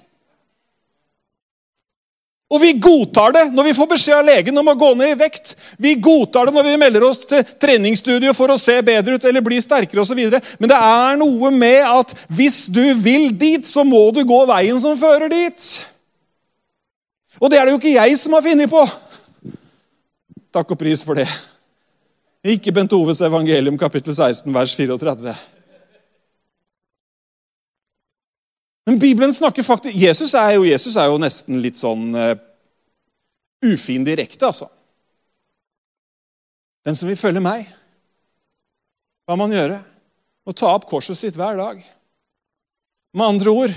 Og 2.48 2.62
vi 2.62 2.70
godtar 2.80 3.34
det 3.36 3.42
når 3.52 3.66
vi 3.66 3.74
får 3.76 3.88
beskjed 3.90 4.16
av 4.16 4.24
legen 4.24 4.56
om 4.56 4.70
å 4.72 4.76
gå 4.78 4.94
ned 4.96 5.12
i 5.12 5.18
vekt. 5.20 5.52
Vi 5.76 5.92
godtar 6.00 6.48
det 6.48 6.54
når 6.56 6.64
vi 6.64 6.78
melder 6.80 7.04
oss 7.04 7.20
til 7.28 7.42
treningsstudio 7.60 8.32
for 8.36 8.48
å 8.54 8.56
se 8.60 8.78
bedre 8.84 9.18
ut 9.18 9.26
eller 9.28 9.44
bli 9.44 9.58
sterkere 9.60 10.00
osv. 10.00 10.22
Men 10.56 10.72
det 10.72 10.78
er 10.78 11.20
noe 11.20 11.50
med 11.52 11.84
at 11.84 12.14
hvis 12.32 12.64
du 12.72 12.82
vil 12.96 13.28
dit, 13.36 13.68
så 13.68 13.84
må 13.84 14.06
du 14.16 14.22
gå 14.24 14.40
veien 14.48 14.80
som 14.80 14.96
fører 14.96 15.28
dit. 15.32 15.68
Og 17.38 17.52
det 17.52 17.60
er 17.60 17.68
det 17.68 17.76
jo 17.76 17.82
ikke 17.82 17.98
jeg 17.98 18.16
som 18.18 18.38
har 18.38 18.46
funnet 18.48 18.72
på. 18.72 18.86
Takk 20.56 20.72
og 20.72 20.80
pris 20.80 21.04
for 21.04 21.20
det. 21.20 21.28
Ikke 22.48 22.72
Bent 22.72 22.96
Oves 22.96 23.20
evangelium 23.20 23.76
kapittel 23.76 24.16
16 24.16 24.48
vers 24.54 24.72
34. 24.78 25.36
Men 28.88 28.98
Bibelen 28.98 29.32
snakker 29.32 29.62
faktisk 29.62 29.96
Jesus 30.00 30.32
er 30.32 30.54
jo, 30.56 30.64
Jesus 30.64 30.94
er 30.96 31.10
jo 31.10 31.18
nesten 31.20 31.58
litt 31.60 31.76
sånn 31.76 32.06
uh, 32.16 32.38
ufin 33.68 34.06
direkte, 34.06 34.48
altså. 34.48 34.70
Den 36.88 36.96
som 36.96 37.10
vil 37.10 37.18
følge 37.20 37.42
meg, 37.44 37.66
hva 39.28 39.36
må 39.36 39.44
han 39.44 39.52
gjøre? 39.58 39.82
Må 40.48 40.54
ta 40.56 40.70
opp 40.72 40.86
korset 40.88 41.20
sitt 41.20 41.36
hver 41.36 41.58
dag. 41.60 41.82
Med 43.12 43.26
andre 43.26 43.52
ord 43.52 43.74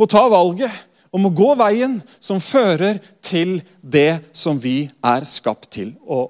må 0.00 0.08
ta 0.08 0.22
valget 0.32 0.72
om 1.12 1.28
å 1.28 1.34
gå 1.36 1.50
veien 1.60 1.98
som 2.16 2.40
fører 2.40 3.02
til 3.20 3.58
det 3.84 4.22
som 4.32 4.56
vi 4.56 4.86
er 5.04 5.28
skapt 5.28 5.68
til 5.76 5.92
å 6.00 6.22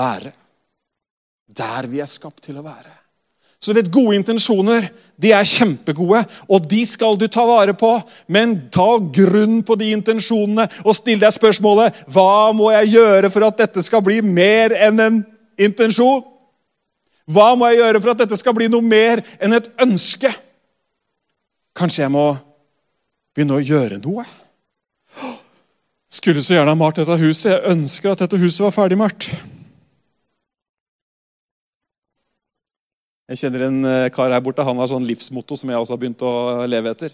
være. 0.00 0.32
Der 1.44 1.92
vi 1.92 2.00
er 2.00 2.08
skapt 2.08 2.40
til 2.48 2.56
å 2.56 2.64
være. 2.64 2.99
Så 3.60 3.72
du 3.72 3.76
vet, 3.76 3.92
Gode 3.92 4.16
intensjoner 4.16 4.88
de 5.20 5.34
er 5.36 5.44
kjempegode, 5.44 6.22
og 6.48 6.64
de 6.68 6.80
skal 6.88 7.18
du 7.20 7.26
ta 7.28 7.44
vare 7.44 7.74
på. 7.76 7.92
Men 8.32 8.56
ta 8.72 8.94
grunn 9.12 9.60
på 9.66 9.76
de 9.76 9.90
intensjonene 9.92 10.64
og 10.80 10.96
still 10.96 11.20
deg 11.20 11.34
spørsmålet 11.36 12.06
hva 12.08 12.54
må 12.56 12.70
jeg 12.78 12.94
gjøre 12.96 13.30
for 13.32 13.44
at 13.50 13.60
dette 13.60 13.84
skal 13.84 14.04
bli 14.06 14.22
mer 14.24 14.72
enn 14.72 15.04
en 15.04 15.20
intensjon? 15.60 16.24
Hva 17.30 17.52
må 17.54 17.68
jeg 17.68 17.82
gjøre 17.82 18.00
for 18.00 18.14
at 18.14 18.24
dette 18.24 18.40
skal 18.40 18.56
bli 18.56 18.70
noe 18.72 18.82
mer 18.82 19.20
enn 19.38 19.54
et 19.58 19.68
ønske? 19.84 20.32
Kanskje 21.76 22.06
jeg 22.06 22.14
må 22.16 22.26
begynne 23.36 23.60
å 23.60 23.62
gjøre 23.62 24.00
noe? 24.00 24.24
Skulle 26.10 26.42
så 26.42 26.56
gjerne 26.56 26.72
ha 26.72 26.80
malt 26.80 26.98
dette 26.98 27.20
huset. 27.20 27.52
Jeg 27.52 27.76
ønsker 27.76 28.14
at 28.14 28.24
dette 28.24 28.40
huset 28.40 28.64
var 28.64 28.74
ferdig 28.74 28.98
malt. 28.98 29.28
Jeg 33.30 33.44
kjenner 33.44 33.68
en 33.68 33.82
eh, 33.86 34.08
kar 34.10 34.32
her 34.34 34.42
borte. 34.42 34.64
Han 34.66 34.80
har 34.82 34.88
sånn 34.90 35.06
livsmotto 35.06 35.54
som 35.58 35.70
jeg 35.70 35.78
også 35.78 35.94
har 35.94 36.00
begynt 36.02 36.22
å 36.26 36.32
leve 36.66 36.90
etter. 36.90 37.12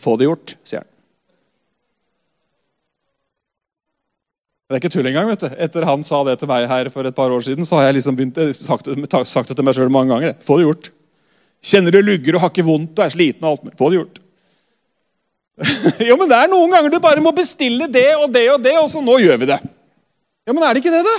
Få 0.00 0.14
det 0.16 0.28
gjort, 0.30 0.54
sier 0.64 0.80
han. 0.80 0.88
Det 4.68 4.76
er 4.76 4.82
ikke 4.82 4.92
tull 4.92 5.08
engang. 5.08 5.28
vet 5.28 5.44
du. 5.44 5.48
Etter 5.64 5.84
han 5.88 6.02
sa 6.04 6.22
det 6.28 6.38
til 6.40 6.48
meg 6.48 6.66
her 6.68 6.88
for 6.92 7.08
et 7.08 7.16
par 7.16 7.32
år 7.32 7.44
siden, 7.44 7.68
så 7.68 7.78
har 7.78 7.88
jeg 7.88 7.98
liksom 7.98 8.16
begynt, 8.16 8.40
eh, 8.40 8.52
sagt, 8.56 8.88
sagt 9.28 9.52
det 9.52 9.56
til 9.56 9.68
meg 9.68 9.76
sjøl 9.76 9.92
mange 9.92 10.12
ganger. 10.14 10.36
Få 10.44 10.56
det 10.56 10.68
gjort. 10.68 10.90
Kjenner 11.64 11.92
du 11.92 12.00
lugger 12.00 12.36
og 12.36 12.44
har 12.44 12.52
ikke 12.52 12.68
vondt 12.68 12.96
og 12.96 13.04
er 13.04 13.12
sliten 13.12 13.44
og 13.44 13.50
alt 13.52 13.68
mer. 13.68 13.76
Få 13.76 13.90
det 13.92 14.00
gjort. 14.00 14.20
jo, 16.08 16.16
men 16.16 16.28
det 16.30 16.36
er 16.38 16.52
noen 16.52 16.72
ganger 16.72 16.92
du 16.92 17.00
bare 17.02 17.24
må 17.24 17.32
bestille 17.36 17.88
det 17.92 18.12
og 18.16 18.30
det 18.32 18.46
og 18.54 18.62
det, 18.64 18.76
og 18.78 18.88
så 18.92 19.02
nå 19.04 19.20
gjør 19.20 19.40
vi 19.42 19.50
det. 19.50 19.58
Ja, 20.48 20.54
Men 20.54 20.64
er 20.64 20.72
det 20.72 20.80
ikke 20.80 20.94
det, 20.94 21.04
da? 21.04 21.16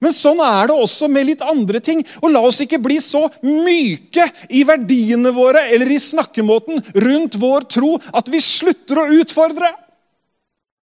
Men 0.00 0.14
sånn 0.16 0.40
er 0.40 0.70
det 0.70 0.76
også 0.80 1.10
med 1.12 1.28
litt 1.28 1.42
andre 1.44 1.80
ting. 1.84 2.00
Og 2.22 2.32
La 2.32 2.40
oss 2.48 2.62
ikke 2.64 2.80
bli 2.80 2.96
så 3.04 3.26
myke 3.44 4.24
i 4.48 4.64
verdiene 4.68 5.32
våre 5.36 5.66
eller 5.68 5.92
i 5.92 6.00
snakkemåten 6.00 6.80
rundt 7.04 7.36
vår 7.40 7.68
tro 7.68 7.96
at 8.16 8.30
vi 8.32 8.40
slutter 8.40 9.02
å 9.02 9.10
utfordre. 9.20 9.74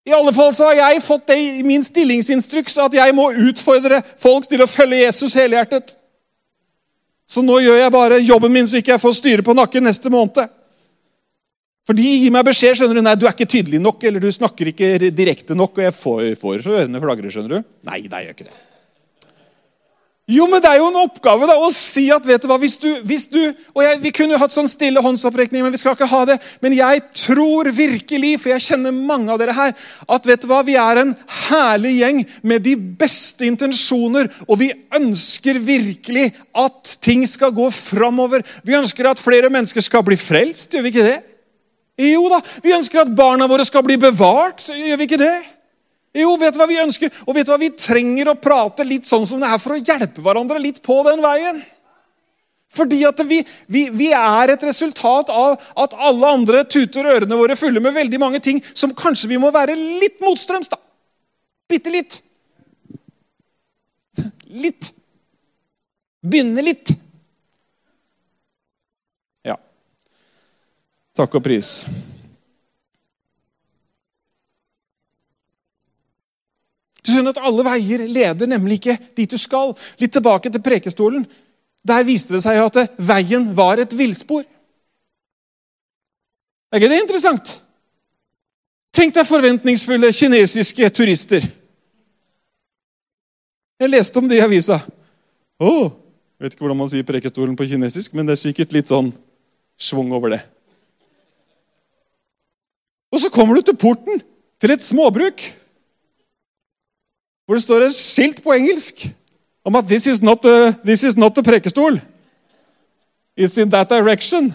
I 0.08 0.16
alle 0.16 0.32
fall 0.36 0.54
så 0.56 0.70
har 0.70 0.78
jeg 0.80 1.04
fått 1.04 1.26
det 1.32 1.38
i 1.40 1.64
min 1.68 1.84
stillingsinstruks 1.84 2.78
at 2.84 2.94
jeg 2.96 3.16
må 3.16 3.30
utfordre 3.50 4.02
folk 4.24 4.48
til 4.48 4.64
å 4.64 4.70
følge 4.72 5.02
Jesus 5.02 5.36
helhjertet. 5.36 5.98
Så 7.28 7.44
nå 7.44 7.58
gjør 7.60 7.82
jeg 7.82 7.92
bare 7.92 8.22
jobben 8.24 8.54
min 8.56 8.68
så 8.68 8.80
ikke 8.80 8.94
jeg 8.94 9.04
får 9.04 9.18
styre 9.18 9.44
på 9.44 9.56
nakken 9.56 9.84
neste 9.84 10.12
måned. 10.12 10.54
For 11.88 11.96
de 11.96 12.04
gir 12.04 12.32
meg 12.36 12.48
beskjed 12.48 12.80
skjønner 12.80 13.00
du, 13.00 13.04
nei, 13.04 13.16
du 13.20 13.28
er 13.28 13.36
ikke 13.36 13.48
tydelig 13.48 13.80
nok, 13.80 14.02
eller 14.08 14.24
du 14.24 14.28
snakker 14.32 14.72
ikke 14.74 15.12
direkte 15.16 15.56
nok. 15.56 15.76
Og 15.76 15.86
jeg 15.86 15.96
får, 15.96 16.24
får 16.40 16.64
så 16.66 16.80
ørene 16.82 17.04
flagrer. 17.04 17.32
skjønner 17.32 17.60
du. 17.60 17.70
Nei, 17.88 18.02
nei, 18.12 18.24
jeg 18.24 18.28
gjør 18.28 18.36
ikke 18.36 18.50
det. 18.50 18.58
Jo, 20.28 20.44
men 20.52 20.60
det 20.60 20.68
er 20.68 20.82
jo 20.82 20.90
en 20.90 21.00
oppgave 21.06 21.48
da, 21.48 21.54
å 21.56 21.70
si 21.72 22.10
at 22.12 22.26
vet 22.28 22.44
du 22.44 22.50
hva, 22.50 22.58
hvis 22.60 22.74
du, 22.82 22.88
hvis 23.08 23.30
du 23.32 23.40
og 23.72 23.80
jeg, 23.80 24.00
Vi 24.04 24.12
kunne 24.12 24.36
jo 24.36 24.40
hatt 24.42 24.52
sånn 24.52 24.68
stille 24.68 25.00
håndsopprekning, 25.00 25.64
men 25.64 25.72
vi 25.72 25.80
skal 25.80 25.96
ikke 25.96 26.10
ha 26.12 26.20
det. 26.28 26.36
Men 26.60 26.76
jeg 26.76 27.06
tror 27.16 27.70
virkelig, 27.72 28.34
for 28.42 28.52
jeg 28.52 28.66
kjenner 28.66 28.92
mange 28.92 29.32
av 29.32 29.40
dere 29.40 29.56
her, 29.56 29.72
at 30.04 30.28
vet 30.28 30.44
du 30.44 30.50
hva, 30.52 30.60
vi 30.68 30.76
er 30.76 31.00
en 31.00 31.16
herlig 31.48 31.94
gjeng 32.02 32.22
med 32.44 32.68
de 32.68 32.76
beste 32.76 33.48
intensjoner. 33.48 34.28
Og 34.50 34.60
vi 34.60 34.74
ønsker 35.00 35.64
virkelig 35.64 36.34
at 36.52 36.98
ting 37.00 37.24
skal 37.24 37.56
gå 37.56 37.72
framover. 37.72 38.44
Vi 38.68 38.76
ønsker 38.76 39.08
at 39.08 39.24
flere 39.24 39.48
mennesker 39.54 39.86
skal 39.86 40.04
bli 40.04 40.20
frelst. 40.20 40.76
Gjør 40.76 40.90
vi 40.90 40.92
ikke 40.92 41.08
det? 41.08 41.20
Jo 42.04 42.28
da. 42.36 42.44
Vi 42.66 42.76
ønsker 42.76 43.06
at 43.06 43.16
barna 43.16 43.48
våre 43.48 43.64
skal 43.66 43.88
bli 43.88 43.96
bevart. 44.02 44.68
Gjør 44.76 45.00
vi 45.00 45.08
ikke 45.08 45.24
det? 45.24 45.38
Jo, 46.18 46.34
vet 46.42 46.56
du 46.56 46.62
hva 46.62 46.68
vi 46.70 46.80
ønsker? 46.82 47.14
Og 47.28 47.36
vet 47.38 47.48
du 47.48 47.54
hva 47.54 47.60
vi 47.62 47.74
trenger 47.78 48.32
å 48.32 48.40
prate 48.42 48.86
litt 48.88 49.06
sånn 49.06 49.26
som 49.30 49.42
det 49.44 49.50
er 49.52 49.62
for 49.62 49.76
å 49.76 49.82
hjelpe 49.82 50.24
hverandre 50.26 50.62
litt 50.62 50.82
på 50.86 51.02
den 51.06 51.22
veien. 51.22 51.62
Fordi 52.78 53.00
at 53.08 53.22
vi, 53.26 53.40
vi, 53.72 53.88
vi, 53.96 54.10
er 54.14 54.54
et 54.54 54.64
resultat 54.68 55.30
av 55.34 55.56
at 55.80 55.96
alle 55.96 56.34
andre 56.40 56.64
tuter 56.68 57.08
ørene 57.14 57.40
våre 57.40 57.56
fulle 57.58 57.82
med 57.84 57.96
veldig 57.96 58.20
mange 58.22 58.42
ting 58.44 58.60
som 58.74 58.96
kanskje 58.98 59.32
vi 59.32 59.40
må 59.42 59.52
være 59.56 59.78
litt 59.78 60.20
motstrøms. 60.24 60.70
da. 60.74 60.80
Bitte 61.70 61.94
litt. 61.94 62.20
Litt. 64.48 64.92
Begynne 66.28 66.66
litt. 66.66 66.92
Ja. 69.48 69.58
Takk 71.18 71.40
og 71.40 71.46
pris. 71.48 71.86
Du 77.08 77.14
skjønner 77.14 77.32
at 77.32 77.40
Alle 77.48 77.64
veier 77.64 78.04
leder 78.04 78.50
nemlig 78.52 78.82
ikke 78.82 78.98
dit 79.16 79.32
du 79.32 79.40
skal. 79.40 79.72
Litt 80.02 80.12
tilbake 80.12 80.52
til 80.52 80.64
prekestolen. 80.64 81.24
Der 81.88 82.04
viste 82.04 82.36
det 82.36 82.44
seg 82.44 82.60
at 82.60 82.98
veien 83.00 83.48
var 83.56 83.80
et 83.80 83.94
villspor. 83.96 84.44
Er 86.68 86.82
ikke 86.82 86.92
det 86.92 87.00
interessant? 87.06 87.54
Tenk 88.92 89.14
deg 89.16 89.30
forventningsfulle 89.30 90.10
kinesiske 90.12 90.90
turister. 90.92 91.46
Jeg 93.78 93.94
leste 93.94 94.20
om 94.20 94.28
det 94.28 94.40
i 94.40 94.44
avisa. 94.44 94.82
Å, 95.62 95.70
oh, 95.70 95.92
vet 96.42 96.56
ikke 96.56 96.66
hvordan 96.66 96.80
man 96.82 96.90
sier 96.92 97.06
prekestolen 97.08 97.56
på 97.56 97.70
kinesisk, 97.70 98.18
men 98.18 98.28
det 98.28 98.36
er 98.36 98.42
sikkert 98.42 98.74
litt 98.76 98.92
sånn 98.92 99.14
schwung 99.80 100.12
over 100.18 100.34
det. 100.34 100.42
Og 103.14 103.22
så 103.22 103.32
kommer 103.32 103.56
du 103.56 103.64
til 103.64 103.78
porten 103.80 104.20
til 104.60 104.74
et 104.74 104.84
småbruk 104.84 105.46
hvor 107.48 107.56
det 107.56 107.64
står 107.64 107.88
et 107.88 107.96
skilt 107.96 108.44
på 108.44 108.54
engelsk 108.54 109.08
om 109.66 109.76
at 109.76 109.86
'this 109.88 110.08
is 110.08 110.22
not 110.22 110.46
a, 110.46 110.74
this 110.86 111.04
is 111.04 111.18
not 111.18 111.38
a 111.38 111.42
prekestol'. 111.42 112.00
It's 113.40 113.58
in 113.62 113.72
that 113.72 113.90
direction. 113.90 114.54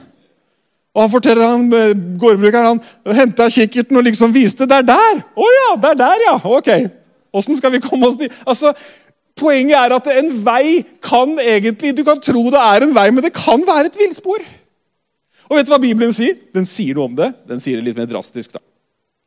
Og 0.95 1.03
han 1.03 1.11
forteller 1.11 1.49
han, 1.49 1.73
eh, 1.73 2.19
Gårdbrukeren 2.21 2.67
han 2.67 3.17
henta 3.17 3.49
kikkerten 3.49 3.97
og 3.97 4.05
liksom 4.05 4.35
viste 4.35 4.67
'Det 4.67 4.77
er 4.77 4.83
der!' 4.83 5.23
'Å 5.23 5.23
oh, 5.37 5.49
ja, 5.59 5.77
det 5.77 5.91
er 5.91 5.95
der, 5.95 6.19
ja! 6.27 6.41
Ok. 6.45 6.91
Åssen 7.35 7.57
skal 7.57 7.73
vi 7.73 7.81
komme 7.81 8.07
oss 8.07 8.17
dit?' 8.17 8.33
Altså, 8.47 8.75
Poenget 9.37 9.79
er 9.79 9.95
at 9.97 10.09
en 10.13 10.29
vei 10.45 10.83
kan 11.03 11.39
egentlig 11.41 11.97
Du 11.97 12.05
kan 12.05 12.21
tro 12.21 12.43
det 12.53 12.61
er 12.61 12.85
en 12.85 12.95
vei, 12.95 13.11
men 13.11 13.25
det 13.25 13.33
kan 13.33 13.63
være 13.67 13.87
et 13.87 13.97
villspor. 13.97 14.45
Og 15.49 15.57
vet 15.57 15.67
du 15.67 15.73
hva 15.73 15.81
Bibelen 15.81 16.13
sier? 16.13 16.37
Den 16.55 16.69
sier 16.69 16.95
noe 16.97 17.11
om 17.11 17.17
det. 17.17 17.33
Den 17.49 17.61
sier 17.61 17.77
det 17.77 17.85
litt 17.85 17.97
mer 17.97 18.09
drastisk. 18.11 18.53
da. 18.53 18.61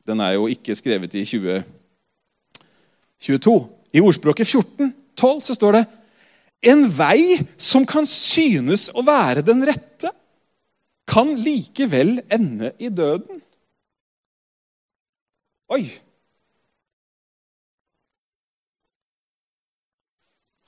Den 0.07 0.21
er 0.21 0.37
jo 0.37 0.47
ikke 0.47 0.75
skrevet 0.77 1.13
i 1.17 1.25
20 1.25 1.63
22. 3.21 3.55
I 3.95 4.03
ordspråket 4.03 4.47
14, 4.47 4.91
12 5.15 5.41
så 5.47 5.55
står 5.55 5.79
det 5.79 5.85
En 6.65 6.85
vei 6.89 7.39
som 7.57 7.85
kan 7.87 8.07
synes 8.09 8.89
å 8.95 9.03
være 9.05 9.43
den 9.45 9.63
rette, 9.67 10.11
kan 11.05 11.35
likevel 11.37 12.17
ende 12.33 12.71
i 12.81 12.89
døden. 12.89 13.41
Oi! 15.69 15.83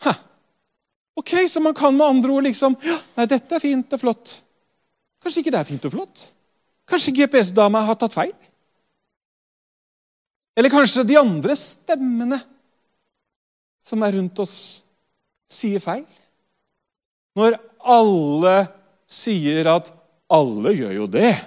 Ha. 0.06 0.14
Ok, 1.18 1.34
så 1.50 1.62
man 1.62 1.74
kan 1.78 1.96
med 1.98 2.06
andre 2.06 2.32
ord 2.38 2.46
liksom 2.46 2.78
ja, 2.86 3.00
Nei, 3.18 3.26
dette 3.30 3.58
er 3.58 3.64
fint 3.64 3.98
og 3.98 4.02
flott. 4.02 4.36
Kanskje 5.24 5.42
ikke 5.42 5.54
det 5.56 5.62
er 5.62 5.70
fint 5.70 5.88
og 5.90 5.94
flott? 5.98 6.28
Kanskje 6.88 7.16
GPS-dama 7.18 7.82
har 7.90 7.98
tatt 8.00 8.16
feil? 8.16 8.36
Eller 10.58 10.74
kanskje 10.74 11.06
de 11.06 11.20
andre 11.20 11.54
stemmene 11.60 12.40
som 13.86 14.02
er 14.04 14.18
rundt 14.18 14.40
oss, 14.42 14.56
sier 15.48 15.80
feil? 15.80 16.08
Når 17.38 17.60
alle 17.86 18.56
sier 19.08 19.70
at 19.70 19.94
'alle 20.28 20.74
gjør 20.74 20.94
jo 20.96 21.08
det'. 21.08 21.46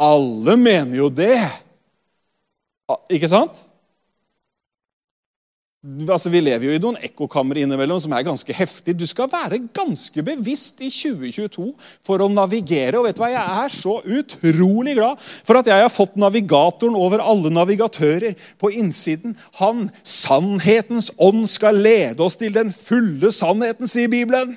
Alle 0.00 0.56
mener 0.56 0.96
jo 0.96 1.08
det. 1.08 1.38
Ikke 3.10 3.28
sant? 3.28 3.62
Altså, 5.86 6.30
Vi 6.30 6.40
lever 6.40 6.66
jo 6.66 6.74
i 6.74 6.80
noen 6.82 6.98
ekkokamre 7.04 7.62
innimellom 7.62 8.00
som 8.02 8.14
er 8.16 8.24
ganske 8.26 8.54
heftig. 8.56 8.96
Du 8.98 9.04
skal 9.06 9.28
være 9.30 9.60
ganske 9.76 10.22
bevisst 10.26 10.80
i 10.82 10.88
2022 10.90 11.68
for 12.06 12.24
å 12.24 12.30
navigere. 12.32 12.98
Og 12.98 13.06
vet 13.06 13.18
du 13.18 13.22
hva, 13.22 13.30
Jeg 13.30 13.64
er 13.64 13.74
så 13.74 14.00
utrolig 14.02 14.96
glad 14.98 15.20
for 15.46 15.60
at 15.60 15.70
jeg 15.70 15.84
har 15.84 15.92
fått 15.92 16.16
navigatoren 16.18 16.96
over 16.98 17.22
alle 17.22 17.52
navigatører 17.54 18.34
på 18.58 18.72
innsiden. 18.74 19.36
Han, 19.60 19.86
sannhetens 20.02 21.12
ånd, 21.18 21.46
skal 21.46 21.78
lede 21.78 22.24
oss 22.24 22.36
til 22.40 22.54
den 22.54 22.72
fulle 22.74 23.30
sannheten, 23.30 23.86
sier 23.86 24.10
Bibelen. 24.10 24.56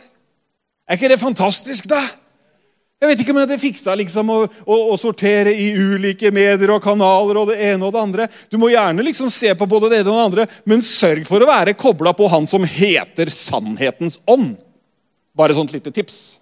Er 0.90 0.98
ikke 0.98 1.12
det 1.12 1.22
fantastisk, 1.22 1.86
da? 1.92 2.02
Jeg 3.00 3.14
vet 3.14 3.22
ikke 3.24 3.32
om 3.32 3.38
jeg 3.40 3.62
fiksa 3.62 3.94
liksom 3.96 4.32
å, 4.34 4.38
å, 4.44 4.78
å, 4.92 4.96
sortere 5.00 5.54
i 5.56 5.70
ulike 5.72 6.34
medier 6.36 6.74
og 6.74 6.82
kanaler 6.84 7.38
og 7.40 7.48
det 7.48 7.56
ene 7.70 7.88
og 7.88 7.94
det 7.96 8.02
andre. 8.02 8.26
Du 8.52 8.58
må 8.60 8.74
gjerne 8.74 9.06
liksom 9.08 9.30
se 9.32 9.54
på 9.56 9.68
både 9.72 9.88
det 9.94 10.02
ene 10.02 10.12
og 10.12 10.18
det 10.18 10.26
andre, 10.26 10.46
men 10.68 10.84
sørg 10.84 11.24
for 11.30 11.40
å 11.40 11.48
være 11.48 11.78
kobla 11.80 12.12
på 12.18 12.28
han 12.28 12.50
som 12.50 12.68
heter 12.68 13.32
Sannhetens 13.32 14.20
ånd. 14.28 14.58
Bare 15.32 15.56
sånt 15.56 15.72
lite 15.72 15.94
tips. 15.96 16.42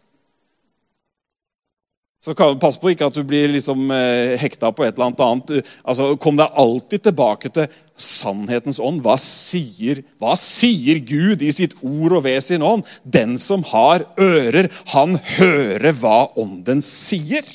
Så 2.24 2.34
Pass 2.34 2.80
på 2.82 2.90
ikke 2.92 3.08
at 3.12 3.18
du 3.18 3.22
blir 3.28 3.52
liksom 3.54 3.92
eh, 3.94 4.34
hekta 4.42 4.72
på 4.74 4.84
et 4.88 4.98
eller 4.98 5.14
annet. 5.14 5.68
Altså, 5.86 6.16
Kom 6.18 6.40
deg 6.40 6.56
alltid 6.58 7.06
tilbake 7.06 7.52
til 7.54 7.70
sannhetens 7.94 8.80
ånd. 8.82 9.04
Hva 9.06 9.16
sier, 9.22 10.02
hva 10.18 10.34
sier 10.40 11.00
Gud 11.06 11.46
i 11.46 11.54
sitt 11.54 11.78
ord 11.86 12.18
og 12.18 12.26
ved 12.26 12.42
sin 12.46 12.66
ånd? 12.66 12.88
Den 13.06 13.38
som 13.42 13.66
har 13.70 14.08
ører, 14.18 14.72
han 14.96 15.20
hører 15.38 15.94
hva 16.02 16.20
ånden 16.42 16.82
sier, 16.82 17.46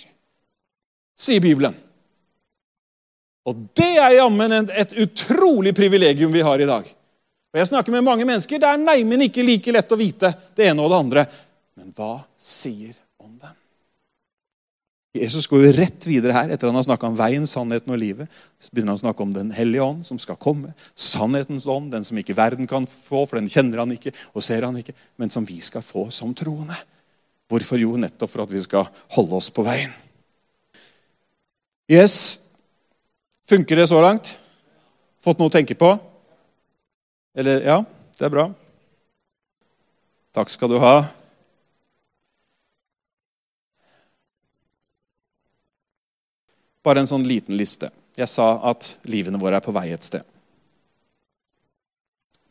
sier 1.18 1.42
Bibelen. 1.42 1.74
Og 3.42 3.58
det 3.74 3.96
er 3.98 4.20
jammen 4.20 4.70
et 4.70 4.94
utrolig 5.02 5.74
privilegium 5.74 6.30
vi 6.30 6.46
har 6.46 6.62
i 6.62 6.68
dag. 6.70 6.86
Og 7.52 7.58
Jeg 7.58 7.68
snakker 7.68 7.92
med 7.92 8.06
mange 8.06 8.24
mennesker. 8.24 8.62
Det 8.62 8.68
er 8.68 8.80
neimen 8.80 9.26
ikke 9.26 9.42
like 9.44 9.74
lett 9.74 9.90
å 9.92 9.98
vite 9.98 10.30
det 10.56 10.70
ene 10.70 10.84
og 10.84 10.92
det 10.92 11.00
andre. 11.02 11.24
Men 11.76 11.90
hva 11.98 12.14
sier? 12.38 12.94
Jesus 15.12 15.44
går 15.50 15.66
jo 15.66 15.72
rett 15.76 16.06
videre 16.08 16.32
her 16.32 16.52
etter 16.54 16.70
han 16.70 16.78
har 16.78 16.86
snakka 16.86 17.10
om 17.10 17.16
veien, 17.18 17.44
sannheten 17.48 17.92
og 17.92 18.00
livet. 18.00 18.30
Så 18.62 18.72
begynner 18.72 18.94
han 18.94 19.00
å 19.00 19.04
snakke 19.04 19.24
om 19.24 19.34
Den 19.34 19.50
hellige 19.52 19.84
ånd 19.84 20.06
som 20.08 20.20
skal 20.22 20.38
komme. 20.40 20.72
Sannhetens 20.96 21.66
ånd, 21.68 21.90
den 21.92 22.06
som 22.08 22.16
ikke 22.16 22.36
verden 22.38 22.68
kan 22.70 22.88
få, 22.88 23.26
for 23.26 23.36
den 23.36 23.50
kjenner 23.52 23.82
han 23.84 23.92
ikke 23.92 24.14
og 24.32 24.44
ser 24.46 24.64
han 24.64 24.78
ikke, 24.80 24.96
men 25.20 25.32
som 25.32 25.44
vi 25.44 25.58
skal 25.60 25.84
få 25.84 26.06
som 26.10 26.32
troende. 26.34 26.78
Hvorfor? 27.52 27.76
Jo, 27.82 27.98
nettopp 28.00 28.32
for 28.32 28.46
at 28.46 28.54
vi 28.54 28.62
skal 28.64 28.88
holde 29.12 29.36
oss 29.36 29.50
på 29.52 29.66
veien. 29.66 29.92
Yes, 31.92 32.40
Funker 33.52 33.76
det 33.76 33.88
så 33.90 33.98
langt? 34.00 34.36
Fått 35.20 35.36
noe 35.36 35.50
å 35.50 35.52
tenke 35.52 35.74
på? 35.76 35.90
Eller 37.36 37.64
Ja, 37.66 37.82
det 38.16 38.24
er 38.24 38.32
bra. 38.32 38.46
Takk 40.32 40.48
skal 40.48 40.70
du 40.72 40.78
ha. 40.80 40.94
Bare 46.82 47.02
en 47.02 47.10
sånn 47.10 47.26
liten 47.26 47.56
liste. 47.58 47.92
Jeg 48.18 48.28
sa 48.28 48.56
at 48.68 48.96
livene 49.08 49.40
våre 49.40 49.58
er 49.58 49.64
på 49.64 49.74
vei 49.74 49.88
et 49.94 50.04
sted. 50.04 50.26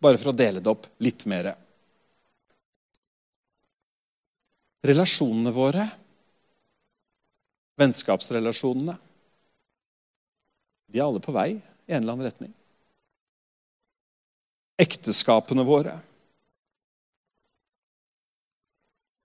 Bare 0.02 0.18
for 0.18 0.32
å 0.32 0.38
dele 0.38 0.64
det 0.64 0.72
opp 0.72 0.88
litt 1.04 1.28
mer. 1.30 1.52
Relasjonene 4.82 5.52
våre, 5.54 5.84
vennskapsrelasjonene, 7.78 8.96
de 10.92 11.00
er 11.00 11.06
alle 11.06 11.22
på 11.24 11.36
vei 11.36 11.52
i 11.54 11.94
en 11.94 12.02
eller 12.02 12.16
annen 12.16 12.28
retning. 12.28 12.56
Ekteskapene 14.82 15.64
våre. 15.68 15.94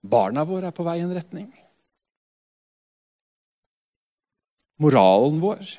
Barna 0.07 0.45
våre 0.47 0.69
er 0.69 0.77
på 0.77 0.85
vei 0.85 0.99
i 1.01 1.03
en 1.07 1.15
retning. 1.17 1.49
Moralen 4.77 5.39
vår 5.41 5.73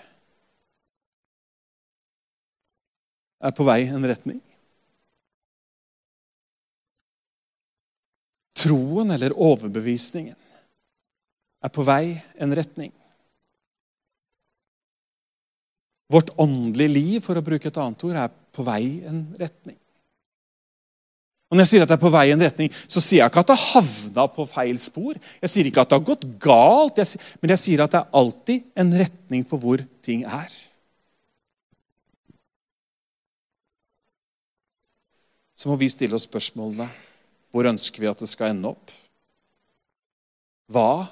er 3.38 3.54
på 3.54 3.66
vei 3.68 3.84
i 3.84 3.90
en 3.94 4.06
retning. 4.10 4.40
Troen 8.58 9.14
eller 9.14 9.36
overbevisningen 9.38 10.34
er 11.62 11.74
på 11.74 11.84
vei 11.86 12.02
i 12.16 12.18
en 12.42 12.54
retning. 12.58 12.90
Vårt 16.08 16.32
åndelige 16.40 16.90
liv 16.90 17.20
for 17.22 17.38
å 17.38 17.44
bruke 17.44 17.68
et 17.68 17.78
annet 17.78 18.04
ord, 18.08 18.16
er 18.16 18.32
på 18.56 18.64
vei 18.66 18.80
i 18.86 19.04
en 19.06 19.26
retning. 19.38 19.76
Og 21.48 21.56
Når 21.56 21.64
jeg 21.64 21.70
sier 21.70 21.82
at 21.84 21.88
det 21.88 21.96
er 21.96 22.02
på 22.02 22.12
vei 22.12 22.26
i 22.28 22.32
en 22.34 22.44
retning, 22.44 22.72
så 22.84 23.00
sier 23.00 23.22
jeg 23.22 23.32
ikke 23.32 23.40
at 23.40 23.50
det 23.50 23.56
har 23.56 23.82
havna 23.82 24.26
på 24.28 24.44
feil 24.50 24.78
spor. 24.82 25.16
Jeg 25.40 25.52
sier 25.52 25.68
ikke 25.68 25.80
at 25.80 25.90
det 25.90 25.96
har 25.96 26.08
gått 26.10 26.26
galt, 26.44 27.00
men 27.40 27.52
jeg 27.54 27.62
sier 27.62 27.82
at 27.84 27.94
det 27.94 28.02
er 28.02 28.18
alltid 28.20 28.66
en 28.76 28.90
retning 29.00 29.46
på 29.48 29.60
hvor 29.62 29.84
ting 30.04 30.26
er. 30.28 30.52
Så 35.58 35.70
må 35.70 35.78
vi 35.80 35.88
stille 35.90 36.14
oss 36.14 36.28
spørsmålene 36.28 36.86
hvor 37.48 37.66
ønsker 37.70 38.04
vi 38.04 38.10
at 38.10 38.20
det 38.20 38.28
skal 38.28 38.52
ende 38.52 38.68
opp? 38.68 38.92
Hva 40.68 41.08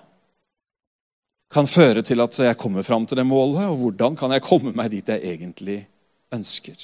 kan 1.52 1.68
føre 1.70 2.02
til 2.04 2.20
at 2.20 2.36
jeg 2.44 2.58
kommer 2.60 2.84
fram 2.84 3.06
til 3.08 3.16
det 3.16 3.24
målet, 3.26 3.64
og 3.70 3.78
hvordan 3.80 4.18
kan 4.20 4.34
jeg 4.34 4.44
komme 4.44 4.74
meg 4.76 4.90
dit 4.92 5.08
jeg 5.08 5.22
egentlig 5.32 5.78
ønsker. 6.34 6.76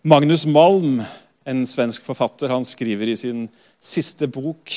Magnus 0.00 0.46
Malm, 0.48 1.02
en 1.44 1.66
svensk 1.68 2.06
forfatter, 2.08 2.48
han 2.48 2.64
skriver 2.64 3.10
i 3.12 3.16
sin 3.20 3.42
siste 3.76 4.30
bok 4.32 4.72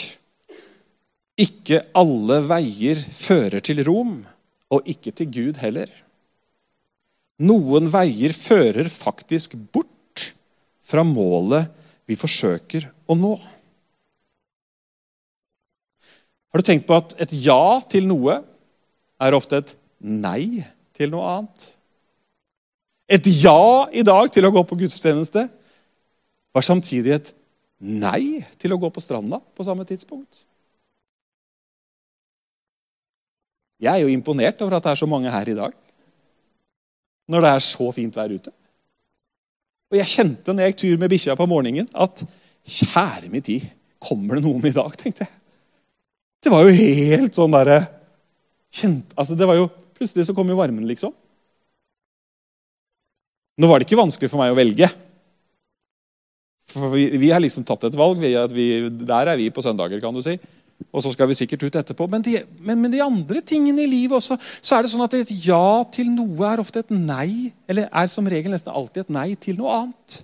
Ikke 1.40 1.80
alle 1.96 2.42
veier 2.44 3.00
fører 3.00 3.64
til 3.64 3.80
Rom, 3.88 4.18
og 4.68 4.90
ikke 4.90 5.14
til 5.16 5.30
Gud 5.32 5.62
heller. 5.62 5.88
Noen 7.40 7.88
veier 7.94 8.36
fører 8.36 8.90
faktisk 8.92 9.56
bort 9.72 10.26
fra 10.84 11.06
målet 11.08 11.72
vi 12.04 12.18
forsøker 12.20 12.90
å 13.08 13.16
nå. 13.16 13.32
Har 16.52 16.60
du 16.60 16.68
tenkt 16.68 16.90
på 16.90 17.00
at 17.00 17.16
et 17.24 17.38
ja 17.46 17.80
til 17.88 18.12
noe 18.12 18.42
er 19.24 19.40
ofte 19.40 19.64
et 19.64 19.74
nei 20.04 20.66
til 20.92 21.16
noe 21.16 21.32
annet? 21.38 21.70
Et 23.12 23.28
ja 23.44 23.90
i 23.92 24.04
dag 24.06 24.32
til 24.32 24.48
å 24.48 24.52
gå 24.54 24.64
på 24.68 24.78
gudstjeneste 24.80 25.48
var 26.54 26.66
samtidig 26.66 27.16
et 27.18 27.32
nei 27.84 28.44
til 28.62 28.74
å 28.74 28.80
gå 28.80 28.90
på 28.94 29.04
stranda 29.04 29.42
på 29.56 29.66
samme 29.66 29.86
tidspunkt. 29.88 30.46
Jeg 33.84 33.92
er 33.92 34.06
jo 34.06 34.14
imponert 34.14 34.62
over 34.64 34.78
at 34.78 34.86
det 34.86 34.94
er 34.94 35.02
så 35.02 35.10
mange 35.10 35.32
her 35.32 35.50
i 35.52 35.58
dag. 35.58 35.74
Når 37.28 37.44
det 37.44 37.52
er 37.52 37.66
så 37.66 37.90
fint 37.96 38.16
vær 38.16 38.32
ute. 38.32 38.54
Og 39.92 40.00
jeg 40.00 40.12
kjente 40.12 40.54
når 40.54 40.64
jeg 40.64 40.74
gikk 40.74 40.82
tur 40.84 41.02
med 41.02 41.12
bikkja 41.12 41.36
på 41.40 41.48
morgenen, 41.50 41.90
at 41.92 42.24
kjære 42.64 43.30
min 43.32 43.44
tid, 43.44 43.66
kommer 44.04 44.40
det 44.40 44.46
noen 44.46 44.64
i 44.66 44.76
dag? 44.76 44.96
tenkte 45.00 45.28
jeg. 45.28 45.34
Det 46.44 46.52
var 46.52 46.66
jo 46.66 46.76
helt 46.76 47.36
sånn 47.36 47.54
derre 47.54 47.82
altså 49.16 49.36
Plutselig 49.94 50.26
så 50.26 50.34
kom 50.34 50.50
jo 50.50 50.58
varmen, 50.58 50.88
liksom. 50.90 51.14
Nå 53.60 53.70
var 53.70 53.80
det 53.80 53.88
ikke 53.88 54.00
vanskelig 54.00 54.32
for 54.32 54.42
meg 54.42 54.54
å 54.54 54.58
velge. 54.58 54.90
For 56.74 56.90
vi, 56.94 57.06
vi 57.22 57.30
har 57.30 57.42
liksom 57.44 57.66
tatt 57.68 57.86
et 57.90 57.98
valg. 57.98 58.18
Vi, 58.22 58.34
vi, 58.56 58.68
der 59.06 59.34
er 59.34 59.40
vi 59.40 59.52
på 59.54 59.62
søndager, 59.62 60.02
kan 60.02 60.16
du 60.16 60.24
si. 60.26 60.38
Og 60.90 61.04
så 61.06 61.12
skal 61.14 61.30
vi 61.30 61.38
sikkert 61.38 61.66
ut 61.68 61.78
etterpå. 61.80 62.08
Men 62.10 62.24
de, 62.26 62.40
men, 62.58 62.82
men 62.82 62.94
de, 62.94 63.02
andre 63.04 63.44
tingene 63.46 63.86
i 63.86 63.90
livet 63.90 64.18
også, 64.18 64.40
så 64.58 64.78
er 64.78 64.86
det 64.86 64.94
sånn 64.94 65.06
at 65.06 65.16
et 65.20 65.34
ja 65.46 65.84
til 65.94 66.10
noe 66.12 66.50
er 66.50 66.64
ofte 66.64 66.82
et 66.82 66.94
nei. 66.94 67.54
Eller 67.70 67.92
er 67.92 68.10
som 68.12 68.28
regel 68.30 68.56
nesten 68.56 68.74
alltid 68.74 69.06
et 69.06 69.14
nei 69.14 69.30
til 69.40 69.60
noe 69.60 69.78
annet. 69.84 70.18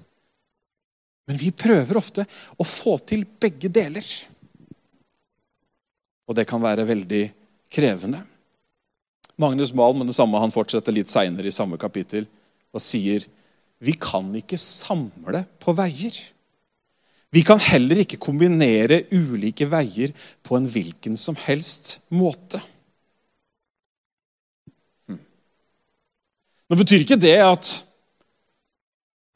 Men 1.30 1.38
vi 1.38 1.54
prøver 1.54 2.00
ofte 2.02 2.26
å 2.58 2.66
få 2.66 2.98
til 3.06 3.28
begge 3.40 3.70
deler. 3.70 4.06
Og 6.30 6.38
det 6.38 6.48
kan 6.50 6.62
være 6.62 6.88
veldig 6.90 7.24
krevende. 7.70 8.24
Magnus 9.40 9.72
Malm 9.78 10.02
men 10.02 10.10
det 10.10 10.18
samme, 10.18 10.42
han 10.42 10.52
fortsetter 10.54 10.94
litt 10.94 11.12
seinere 11.14 11.48
i 11.48 11.56
samme 11.56 11.78
kapittel 11.80 12.26
og 12.76 12.84
sier 12.84 13.26
vi 13.80 13.96
kan 13.96 14.28
ikke 14.36 14.60
samle 14.60 15.46
på 15.64 15.74
veier. 15.78 16.16
Vi 17.30 17.44
kan 17.46 17.62
heller 17.62 18.02
ikke 18.02 18.20
kombinere 18.22 19.04
ulike 19.14 19.68
veier 19.70 20.16
på 20.44 20.58
en 20.58 20.66
hvilken 20.68 21.16
som 21.20 21.38
helst 21.40 22.00
måte. 22.12 22.60
Hm. 25.08 25.22
Nå 26.70 26.80
betyr 26.82 27.06
ikke 27.06 27.22
det 27.22 27.38
at 27.46 27.70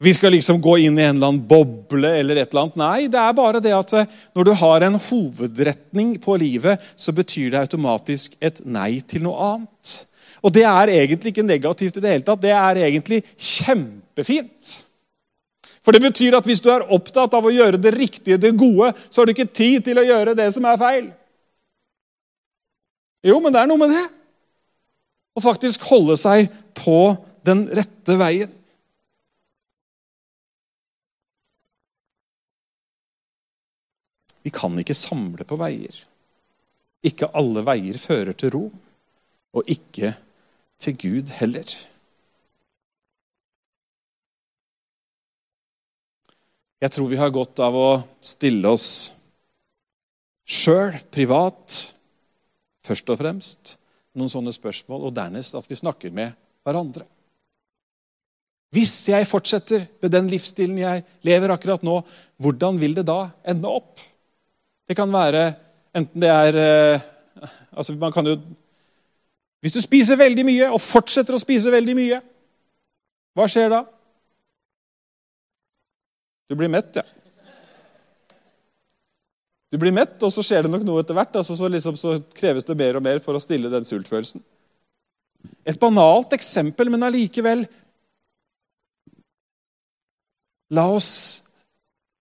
vi 0.04 0.12
skal 0.12 0.34
liksom 0.34 0.58
gå 0.60 0.74
inn 0.84 0.98
i 0.98 1.04
en 1.06 1.14
eller 1.14 1.30
annen 1.30 1.44
boble 1.48 2.10
eller 2.18 2.36
et 2.36 2.50
eller 2.50 2.66
annet. 2.66 2.80
Nei, 2.82 3.06
det 3.08 3.20
er 3.20 3.36
bare 3.38 3.62
det 3.62 3.72
at 3.72 3.94
eh, 3.96 4.16
når 4.36 4.48
du 4.48 4.52
har 4.60 4.84
en 4.84 4.98
hovedretning 5.00 6.16
på 6.20 6.36
livet, 6.42 6.82
så 6.96 7.14
betyr 7.14 7.54
det 7.54 7.62
automatisk 7.62 8.34
et 8.44 8.60
nei 8.66 8.98
til 9.08 9.24
noe 9.24 9.52
annet. 9.54 9.94
Og 10.44 10.52
det 10.52 10.64
er 10.68 10.92
egentlig 10.92 11.32
ikke 11.32 11.46
negativt 11.46 11.96
i 11.96 12.02
det 12.04 12.10
hele 12.10 12.26
tatt. 12.26 12.42
Det 12.42 12.52
er 12.52 12.82
egentlig 12.84 13.22
kjempefint. 13.32 14.74
For 15.84 15.96
det 15.96 16.02
betyr 16.04 16.36
at 16.36 16.46
hvis 16.48 16.62
du 16.64 16.70
er 16.72 16.86
opptatt 16.92 17.32
av 17.36 17.44
å 17.44 17.52
gjøre 17.52 17.80
det 17.80 17.92
riktige, 17.96 18.40
det 18.40 18.54
gode, 18.56 18.92
så 19.08 19.20
har 19.20 19.28
du 19.28 19.34
ikke 19.34 19.52
tid 19.52 19.84
til 19.84 20.00
å 20.00 20.04
gjøre 20.04 20.36
det 20.36 20.50
som 20.52 20.64
er 20.68 20.80
feil. 20.80 21.08
Jo, 23.24 23.38
men 23.40 23.52
det 23.52 23.62
er 23.62 23.70
noe 23.70 23.80
med 23.80 23.92
det. 23.92 24.04
Å 25.34 25.42
faktisk 25.44 25.84
holde 25.88 26.16
seg 26.20 26.52
på 26.76 27.16
den 27.44 27.64
rette 27.72 28.16
veien. 28.20 28.52
Vi 34.44 34.52
kan 34.52 34.76
ikke 34.76 34.96
samle 34.96 35.46
på 35.48 35.56
veier. 35.56 35.96
Ikke 37.04 37.30
alle 37.36 37.64
veier 37.64 37.96
fører 38.00 38.36
til 38.36 38.52
ro, 38.52 38.64
og 39.56 39.72
ikke 39.72 40.12
til 40.82 40.96
Gud 40.98 41.32
heller. 41.38 41.68
Jeg 46.84 46.92
tror 46.92 47.08
vi 47.08 47.20
har 47.20 47.32
godt 47.32 47.60
av 47.64 47.76
å 47.78 47.88
stille 48.20 48.68
oss 48.68 48.88
sjøl, 50.44 50.98
privat, 51.14 51.78
først 52.84 53.08
og 53.08 53.20
fremst, 53.22 53.76
noen 54.14 54.30
sånne 54.30 54.52
spørsmål, 54.52 55.06
og 55.08 55.14
dernest 55.16 55.56
at 55.56 55.68
vi 55.70 55.78
snakker 55.80 56.12
med 56.14 56.34
hverandre. 56.66 57.06
Hvis 58.74 58.92
jeg 59.08 59.28
fortsetter 59.30 59.86
med 60.02 60.12
den 60.12 60.28
livsstilen 60.32 60.80
jeg 60.80 61.04
lever 61.26 61.54
akkurat 61.54 61.84
nå, 61.86 62.00
hvordan 62.42 62.80
vil 62.82 62.96
det 62.98 63.06
da 63.06 63.28
ende 63.46 63.70
opp? 63.70 64.02
Det 64.84 64.96
kan 64.98 65.12
være 65.14 65.46
enten 65.94 66.20
det 66.20 66.30
er 66.30 66.58
eh, 66.58 67.04
altså 67.70 67.94
man 67.98 68.12
kan 68.12 68.26
jo, 68.28 68.34
Hvis 69.64 69.72
du 69.72 69.80
spiser 69.80 70.18
veldig 70.20 70.44
mye 70.44 70.66
og 70.76 70.82
fortsetter 70.84 71.32
å 71.32 71.40
spise 71.40 71.72
veldig 71.72 71.94
mye, 71.96 72.18
hva 73.34 73.46
skjer 73.48 73.70
da? 73.72 73.78
Du 76.52 76.56
blir 76.58 76.68
mett, 76.68 76.98
ja. 77.00 77.04
Du 79.72 79.78
blir 79.80 79.94
mett, 79.96 80.18
og 80.20 80.30
så 80.30 80.44
skjer 80.44 80.66
det 80.66 80.70
nok 80.70 80.84
noe 80.86 81.00
etter 81.00 81.16
hvert. 81.16 81.32
Altså 81.40 81.56
så, 81.56 81.70
liksom, 81.72 81.96
så 81.98 82.18
kreves 82.36 82.68
det 82.68 82.76
mer 82.78 83.00
og 83.00 83.02
mer 83.06 83.22
for 83.24 83.34
å 83.34 83.40
stille 83.42 83.72
den 83.72 83.88
sultfølelsen. 83.88 84.44
Et 85.64 85.80
banalt 85.80 86.36
eksempel, 86.36 86.92
men 86.92 87.08
allikevel 87.08 87.64
La 90.74 90.86
oss 90.90 91.10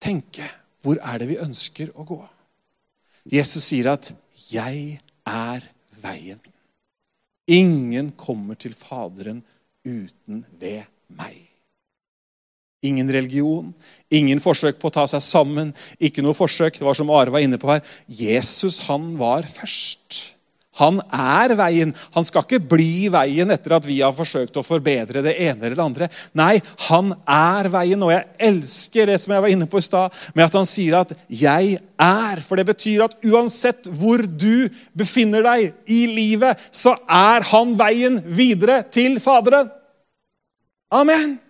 tenke 0.04 0.48
hvor 0.84 1.00
er 1.00 1.22
det 1.22 1.30
vi 1.30 1.40
ønsker 1.42 1.94
å 1.96 2.04
gå? 2.08 2.20
Jesus 3.32 3.64
sier 3.64 3.88
at 3.94 4.12
'jeg 4.52 5.00
er 5.26 5.70
veien'. 6.04 6.53
Ingen 7.52 8.14
kommer 8.16 8.56
til 8.56 8.76
Faderen 8.78 9.42
uten 9.84 10.46
ved 10.60 10.86
meg. 11.12 11.42
Ingen 12.84 13.08
religion, 13.12 13.72
ingen 14.12 14.42
forsøk 14.44 14.80
på 14.80 14.90
å 14.90 14.96
ta 14.98 15.06
seg 15.08 15.24
sammen. 15.24 15.72
Ikke 16.04 16.24
noe 16.24 16.36
forsøk. 16.36 16.76
Det 16.76 16.88
var 16.88 16.98
som 17.00 17.12
Are 17.16 17.32
var 17.32 17.44
inne 17.44 17.60
på 17.60 17.72
her. 17.72 17.84
Jesus 18.08 18.82
han 18.90 19.14
var 19.20 19.48
først. 19.48 20.33
Han 20.82 20.98
er 21.14 21.54
veien. 21.58 21.92
Han 22.16 22.26
skal 22.26 22.46
ikke 22.46 22.62
bli 22.74 23.10
veien 23.14 23.54
etter 23.54 23.76
at 23.78 23.86
vi 23.86 24.00
har 24.02 24.16
forsøkt 24.18 24.58
å 24.58 24.66
forbedre 24.66 25.22
det 25.26 25.36
ene 25.38 25.68
eller 25.68 25.78
det 25.78 25.86
andre. 25.86 26.10
Nei, 26.38 26.56
han 26.88 27.14
er 27.30 27.70
veien, 27.74 28.02
og 28.02 28.14
jeg 28.14 28.26
elsker 28.50 29.12
det 29.12 29.20
som 29.22 29.36
jeg 29.36 29.46
var 29.46 29.54
inne 29.54 29.70
på 29.70 29.82
i 29.82 29.86
stad, 29.86 30.18
med 30.34 30.48
at 30.48 30.58
han 30.58 30.70
sier 30.70 30.98
at 31.02 31.14
'jeg 31.30 31.78
er'. 32.00 32.42
For 32.42 32.56
det 32.56 32.66
betyr 32.66 33.06
at 33.06 33.18
uansett 33.24 33.86
hvor 33.86 34.26
du 34.26 34.70
befinner 34.98 35.44
deg 35.44 35.74
i 35.86 36.06
livet, 36.08 36.58
så 36.72 36.98
er 37.08 37.46
han 37.54 37.78
veien 37.78 38.22
videre 38.26 38.84
til 38.90 39.20
Faderen. 39.20 39.70
Amen. 40.92 41.43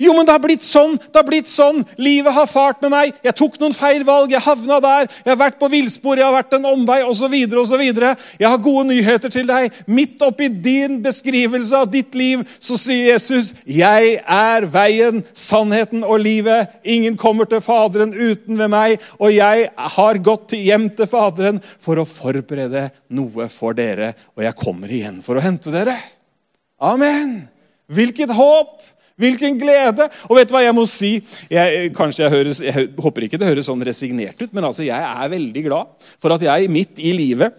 Jo, 0.00 0.14
men 0.16 0.24
det 0.24 0.32
har 0.32 0.40
blitt 0.40 0.64
sånn, 0.64 0.94
det 0.96 1.18
har 1.18 1.26
blitt 1.28 1.48
sånn. 1.50 1.82
Livet 2.00 2.32
har 2.32 2.46
fart 2.48 2.80
med 2.80 2.92
meg. 2.94 3.16
Jeg 3.20 3.36
tok 3.36 3.58
noen 3.60 3.74
feil 3.76 4.00
valg, 4.08 4.32
jeg 4.32 4.40
havna 4.40 4.78
der. 4.80 5.08
Jeg 5.20 5.28
har 5.28 5.40
vært 5.42 5.58
på 5.60 5.68
villspor, 5.68 6.16
jeg 6.16 6.24
har 6.24 6.36
vært 6.38 6.54
en 6.56 6.68
omvei 6.70 7.02
osv. 7.04 7.34
osv. 7.60 7.82
Jeg 7.84 8.46
har 8.48 8.62
gode 8.64 8.86
nyheter 8.88 9.32
til 9.32 9.44
deg. 9.50 9.74
Midt 9.84 10.22
oppi 10.24 10.48
din 10.48 11.02
beskrivelse 11.04 11.76
av 11.76 11.90
ditt 11.92 12.16
liv 12.16 12.46
så 12.56 12.78
sier 12.80 13.10
Jesus, 13.10 13.52
'Jeg 13.66 14.22
er 14.24 14.66
veien, 14.66 15.22
sannheten 15.34 16.04
og 16.04 16.20
livet'. 16.20 16.80
Ingen 16.84 17.16
kommer 17.16 17.44
til 17.44 17.60
Faderen 17.60 18.14
uten 18.14 18.56
ved 18.56 18.68
meg. 18.68 19.00
Og 19.20 19.34
jeg 19.34 19.68
har 19.76 20.14
gått 20.14 20.56
hjem 20.56 20.88
til 20.96 21.06
Faderen 21.06 21.60
for 21.78 21.96
å 21.96 22.08
forberede 22.08 22.90
noe 23.10 23.48
for 23.48 23.76
dere. 23.76 24.14
Og 24.36 24.44
jeg 24.44 24.56
kommer 24.56 24.88
igjen 24.88 25.20
for 25.22 25.36
å 25.36 25.44
hente 25.44 25.70
dere. 25.70 25.98
Amen. 26.80 27.50
Hvilket 27.90 28.32
håp! 28.32 28.80
Hvilken 29.20 29.58
glede! 29.60 30.06
Og 30.28 30.38
vet 30.38 30.48
du 30.48 30.54
hva 30.56 30.62
jeg 30.64 30.76
må 30.76 30.86
si? 30.88 31.12
Jeg, 31.52 31.90
kanskje 31.96 32.24
jeg, 32.24 32.32
høres, 32.32 32.62
jeg 32.64 32.86
håper 32.96 33.26
ikke 33.26 33.40
det 33.40 33.50
høres 33.50 33.68
sånn 33.68 33.84
resignert 33.84 34.40
ut, 34.40 34.54
men 34.56 34.66
altså 34.70 34.86
jeg 34.86 34.96
er 34.96 35.32
veldig 35.34 35.64
glad 35.66 36.08
for 36.22 36.36
at 36.36 36.44
jeg 36.46 36.70
midt 36.72 37.02
i 37.02 37.12
livet 37.16 37.52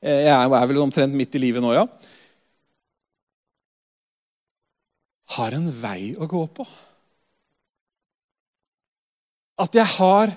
eh, 0.00 0.24
Jeg 0.24 0.32
er 0.32 0.68
vel 0.70 0.82
omtrent 0.84 1.16
midt 1.16 1.36
i 1.36 1.42
livet 1.42 1.64
nå, 1.64 1.74
ja. 1.76 1.84
Har 5.36 5.56
en 5.56 5.68
vei 5.68 6.14
å 6.16 6.28
gå 6.30 6.42
på. 6.56 6.66
At 9.60 9.76
jeg 9.76 9.86
har 9.98 10.32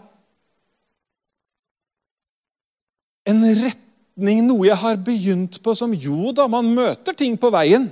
en 3.28 3.44
retning, 3.44 4.46
noe 4.48 4.70
jeg 4.70 4.80
har 4.80 5.00
begynt 5.04 5.60
på 5.64 5.74
som 5.78 5.94
Jo 5.94 6.32
da, 6.36 6.48
man 6.50 6.70
møter 6.74 7.16
ting 7.18 7.36
på 7.40 7.52
veien. 7.54 7.90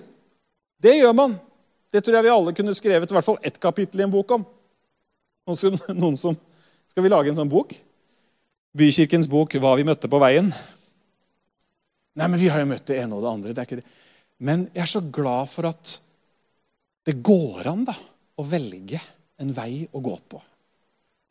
Det 0.82 0.96
gjør 1.00 1.16
man. 1.18 1.36
Det 1.96 2.02
tror 2.04 2.18
jeg 2.18 2.28
vi 2.28 2.34
alle 2.34 2.52
kunne 2.56 2.76
skrevet 2.76 3.12
i 3.12 3.16
hvert 3.16 3.28
fall 3.28 3.38
ett 3.40 3.58
kapittel 3.62 4.02
i 4.02 4.04
en 4.04 4.12
bok 4.12 4.34
om. 4.36 4.42
Noen 5.48 5.60
som, 5.60 5.76
noen 6.04 6.18
som, 6.20 6.36
skal 6.92 7.06
vi 7.06 7.12
lage 7.12 7.32
en 7.32 7.38
sånn 7.38 7.52
bok? 7.52 7.72
Bykirkens 8.76 9.30
bok 9.32 9.56
'Hva 9.56 9.78
vi 9.80 9.86
møtte 9.88 10.12
på 10.12 10.20
veien'. 10.20 10.52
Nei, 12.16 12.28
men 12.28 12.40
Vi 12.40 12.50
har 12.52 12.60
jo 12.60 12.68
møtt 12.68 12.88
det 12.88 12.98
ene 13.00 13.16
og 13.16 13.24
det 13.24 13.32
andre. 13.32 13.54
det 13.54 13.62
er 13.62 13.68
ikke 13.70 13.80
det. 13.80 13.94
Men 14.40 14.66
jeg 14.74 14.82
er 14.84 14.92
så 14.92 15.02
glad 15.12 15.48
for 15.52 15.68
at 15.68 16.00
det 17.06 17.22
går 17.24 17.68
an 17.72 17.86
da, 17.88 17.96
å 18.36 18.44
velge 18.44 19.00
en 19.40 19.54
vei 19.54 19.88
å 19.92 20.02
gå 20.04 20.16
på. 20.28 20.42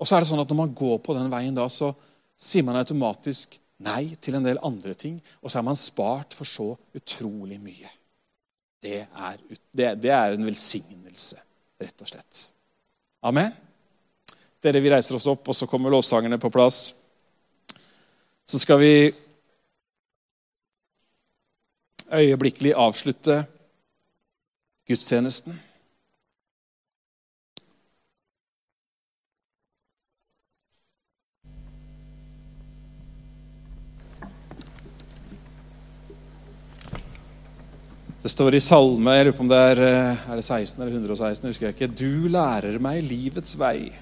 Og 0.01 0.09
så 0.09 0.17
er 0.17 0.21
det 0.21 0.29
sånn 0.29 0.41
at 0.41 0.49
Når 0.49 0.57
man 0.57 0.75
går 0.75 0.99
på 1.05 1.15
den 1.17 1.29
veien, 1.31 1.55
da, 1.55 1.69
så 1.69 1.93
sier 2.37 2.65
man 2.65 2.77
automatisk 2.77 3.59
nei 3.85 4.17
til 4.17 4.37
en 4.37 4.45
del 4.45 4.61
andre 4.62 4.95
ting. 4.95 5.21
Og 5.43 5.51
så 5.51 5.59
er 5.59 5.69
man 5.69 5.77
spart 5.77 6.33
for 6.33 6.49
så 6.49 6.73
utrolig 6.97 7.61
mye 7.61 7.91
det 8.85 9.01
er, 9.07 9.39
det, 9.72 9.91
det 10.03 10.11
er 10.12 10.35
en 10.35 10.45
velsignelse, 10.45 11.39
rett 11.80 12.05
og 12.05 12.11
slett. 12.11 12.41
Amen. 13.24 13.55
Dere, 14.61 14.82
Vi 14.85 14.93
reiser 14.93 15.16
oss 15.16 15.28
opp, 15.30 15.49
og 15.49 15.57
så 15.57 15.68
kommer 15.68 15.93
lovsangerne 15.93 16.39
på 16.41 16.53
plass. 16.53 16.91
Så 18.45 18.61
skal 18.61 18.80
vi 18.82 18.95
øyeblikkelig 22.12 22.74
avslutte 22.76 23.45
gudstjenesten. 24.89 25.57
Det 38.25 38.31
står 38.33 38.55
i 38.57 38.62
salme 38.64 39.12
jeg 39.18 39.27
lurer 39.27 39.35
på 39.37 39.45
om 39.45 39.51
det 39.51 39.59
er, 39.61 39.81
eh, 39.85 40.20
er 40.33 40.39
det 40.41 40.45
16 40.47 40.79
eller 40.81 40.95
116, 40.97 41.49
husker 41.51 41.66
jeg 41.66 41.75
ikke. 41.75 41.91
Du 41.93 42.25
lærer 42.33 42.79
meg 42.81 43.03
livets 43.05 43.53
vei. 43.61 43.93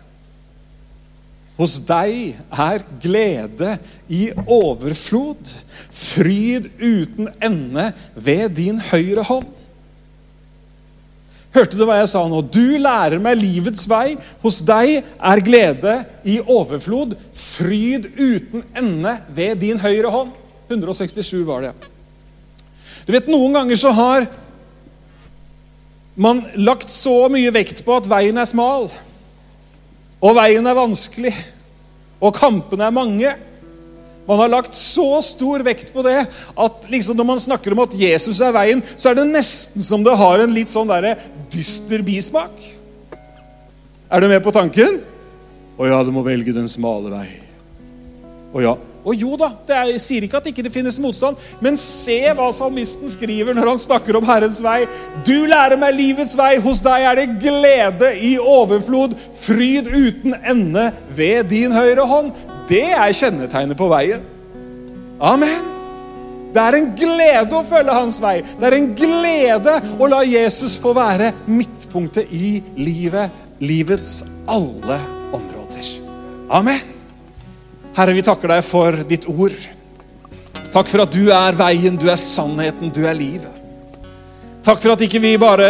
Hos 1.59 1.81
deg 1.89 2.37
er 2.55 2.85
glede 3.03 3.73
i 4.07 4.31
overflod, 4.47 5.51
fryd 5.91 6.70
uten 6.79 7.33
ende 7.43 7.89
ved 8.14 8.55
din 8.61 8.79
høyre 8.93 9.27
hånd. 9.27 9.51
Hørte 11.53 11.77
du 11.77 11.83
hva 11.83 11.99
jeg 11.99 12.14
sa 12.14 12.23
nå? 12.23 12.45
Du 12.47 12.79
lærer 12.79 13.18
meg 13.18 13.43
livets 13.43 13.89
vei. 13.91 14.14
Hos 14.47 14.62
deg 14.62 15.03
er 15.03 15.43
glede 15.43 15.97
i 16.23 16.39
overflod, 16.39 17.18
fryd 17.35 18.07
uten 18.14 18.62
ende 18.70 19.18
ved 19.35 19.59
din 19.66 19.83
høyre 19.83 20.14
hånd. 20.14 20.31
167 20.70 21.43
var 21.43 21.66
det. 21.66 21.91
Du 23.07 23.13
vet, 23.15 23.31
Noen 23.31 23.57
ganger 23.57 23.79
så 23.81 23.93
har 23.97 24.27
man 26.15 26.45
lagt 26.61 26.93
så 26.93 27.25
mye 27.33 27.53
vekt 27.55 27.81
på 27.87 27.97
at 27.97 28.09
veien 28.11 28.37
er 28.39 28.49
smal, 28.49 28.91
og 30.23 30.37
veien 30.39 30.67
er 30.69 30.77
vanskelig, 30.79 31.33
og 32.23 32.37
kampene 32.37 32.87
er 32.87 32.95
mange. 32.95 33.33
Man 34.29 34.39
har 34.39 34.53
lagt 34.53 34.77
så 34.79 35.17
stor 35.27 35.65
vekt 35.67 35.91
på 35.95 36.05
det 36.07 36.21
at 36.23 36.85
liksom 36.93 37.19
når 37.19 37.27
man 37.33 37.43
snakker 37.43 37.75
om 37.75 37.83
at 37.83 37.97
Jesus 37.99 38.39
er 38.45 38.55
veien, 38.55 38.85
så 38.95 39.11
er 39.11 39.19
det 39.19 39.27
nesten 39.33 39.83
som 39.83 40.05
det 40.07 40.15
har 40.21 40.45
en 40.45 40.55
litt 40.55 40.71
sånn 40.71 40.93
der 40.93 41.17
dyster 41.51 42.05
bismak. 42.07 42.55
Er 44.13 44.23
du 44.23 44.29
med 44.31 44.45
på 44.45 44.55
tanken? 44.55 45.01
Å 45.75 45.89
ja, 45.89 45.99
du 46.05 46.13
må 46.15 46.23
velge 46.23 46.55
den 46.55 46.71
smale 46.71 47.11
vei. 47.11 47.27
Å 48.53 48.63
ja, 48.63 48.77
og 49.03 49.19
jo 49.19 49.35
da, 49.39 49.49
det 49.67 49.75
er, 49.75 49.89
jeg 49.97 50.03
sier 50.05 50.27
ikke 50.27 50.39
at 50.39 50.47
ikke 50.53 50.63
det 50.63 50.73
finnes 50.75 51.01
motstand, 51.03 51.41
men 51.65 51.79
se 51.81 52.21
hva 52.39 52.49
salmisten 52.55 53.11
skriver 53.11 53.57
når 53.57 53.73
han 53.73 53.83
snakker 53.83 54.19
om 54.19 54.29
Herrens 54.29 54.63
vei. 54.63 54.85
Du 55.27 55.45
lærer 55.51 55.79
meg 55.81 55.97
livets 55.99 56.37
vei, 56.39 56.55
hos 56.63 56.85
deg 56.85 57.09
er 57.09 57.19
det 57.19 57.27
glede 57.43 58.13
i 58.23 58.37
overflod, 58.39 59.17
fryd 59.43 59.91
uten 59.91 60.39
ende 60.39 60.91
ved 61.19 61.51
din 61.51 61.75
høyre 61.75 62.07
hånd. 62.07 62.31
Det 62.71 62.89
er 62.95 63.19
kjennetegnet 63.19 63.79
på 63.79 63.91
veien. 63.91 64.23
Amen. 65.23 65.69
Det 66.53 66.61
er 66.61 66.77
en 66.77 66.89
glede 66.97 67.57
å 67.57 67.65
følge 67.65 67.97
hans 67.97 68.21
vei. 68.23 68.37
Det 68.45 68.69
er 68.69 68.77
en 68.77 68.91
glede 68.97 69.77
å 69.97 70.09
la 70.11 70.21
Jesus 70.29 70.77
få 70.81 70.93
være 70.97 71.33
midtpunktet 71.49 72.31
i 72.31 72.59
livet. 72.77 73.33
Livets 73.63 74.21
alle 74.51 74.99
områder. 75.33 75.95
Amen. 76.53 76.91
Herre, 77.93 78.14
vi 78.16 78.24
takker 78.24 78.49
deg 78.49 78.62
for 78.64 78.97
ditt 79.09 79.26
ord. 79.28 79.57
Takk 80.72 80.88
for 80.88 81.05
at 81.05 81.12
du 81.12 81.26
er 81.28 81.57
veien, 81.59 81.99
du 82.01 82.07
er 82.09 82.20
sannheten, 82.20 82.88
du 82.88 83.03
er 83.05 83.16
livet. 83.18 83.53
Takk 84.64 84.80
for 84.80 84.95
at 84.95 85.05
ikke 85.05 85.20
vi 85.20 85.34
bare 85.40 85.68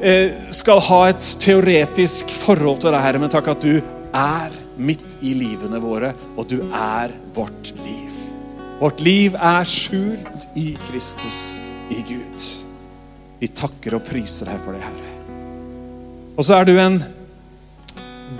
eh, 0.00 0.38
skal 0.54 0.80
ha 0.86 1.02
et 1.10 1.28
teoretisk 1.42 2.32
forhold 2.32 2.80
til 2.80 2.94
deg, 2.94 3.04
Herre, 3.04 3.20
men 3.20 3.32
takk 3.32 3.52
at 3.52 3.66
du 3.66 3.82
er 4.16 4.56
midt 4.80 5.18
i 5.20 5.34
livene 5.36 5.80
våre, 5.82 6.14
og 6.40 6.48
du 6.48 6.62
er 6.70 7.12
vårt 7.36 7.74
liv. 7.82 8.16
Vårt 8.80 9.04
liv 9.04 9.36
er 9.36 9.68
skjult 9.68 10.48
i 10.56 10.72
Kristus, 10.88 11.60
i 11.92 12.00
Gud. 12.08 12.48
Vi 13.42 13.52
takker 13.52 13.98
og 13.98 14.06
priser 14.08 14.48
deg 14.48 14.64
for 14.64 14.72
det, 14.72 14.86
Herre. 14.86 15.10
Og 16.32 16.46
så 16.48 16.62
er 16.62 16.64
du 16.64 16.78
en 16.80 17.02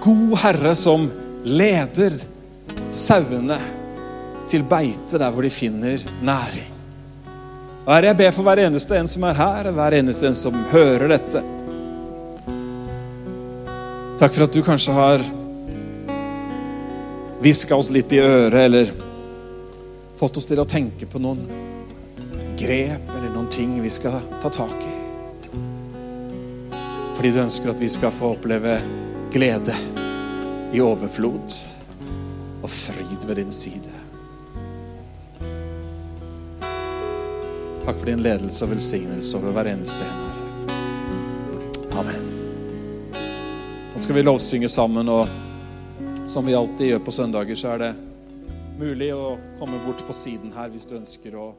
god 0.00 0.38
herre 0.40 0.72
som 0.78 1.10
leder 1.44 2.16
sauene 2.92 3.58
til 4.50 4.64
beite 4.68 5.18
der 5.20 5.32
hvor 5.32 5.44
de 5.44 5.50
finner 5.52 6.02
næring. 6.22 6.68
Herre, 7.86 8.12
jeg 8.12 8.16
ber 8.16 8.30
for 8.30 8.46
hver 8.46 8.60
eneste 8.62 8.94
en 8.94 9.08
som 9.10 9.24
er 9.26 9.34
her, 9.34 9.70
hver 9.74 9.96
eneste 9.98 10.28
en 10.28 10.36
som 10.38 10.58
hører 10.70 11.08
dette. 11.16 11.42
Takk 14.20 14.36
for 14.36 14.44
at 14.46 14.54
du 14.54 14.60
kanskje 14.62 14.94
har 14.94 15.24
hviska 17.42 17.74
oss 17.74 17.90
litt 17.90 18.12
i 18.14 18.20
øret, 18.22 18.60
eller 18.68 18.92
fått 20.20 20.38
oss 20.38 20.46
til 20.46 20.62
å 20.62 20.68
tenke 20.68 21.08
på 21.10 21.18
noen 21.18 21.42
grep 22.60 23.10
eller 23.16 23.32
noen 23.32 23.50
ting 23.50 23.74
vi 23.82 23.90
skal 23.90 24.20
ta 24.44 24.52
tak 24.52 24.86
i. 24.86 24.94
Fordi 27.16 27.34
du 27.34 27.42
ønsker 27.42 27.72
at 27.72 27.82
vi 27.82 27.90
skal 27.90 28.14
få 28.14 28.36
oppleve 28.36 28.78
glede 29.34 29.74
i 30.70 30.80
overflod 30.84 31.71
og 32.62 32.70
fryd 32.70 33.26
ved 33.26 33.36
din 33.36 33.52
side. 33.52 33.90
Takk 37.82 37.98
for 37.98 38.06
din 38.06 38.22
ledelse 38.22 38.64
og 38.64 38.70
velsignelse 38.70 39.38
over 39.38 39.56
hver 39.56 39.72
eneste 39.72 40.06
en, 40.06 40.20
Herre. 40.22 41.98
Amen. 41.98 42.28
Nå 43.92 43.98
skal 43.98 44.16
vi 44.16 44.22
lovsynge 44.22 44.70
sammen, 44.70 45.10
og 45.10 45.28
som 46.30 46.46
vi 46.46 46.54
alltid 46.54 46.92
gjør 46.92 47.02
på 47.04 47.14
søndager, 47.14 47.58
så 47.58 47.74
er 47.74 47.82
det 47.82 47.92
mulig 48.78 49.10
å 49.14 49.34
komme 49.58 49.82
bort 49.84 50.00
på 50.06 50.14
siden 50.16 50.54
her 50.54 50.70
hvis 50.70 50.86
du 50.88 50.94
ønsker 50.96 51.34
å 51.36 51.50